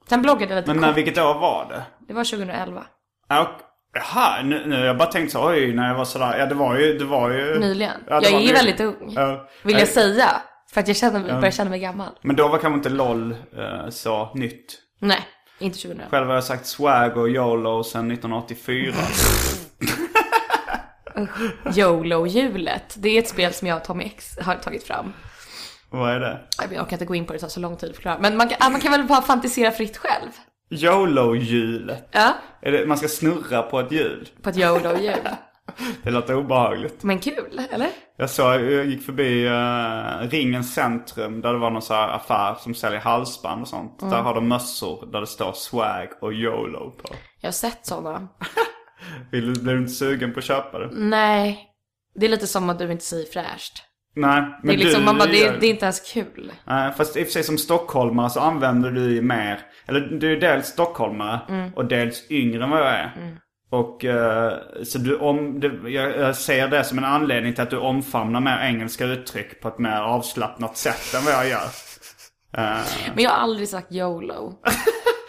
Sen 0.09 0.21
bloggade 0.21 0.53
jag 0.53 0.61
lite 0.61 0.73
Men 0.73 0.81
när, 0.81 0.87
kort. 0.87 0.97
vilket 0.97 1.17
år 1.17 1.33
var 1.33 1.65
det? 1.69 1.83
Det 2.07 2.13
var 2.13 2.23
2011. 2.23 2.83
Ja, 3.29 3.57
Jaha, 3.93 4.41
nu, 4.43 4.63
nu 4.65 4.75
jag 4.75 4.97
bara 4.97 5.11
tänkt 5.11 5.31
så, 5.31 5.49
oj, 5.49 5.73
när 5.73 5.87
jag 5.87 5.95
var 5.95 6.05
sådär, 6.05 6.37
ja 6.37 6.45
det 6.45 6.55
var 6.55 6.77
ju, 6.77 6.97
det 6.97 7.05
var 7.05 7.29
ju... 7.29 7.59
Nyligen. 7.59 8.03
Ja, 8.07 8.19
jag 8.23 8.33
är 8.33 8.39
ju 8.39 8.53
väldigt 8.53 8.79
ung. 8.79 9.13
Ja. 9.15 9.49
Vill 9.63 9.79
jag 9.79 9.87
säga. 9.87 10.41
För 10.71 10.81
att 10.81 10.87
jag 10.87 10.97
känner 10.97 11.19
mig, 11.19 11.33
börjar 11.33 11.51
känna 11.51 11.69
mig 11.69 11.79
gammal. 11.79 12.09
Men 12.21 12.35
då 12.35 12.47
var 12.47 12.57
kanske 12.57 12.77
inte 12.77 12.89
LOL 12.89 13.31
eh, 13.31 13.89
så 13.89 14.31
nytt. 14.35 14.79
Nej, 14.99 15.19
inte 15.59 15.77
2011. 15.77 16.09
Själv 16.11 16.27
har 16.27 16.35
jag 16.35 16.43
sagt 16.43 16.65
swag 16.65 17.17
och 17.17 17.29
YOLO 17.29 17.83
sedan 17.83 18.11
1984. 18.11 18.93
YOLO-hjulet. 21.75 22.95
Det 22.97 23.09
är 23.09 23.19
ett 23.19 23.29
spel 23.29 23.53
som 23.53 23.67
jag 23.67 23.77
och 23.77 23.83
Tommy 23.83 24.03
X 24.03 24.37
har 24.41 24.55
tagit 24.55 24.83
fram. 24.83 25.13
Vad 25.89 26.11
är 26.11 26.19
det? 26.19 26.39
Jag 26.57 26.71
orkar 26.71 26.93
inte 26.93 27.05
gå 27.05 27.15
in 27.15 27.25
på 27.25 27.33
det, 27.33 27.37
det 27.37 27.41
tar 27.41 27.47
så 27.47 27.59
lång 27.59 27.77
tid 27.77 27.89
att 27.89 27.95
förklara. 27.95 28.17
Men 28.19 28.37
man 28.37 28.49
kan, 28.49 28.71
man 28.71 28.81
kan 28.81 28.91
väl 28.91 29.03
bara 29.03 29.21
fantisera 29.21 29.71
fritt 29.71 29.97
själv? 29.97 30.29
YOLO-hjulet. 30.69 32.09
Ja, 32.11 32.33
Är 32.61 32.71
det, 32.71 32.85
man 32.85 32.97
ska 32.97 33.07
snurra 33.07 33.61
på 33.61 33.79
ett 33.79 33.91
hjul. 33.91 34.29
på 34.41 34.49
ett 34.49 34.57
YOLO-hjul. 34.57 35.29
Det 36.03 36.11
låter 36.11 36.35
obehagligt. 36.35 37.03
Men 37.03 37.19
kul, 37.19 37.61
eller? 37.71 37.89
Jag 38.17 38.29
såg, 38.29 38.61
jag 38.61 38.85
gick 38.85 39.05
förbi 39.05 39.47
uh, 39.47 40.29
Ringens 40.29 40.73
centrum 40.73 41.41
där 41.41 41.53
det 41.53 41.59
var 41.59 41.69
någon 41.69 41.81
så 41.81 41.93
här 41.93 42.07
affär 42.07 42.55
som 42.59 42.75
säljer 42.75 42.99
halsband 42.99 43.61
och 43.61 43.67
sånt. 43.67 43.99
Där 43.99 44.21
har 44.21 44.35
de 44.35 44.47
mössor 44.47 45.05
där 45.11 45.21
det 45.21 45.27
står 45.27 45.53
swag 45.53 46.07
och 46.21 46.33
YOLO 46.33 46.91
på. 46.91 47.09
Jag 47.39 47.47
har 47.47 47.53
sett 47.53 47.85
sådana. 47.85 48.27
Vill, 49.31 49.51
blir 49.61 49.73
du 49.73 49.79
inte 49.79 49.91
sugen 49.93 50.33
på 50.33 50.39
att 50.39 50.45
köpa 50.45 50.79
det? 50.79 50.89
Nej. 50.91 51.69
Det 52.15 52.25
är 52.25 52.29
lite 52.29 52.47
som 52.47 52.69
att 52.69 52.79
du 52.79 52.91
inte 52.91 53.03
säger 53.05 53.25
fräscht. 53.25 53.83
Nej, 54.15 54.41
men 54.41 54.57
Det 54.67 54.73
är 54.73 54.77
liksom, 54.77 54.99
du 55.01 55.05
man 55.05 55.17
bara, 55.17 55.29
det, 55.29 55.59
det 55.59 55.65
är 55.65 55.69
inte 55.69 55.85
ens 55.85 56.11
kul. 56.13 56.51
Nej, 56.67 56.91
fast 56.97 57.17
i 57.17 57.21
och 57.23 57.25
för 57.27 57.31
sig 57.31 57.43
som 57.43 57.57
stockholmare 57.57 58.29
så 58.29 58.39
använder 58.39 58.91
du 58.91 59.13
ju 59.13 59.21
mer, 59.21 59.59
eller 59.85 59.99
du 59.99 60.31
är 60.31 60.39
dels 60.39 60.67
stockholmare 60.67 61.39
Mm. 61.49 61.73
och 61.73 61.85
dels 61.85 62.31
yngre 62.31 62.63
än 62.63 62.69
vad 62.69 62.79
jag 62.79 62.87
är. 62.93 63.37
Och 63.69 64.05
eh, 64.05 64.53
så 64.83 64.97
du 64.97 65.17
om, 65.17 65.61
jag 65.87 66.35
ser 66.35 66.67
det 66.67 66.83
som 66.83 66.97
en 66.97 67.03
anledning 67.05 67.53
till 67.53 67.63
att 67.63 67.69
du 67.69 67.77
omfamnar 67.77 68.39
mer 68.39 68.59
engelska 68.61 69.05
uttryck 69.05 69.61
på 69.61 69.67
ett 69.67 69.79
mer 69.79 70.01
avslappnat 70.01 70.77
sätt 70.77 71.13
än 71.17 71.25
vad 71.25 71.33
jag 71.33 71.47
gör. 71.49 71.65
Eh, 72.57 72.77
Men 73.15 73.23
jag 73.23 73.29
har 73.31 73.37
aldrig 73.37 73.69
sagt 73.69 73.91
YOLO. 73.91 74.53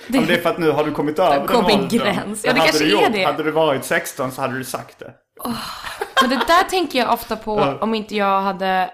men 0.09 0.27
det 0.27 0.35
är 0.35 0.39
för 0.39 0.51
att 0.51 0.59
nu 0.59 0.71
har 0.71 0.85
du 0.85 0.93
kommit 0.93 1.19
över 1.19 1.39
den 1.39 1.47
kom 1.47 1.65
åldern. 1.65 1.89
gräns. 1.89 2.45
Ja, 2.45 2.53
det 2.53 2.59
hade 2.59 2.71
kanske 2.71 2.85
du 2.85 2.99
är 2.99 3.11
det. 3.11 3.25
Hade 3.25 3.43
du 3.43 3.51
varit 3.51 3.85
16 3.85 4.33
så 4.33 4.41
hade 4.41 4.59
du 4.59 4.65
sagt 4.65 4.99
det. 4.99 5.15
Men 6.21 6.31
det 6.31 6.45
där 6.47 6.69
tänker 6.69 6.99
jag 6.99 7.13
ofta 7.13 7.37
på 7.37 7.55
om 7.81 7.95
inte 7.95 8.17
jag 8.17 8.41
hade... 8.41 8.91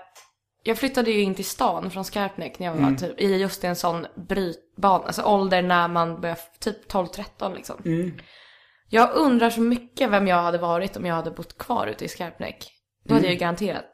Jag 0.63 0.79
flyttade 0.79 1.11
ju 1.11 1.21
in 1.21 1.35
till 1.35 1.45
stan 1.45 1.91
från 1.91 2.05
Skarpnäck 2.05 2.59
när 2.59 2.67
jag 2.67 2.75
var 2.75 2.97
typ 2.97 3.21
i 3.21 3.37
just 3.37 3.65
en 3.65 3.77
sån 3.77 4.07
brytbana, 4.29 5.05
alltså 5.05 5.23
ålder 5.23 5.63
när 5.63 5.89
man 5.89 6.21
börjar 6.21 6.39
typ 6.59 6.93
12-13 6.93 7.55
liksom. 7.55 7.77
Jag 8.89 9.11
undrar 9.15 9.51
så 9.51 9.61
mycket 9.61 10.11
vem 10.11 10.29
jag 10.29 10.43
hade 10.43 10.59
varit 10.59 10.97
om 10.97 11.07
jag 11.07 11.15
hade 11.15 11.31
bott 11.31 11.59
kvar 11.59 11.87
ute 11.87 12.05
i 12.05 12.09
Skarpnäck. 12.09 12.67
Då 13.05 13.15
hade 13.15 13.27
jag 13.27 13.33
ju 13.33 13.39
garanterat 13.39 13.91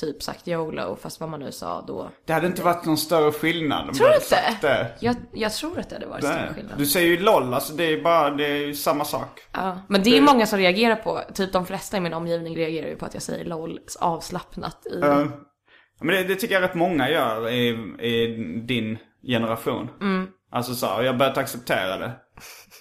typ 0.00 0.22
sagt 0.22 0.48
YOLO, 0.48 0.96
fast 0.96 1.20
vad 1.20 1.28
man 1.28 1.40
nu 1.40 1.52
sa 1.52 1.84
då. 1.86 2.10
Det 2.26 2.32
hade 2.32 2.46
inte 2.46 2.62
varit 2.62 2.84
någon 2.84 2.96
större 2.96 3.32
skillnad 3.32 3.88
om 3.88 3.94
Tror 3.94 4.08
du 4.08 4.14
inte? 4.14 4.56
det. 4.60 4.96
Jag, 5.00 5.16
jag 5.32 5.52
tror 5.52 5.78
att 5.78 5.88
det 5.88 5.96
hade 5.96 6.06
varit 6.06 6.24
stor 6.24 6.34
Nej. 6.34 6.54
skillnad. 6.54 6.78
Du 6.78 6.86
säger 6.86 7.08
ju 7.08 7.18
LOL, 7.20 7.54
alltså 7.54 7.72
det 7.72 7.84
är 7.84 8.02
bara, 8.02 8.30
det 8.30 8.46
är 8.46 8.66
ju 8.66 8.74
samma 8.74 9.04
sak. 9.04 9.40
Ja, 9.52 9.78
men 9.88 10.02
det 10.02 10.10
är 10.10 10.14
ju 10.14 10.20
många 10.20 10.46
som 10.46 10.58
reagerar 10.58 10.96
på, 10.96 11.20
typ 11.34 11.52
de 11.52 11.66
flesta 11.66 11.96
i 11.96 12.00
min 12.00 12.14
omgivning 12.14 12.56
reagerar 12.56 12.88
ju 12.88 12.96
på 12.96 13.06
att 13.06 13.14
jag 13.14 13.22
säger 13.22 13.44
LOL 13.44 13.80
avslappnat 14.00 14.86
i... 14.86 14.98
Ja. 15.02 15.26
Men 16.02 16.16
det, 16.16 16.24
det 16.24 16.34
tycker 16.34 16.54
jag 16.54 16.62
rätt 16.62 16.74
många 16.74 17.10
gör 17.10 17.48
i, 17.48 17.68
i 18.00 18.26
din 18.66 18.98
generation. 19.26 19.88
Alltså 20.52 20.74
så, 20.74 20.86
jag 20.86 21.12
har 21.12 21.18
börjat 21.18 21.38
acceptera 21.38 21.96
det. 21.98 22.12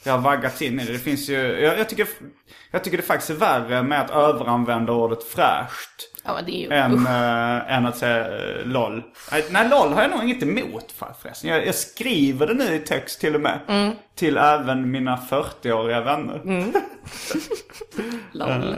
Jag 0.05 0.13
har 0.13 0.19
vaggat 0.19 0.61
in 0.61 0.79
i 0.79 0.85
det. 0.85 0.93
Det 0.93 0.99
finns 0.99 1.29
ju, 1.29 1.35
jag, 1.35 1.79
jag, 1.79 1.89
tycker, 1.89 2.07
jag 2.71 2.83
tycker 2.83 2.97
det 2.97 3.03
faktiskt 3.03 3.29
är 3.29 3.33
värre 3.33 3.83
med 3.83 4.01
att 4.01 4.09
överanvända 4.11 4.93
ordet 4.93 5.23
fräscht. 5.23 6.18
Ja 6.29 6.35
men 6.35 6.45
det 6.45 6.51
är 6.51 6.59
ju... 6.59 6.69
Än, 6.71 7.05
äh, 7.05 7.77
än 7.77 7.85
att 7.85 7.97
säga 7.97 8.25
äh, 8.59 8.65
LOL. 8.65 9.03
Nej, 9.51 9.69
LOL 9.69 9.93
har 9.93 10.01
jag 10.01 10.11
nog 10.11 10.23
inget 10.23 10.43
emot 10.43 10.91
för- 10.91 11.13
förresten. 11.21 11.49
Jag, 11.49 11.67
jag 11.67 11.75
skriver 11.75 12.47
det 12.47 12.53
nu 12.53 12.75
i 12.75 12.79
text 12.79 13.19
till 13.21 13.35
och 13.35 13.41
med. 13.41 13.59
Till 14.15 14.37
även 14.37 14.91
mina 14.91 15.15
40-åriga 15.29 16.01
vänner. 16.01 16.41
LOL. 18.31 18.75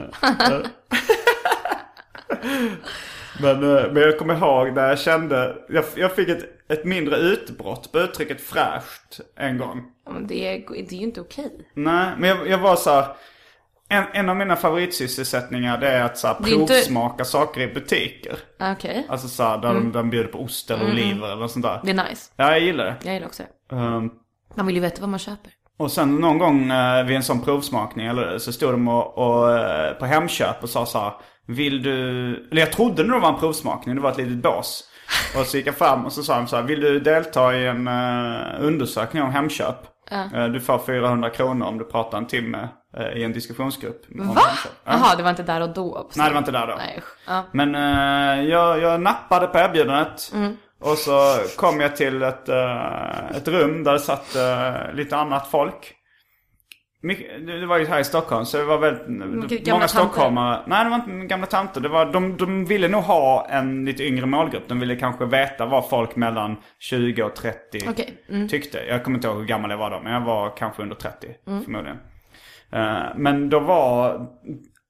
Men, 3.41 3.78
eh, 3.78 3.91
men 3.91 4.04
jag 4.04 4.18
kommer 4.20 4.34
ihåg 4.38 4.74
när 4.74 4.88
jag 4.89 4.99
kände, 4.99 5.56
jag, 5.70 5.84
jag 5.95 6.16
fick 6.16 6.30
ett, 6.30 6.45
ett 6.72 6.86
mindre 6.86 7.18
utbrott 7.18 7.91
på 7.91 7.99
uttrycket 7.99 8.41
fräscht 8.41 9.20
en 9.36 9.58
gång. 9.58 9.84
Ja, 10.06 10.12
men 10.12 10.28
det, 10.28 10.47
är, 10.56 10.64
det 10.70 10.95
är 10.95 10.99
ju 10.99 11.04
inte 11.04 11.22
okej. 11.22 11.52
Nej, 11.74 12.08
men 12.18 12.30
jag, 12.30 12.47
jag 12.47 12.58
var 12.58 12.76
så 12.76 12.89
här, 12.89 13.06
en, 13.92 14.04
en 14.14 14.30
av 14.30 14.36
mina 14.36 14.56
favoritsysselsättningar 14.56 15.78
det 15.78 15.89
är 15.89 16.04
att 16.04 16.18
så 16.18 16.28
här, 16.28 16.36
Det 16.39 16.50
är 16.50 16.54
inte- 16.54 16.74
provsmaka 16.74 17.26
saker 17.26 17.62
i 17.62 17.68
butiker. 17.74 18.36
Okej. 18.60 19.06
Alltså 19.10 19.28
så 19.28 19.44
här, 19.44 19.58
där 19.58 19.74
de, 19.74 19.92
de 19.92 20.10
bjuder 20.10 20.30
på 20.30 20.39
ost 20.39 20.72
eller 20.72 20.86
oliver 20.92 21.32
eller 21.32 21.48
sånt 21.48 21.66
där. 21.66 21.80
Det 21.84 21.89
är 21.92 22.10
nice. 22.10 22.32
Ja, 22.36 22.52
jag 22.52 22.60
gillar 22.60 22.86
det. 22.86 22.96
Jag 23.04 23.14
gillar 23.14 23.28
också 23.28 23.44
det. 23.70 23.76
Ehm, 23.76 24.10
Man 24.56 24.66
vill 24.66 24.76
ju 24.76 24.82
veta 24.82 25.02
vad 25.02 25.10
man 25.10 25.20
köper. 25.20 25.52
och 25.80 25.92
sen 25.92 26.16
någon 26.16 26.38
gång 26.38 26.72
eh, 26.72 27.06
vid 27.06 27.16
en 27.16 27.24
sån 27.24 27.42
provsmakning 27.42 28.06
eller, 28.08 28.38
så 28.38 28.52
stod 28.54 28.74
de 28.74 28.88
och, 28.88 29.18
och, 29.18 29.58
eh, 29.58 29.94
på 29.94 30.06
Hemköp 30.06 30.64
och 30.64 30.70
sa 30.70 30.86
så 30.86 31.00
här, 31.00 31.14
Vill 31.48 31.84
du... 31.84 31.92
Eller 32.52 32.62
jag 32.62 32.72
trodde 32.72 33.04
det 33.04 33.20
var 33.20 33.30
en 33.34 33.39
provsmakning, 33.39 33.96
det 33.96 34.02
var 34.02 34.12
ett 34.12 34.18
litet 34.18 34.44
bås. 34.44 34.84
Och 35.39 35.46
så 35.46 35.58
gick 35.58 35.68
jag 35.68 35.76
fram 35.76 36.06
och 36.06 36.14
så 36.14 36.24
sa 36.24 36.36
de 36.36 36.48
så 36.48 36.56
här, 36.56 36.64
vill 36.64 36.82
du 36.82 37.00
delta 37.00 37.56
i 37.56 37.68
en 37.68 37.88
eh, 37.88 38.42
undersökning 38.60 39.24
om 39.24 39.32
Hemköp? 39.32 39.76
Eh, 40.12 40.46
du 40.46 40.60
får 40.60 40.80
400 40.80 41.30
kronor 41.30 41.68
om 41.68 41.78
du 41.78 41.84
pratar 41.86 42.18
en 42.18 42.26
timme 42.28 42.68
i 43.16 43.24
en 43.24 43.34
diskussionsgrupp. 43.34 44.02
Va? 44.10 44.24
Hemköp. 44.24 44.72
Ja. 44.86 44.92
Jaha, 44.92 45.16
det 45.16 45.24
var 45.24 45.30
inte 45.30 45.44
där 45.44 45.62
och 45.62 45.70
då? 45.74 46.10
Nej, 46.16 46.28
det 46.28 46.34
var 46.34 46.39
inte 46.39 46.52
där 46.52 46.68
då. 46.68 46.76
Nej, 46.78 47.00
ja. 47.28 47.44
Men 47.52 47.76
eh, 47.76 48.44
jag, 48.50 48.80
jag 48.82 49.02
nappade 49.02 49.48
på 49.48 49.58
erbjudandet. 49.58 50.32
Mm. 50.34 50.58
Och 50.80 50.98
så 50.98 51.36
kom 51.58 51.80
jag 51.80 51.96
till 51.96 52.22
ett, 52.24 52.50
eh, 52.50 53.30
ett 53.36 53.48
rum 53.48 53.84
där 53.84 53.94
det 53.94 54.00
satt 54.00 54.36
eh, 54.36 54.94
lite 54.94 55.18
annat 55.18 55.48
folk. 55.48 55.96
Mycket- 57.04 57.46
Det 57.48 57.66
var 57.66 57.78
ju 57.78 57.86
här 57.86 58.00
i 58.00 58.04
Stockholm 58.04 58.46
så 58.46 58.58
det 58.58 58.64
var 58.64 58.78
väldigt 58.78 59.08
gamla 59.08 59.74
många 59.76 59.88
tanter? 59.88 59.88
stockholmare. 59.88 60.62
Nej 60.68 60.84
det 60.84 60.89
var 60.89 60.98
inte 60.98 61.26
gamla 61.28 61.48
tanter. 61.48 61.82
Det 61.82 61.89
var, 61.89 62.06
de, 62.06 62.38
de 62.38 62.66
ville 62.66 62.88
nog 62.88 63.04
ha 63.04 63.48
en 63.50 63.86
lite 63.86 64.04
yngre 64.04 64.26
målgrupp. 64.26 64.64
De 64.68 64.80
ville 64.80 64.96
kanske 64.96 65.26
veta 65.26 65.66
vad 65.66 65.89
folk 65.89 66.16
mellan 66.16 66.56
20 66.80 67.24
och 67.24 67.36
30 67.36 67.58
Okej, 67.89 68.24
mm. 68.30 68.48
tyckte. 68.50 68.80
Jag 68.88 69.04
kommer 69.04 69.18
inte 69.18 69.28
ihåg 69.28 69.38
hur 69.38 69.46
gammal 69.46 69.72
jag 69.72 69.78
var 69.78 69.89
då. 69.92 70.00
Men 70.04 70.14
jag 70.14 70.22
var 70.22 70.58
kanske 70.58 70.82
under 70.84 70.96
30 70.96 71.28
Mm. 71.48 71.64
förmodligen. 71.64 71.98
Eh, 72.74 73.04
men 73.16 73.50
då 73.50 73.60
var 73.60 74.28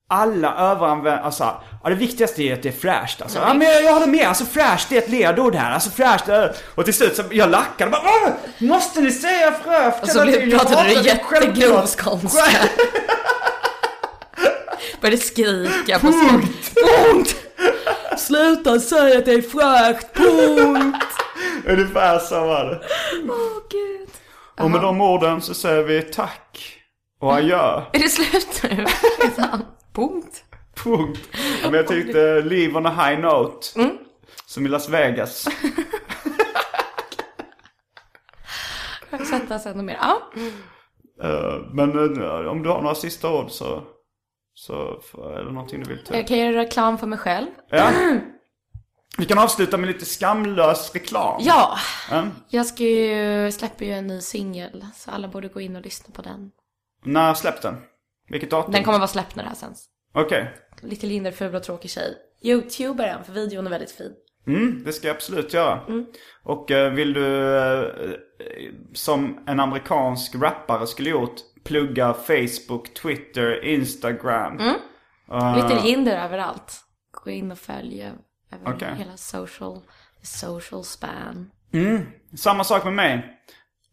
alla 0.09 0.55
överanvändare, 0.55 1.19
alltså 1.23 1.43
ja, 1.83 1.89
det 1.89 1.95
viktigaste 1.95 2.43
är 2.43 2.53
att 2.53 2.63
det 2.63 2.69
är 2.69 2.73
fräscht 2.73 3.21
alltså. 3.21 3.39
Ja 3.39 3.53
men 3.53 3.67
jag, 3.67 3.83
jag 3.83 3.93
håller 3.93 4.07
med, 4.07 4.27
alltså 4.27 4.45
fräscht 4.45 4.89
det 4.89 4.97
är 4.97 5.01
ett 5.01 5.09
ledord 5.09 5.55
här. 5.55 5.71
Alltså 5.73 5.89
fräscht. 5.89 6.27
eh. 6.29 6.45
Och 6.75 6.85
till 6.85 6.93
slut 6.93 7.15
så 7.15 7.23
jag 7.31 7.49
lackade 7.49 7.91
bara 7.91 8.01
Åh, 8.01 8.29
Måste 8.67 9.01
ni 9.01 9.11
säga 9.11 9.51
fräscht 9.51 10.03
Och 10.03 10.09
så 10.09 10.21
blev- 10.21 10.51
pratade 10.57 10.89
du 10.89 10.95
hatar 10.95 11.03
det, 11.03 11.19
självklart." 11.23 11.55
jättegrov 11.55 11.87
Började 15.01 15.17
skrika 15.21 15.99
på 15.99 16.07
punkt. 16.11 16.71
punkt! 17.11 17.35
Sluta 18.17 18.79
säga 18.79 19.17
att 19.17 19.25
det 19.25 19.31
är 19.33 19.41
fräscht, 19.41 20.07
punkt! 20.13 21.05
Ungefär 21.67 22.19
så 22.19 22.39
var 22.39 22.65
det. 22.65 22.81
Åh 23.29 23.35
gud. 23.71 24.09
Och 24.59 24.71
med 24.71 24.81
de 24.81 25.01
orden 25.01 25.41
så 25.41 25.53
säger 25.53 25.83
vi 25.83 26.01
tack 26.01 26.77
och 27.21 27.33
adjö. 27.33 27.81
Är 27.93 27.99
det 27.99 28.09
slut 28.09 28.63
nu? 28.63 28.85
Punkt. 29.93 30.43
Punkt. 30.75 31.19
Men 31.63 31.73
jag 31.73 31.87
tyckte 31.87 32.41
leave 32.41 32.77
on 32.77 32.85
a 32.85 32.89
high 33.07 33.19
note. 33.21 33.67
Mm. 33.79 33.97
Som 34.45 34.65
i 34.65 34.69
Las 34.69 34.89
Vegas. 34.89 35.47
Sätta 39.29 39.59
sig 39.59 39.71
ännu 39.71 39.83
mer. 39.83 39.97
Ja. 40.01 40.21
Eh, 41.23 41.61
Men 41.73 41.89
eh, 42.21 42.47
om 42.47 42.63
du 42.63 42.69
har 42.69 42.81
några 42.81 42.95
sista 42.95 43.29
ord 43.33 43.51
så, 43.51 43.83
så 44.53 45.01
är 45.35 45.43
det 45.43 45.51
någonting 45.51 45.83
du 45.83 45.89
vill 45.89 46.03
ta 46.03 46.15
Jag 46.15 46.27
kan 46.27 46.37
göra 46.37 46.57
reklam 46.57 46.97
för 46.97 47.07
mig 47.07 47.19
själv. 47.19 47.47
Ja. 47.69 47.91
Vi 49.17 49.25
kan 49.25 49.39
avsluta 49.39 49.77
med 49.77 49.87
lite 49.87 50.05
skamlös 50.05 50.93
reklam. 50.93 51.41
Ja, 51.45 51.77
Mm. 52.11 52.29
jag 52.49 52.65
ska 52.65 52.83
ju, 52.83 53.51
släpper 53.51 53.85
ju 53.85 53.91
en 53.91 54.07
ny 54.07 54.21
singel. 54.21 54.85
Så 54.95 55.11
alla 55.11 55.27
borde 55.27 55.47
gå 55.47 55.61
in 55.61 55.75
och 55.75 55.81
lyssna 55.81 56.13
på 56.15 56.21
den. 56.21 56.51
När 57.03 57.33
släpps 57.33 57.61
den? 57.61 57.75
Vilket 58.29 58.49
datum? 58.49 58.71
Den 58.71 58.83
kommer 58.83 58.97
vara 58.97 59.07
släppt 59.07 59.35
när 59.35 59.43
det 59.43 59.49
här 59.49 59.55
sänds. 59.55 59.85
Okej. 60.13 60.53
Lite 60.81 61.05
Linder, 61.07 61.31
ful 61.31 61.55
och 61.55 61.63
tråkig 61.63 61.91
tjej. 61.91 62.17
Youtube 62.41 63.03
är 63.03 63.07
den, 63.07 63.23
för 63.23 63.33
videon 63.33 63.65
är 63.65 63.69
väldigt 63.69 63.91
fin. 63.91 64.13
Mm, 64.47 64.83
det 64.85 64.93
ska 64.93 65.07
jag 65.07 65.15
absolut 65.15 65.53
göra. 65.53 65.81
Mm. 65.87 66.05
Och 66.43 66.71
eh, 66.71 66.93
vill 66.93 67.13
du, 67.13 67.55
eh, 67.55 68.13
som 68.93 69.43
en 69.47 69.59
amerikansk 69.59 70.35
rappare 70.35 70.87
skulle 70.87 71.09
gjort, 71.09 71.35
plugga 71.63 72.13
Facebook, 72.13 72.93
Twitter, 72.93 73.63
Instagram. 73.65 74.59
Mm. 74.59 74.75
Eh, 75.31 75.55
Lite 75.55 75.83
Linder 75.83 76.25
överallt. 76.25 76.81
Gå 77.23 77.31
in 77.31 77.51
och 77.51 77.59
följ 77.59 78.01
över 78.01 78.75
Okej. 78.75 78.95
hela 78.97 79.17
social, 79.17 79.81
social 80.21 80.83
span. 80.83 81.51
Samma 82.35 82.63
sak 82.63 82.83
med 82.83 82.93
mig. 82.93 83.40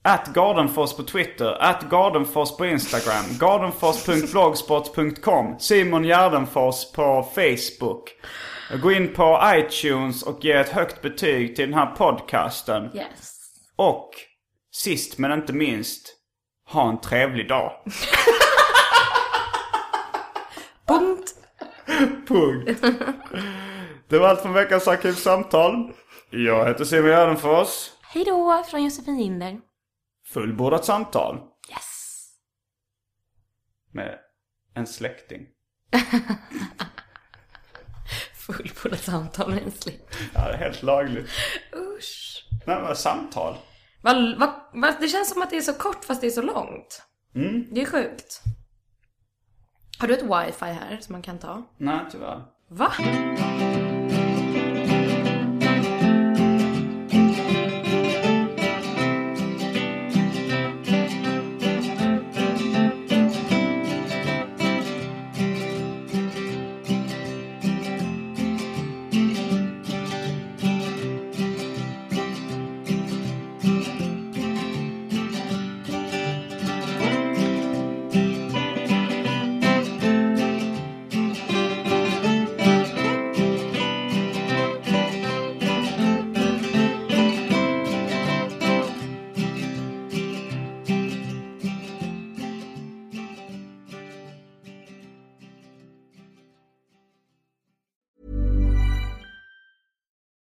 At 0.03 0.34
Gardenfors 0.34 0.96
på 0.96 1.03
Twitter, 1.03 1.57
at 1.61 1.84
Gardenfors 1.90 2.57
på 2.57 2.66
Instagram, 2.66 3.24
gardenfors.blogspot.com, 3.40 5.59
Simon 5.59 6.05
Gärdenfors 6.05 6.92
på 6.92 7.28
Facebook. 7.34 8.11
Gå 8.82 8.92
in 8.92 9.14
på 9.14 9.40
iTunes 9.44 10.22
och 10.22 10.44
ge 10.44 10.53
ett 10.53 10.68
högt 10.68 11.03
betyg 11.03 11.57
till 11.57 11.70
den 11.70 11.78
här 11.78 11.86
podcasten. 11.86 12.90
Yes. 12.96 13.34
Och 13.76 14.11
sist 14.72 15.18
men 15.18 15.32
inte 15.32 15.53
minst, 15.53 16.14
ha 16.68 16.88
en 16.88 17.01
trevlig 17.01 17.49
dag. 17.49 17.72
Punkt. 20.86 21.34
Punkt. 22.28 22.84
Det 24.09 24.18
var 24.18 24.28
allt 24.28 24.40
från 24.42 24.53
veckans 24.53 24.88
Arkivsamtal. 24.88 25.92
Jag 26.30 26.66
heter 26.66 26.84
Simon 26.84 27.11
Gärdenfors. 27.11 27.90
Hej 28.03 28.24
då 28.24 28.64
från 28.70 28.84
Josefin 28.84 29.16
Linder. 29.18 29.61
Fullbordat 30.32 30.84
samtal 30.84 31.40
Yes. 31.70 32.28
med 33.92 34.18
en 34.74 34.86
släkting. 34.86 35.46
Fullbordat 38.34 39.00
samtal 39.00 39.50
med 39.54 39.62
en 39.62 39.70
slick. 39.72 40.00
Ja, 40.34 40.48
det 40.48 40.54
är 40.54 40.58
helt 40.58 40.82
lagligt. 40.82 41.30
Usch. 41.98 42.44
Nej, 42.66 42.82
men 42.82 42.96
samtal. 42.96 43.56
Va, 44.02 44.34
va, 44.38 44.70
va, 44.74 44.94
det 45.00 45.08
känns 45.08 45.30
som 45.32 45.42
att 45.42 45.50
det 45.50 45.56
är 45.56 45.60
så 45.60 45.74
kort 45.74 46.04
fast 46.04 46.20
det 46.20 46.26
är 46.26 46.30
så 46.30 46.42
långt. 46.42 47.02
Det 47.70 47.80
är 47.82 47.86
sjukt. 47.86 48.40
Har 49.98 50.08
du 50.08 50.14
ett 50.14 50.22
wifi 50.22 50.64
här 50.66 50.98
som 51.00 51.12
man 51.12 51.22
kan 51.22 51.38
ta? 51.38 51.62
Nej, 51.76 52.00
tyvärr. 52.10 52.42
Va? 52.68 52.92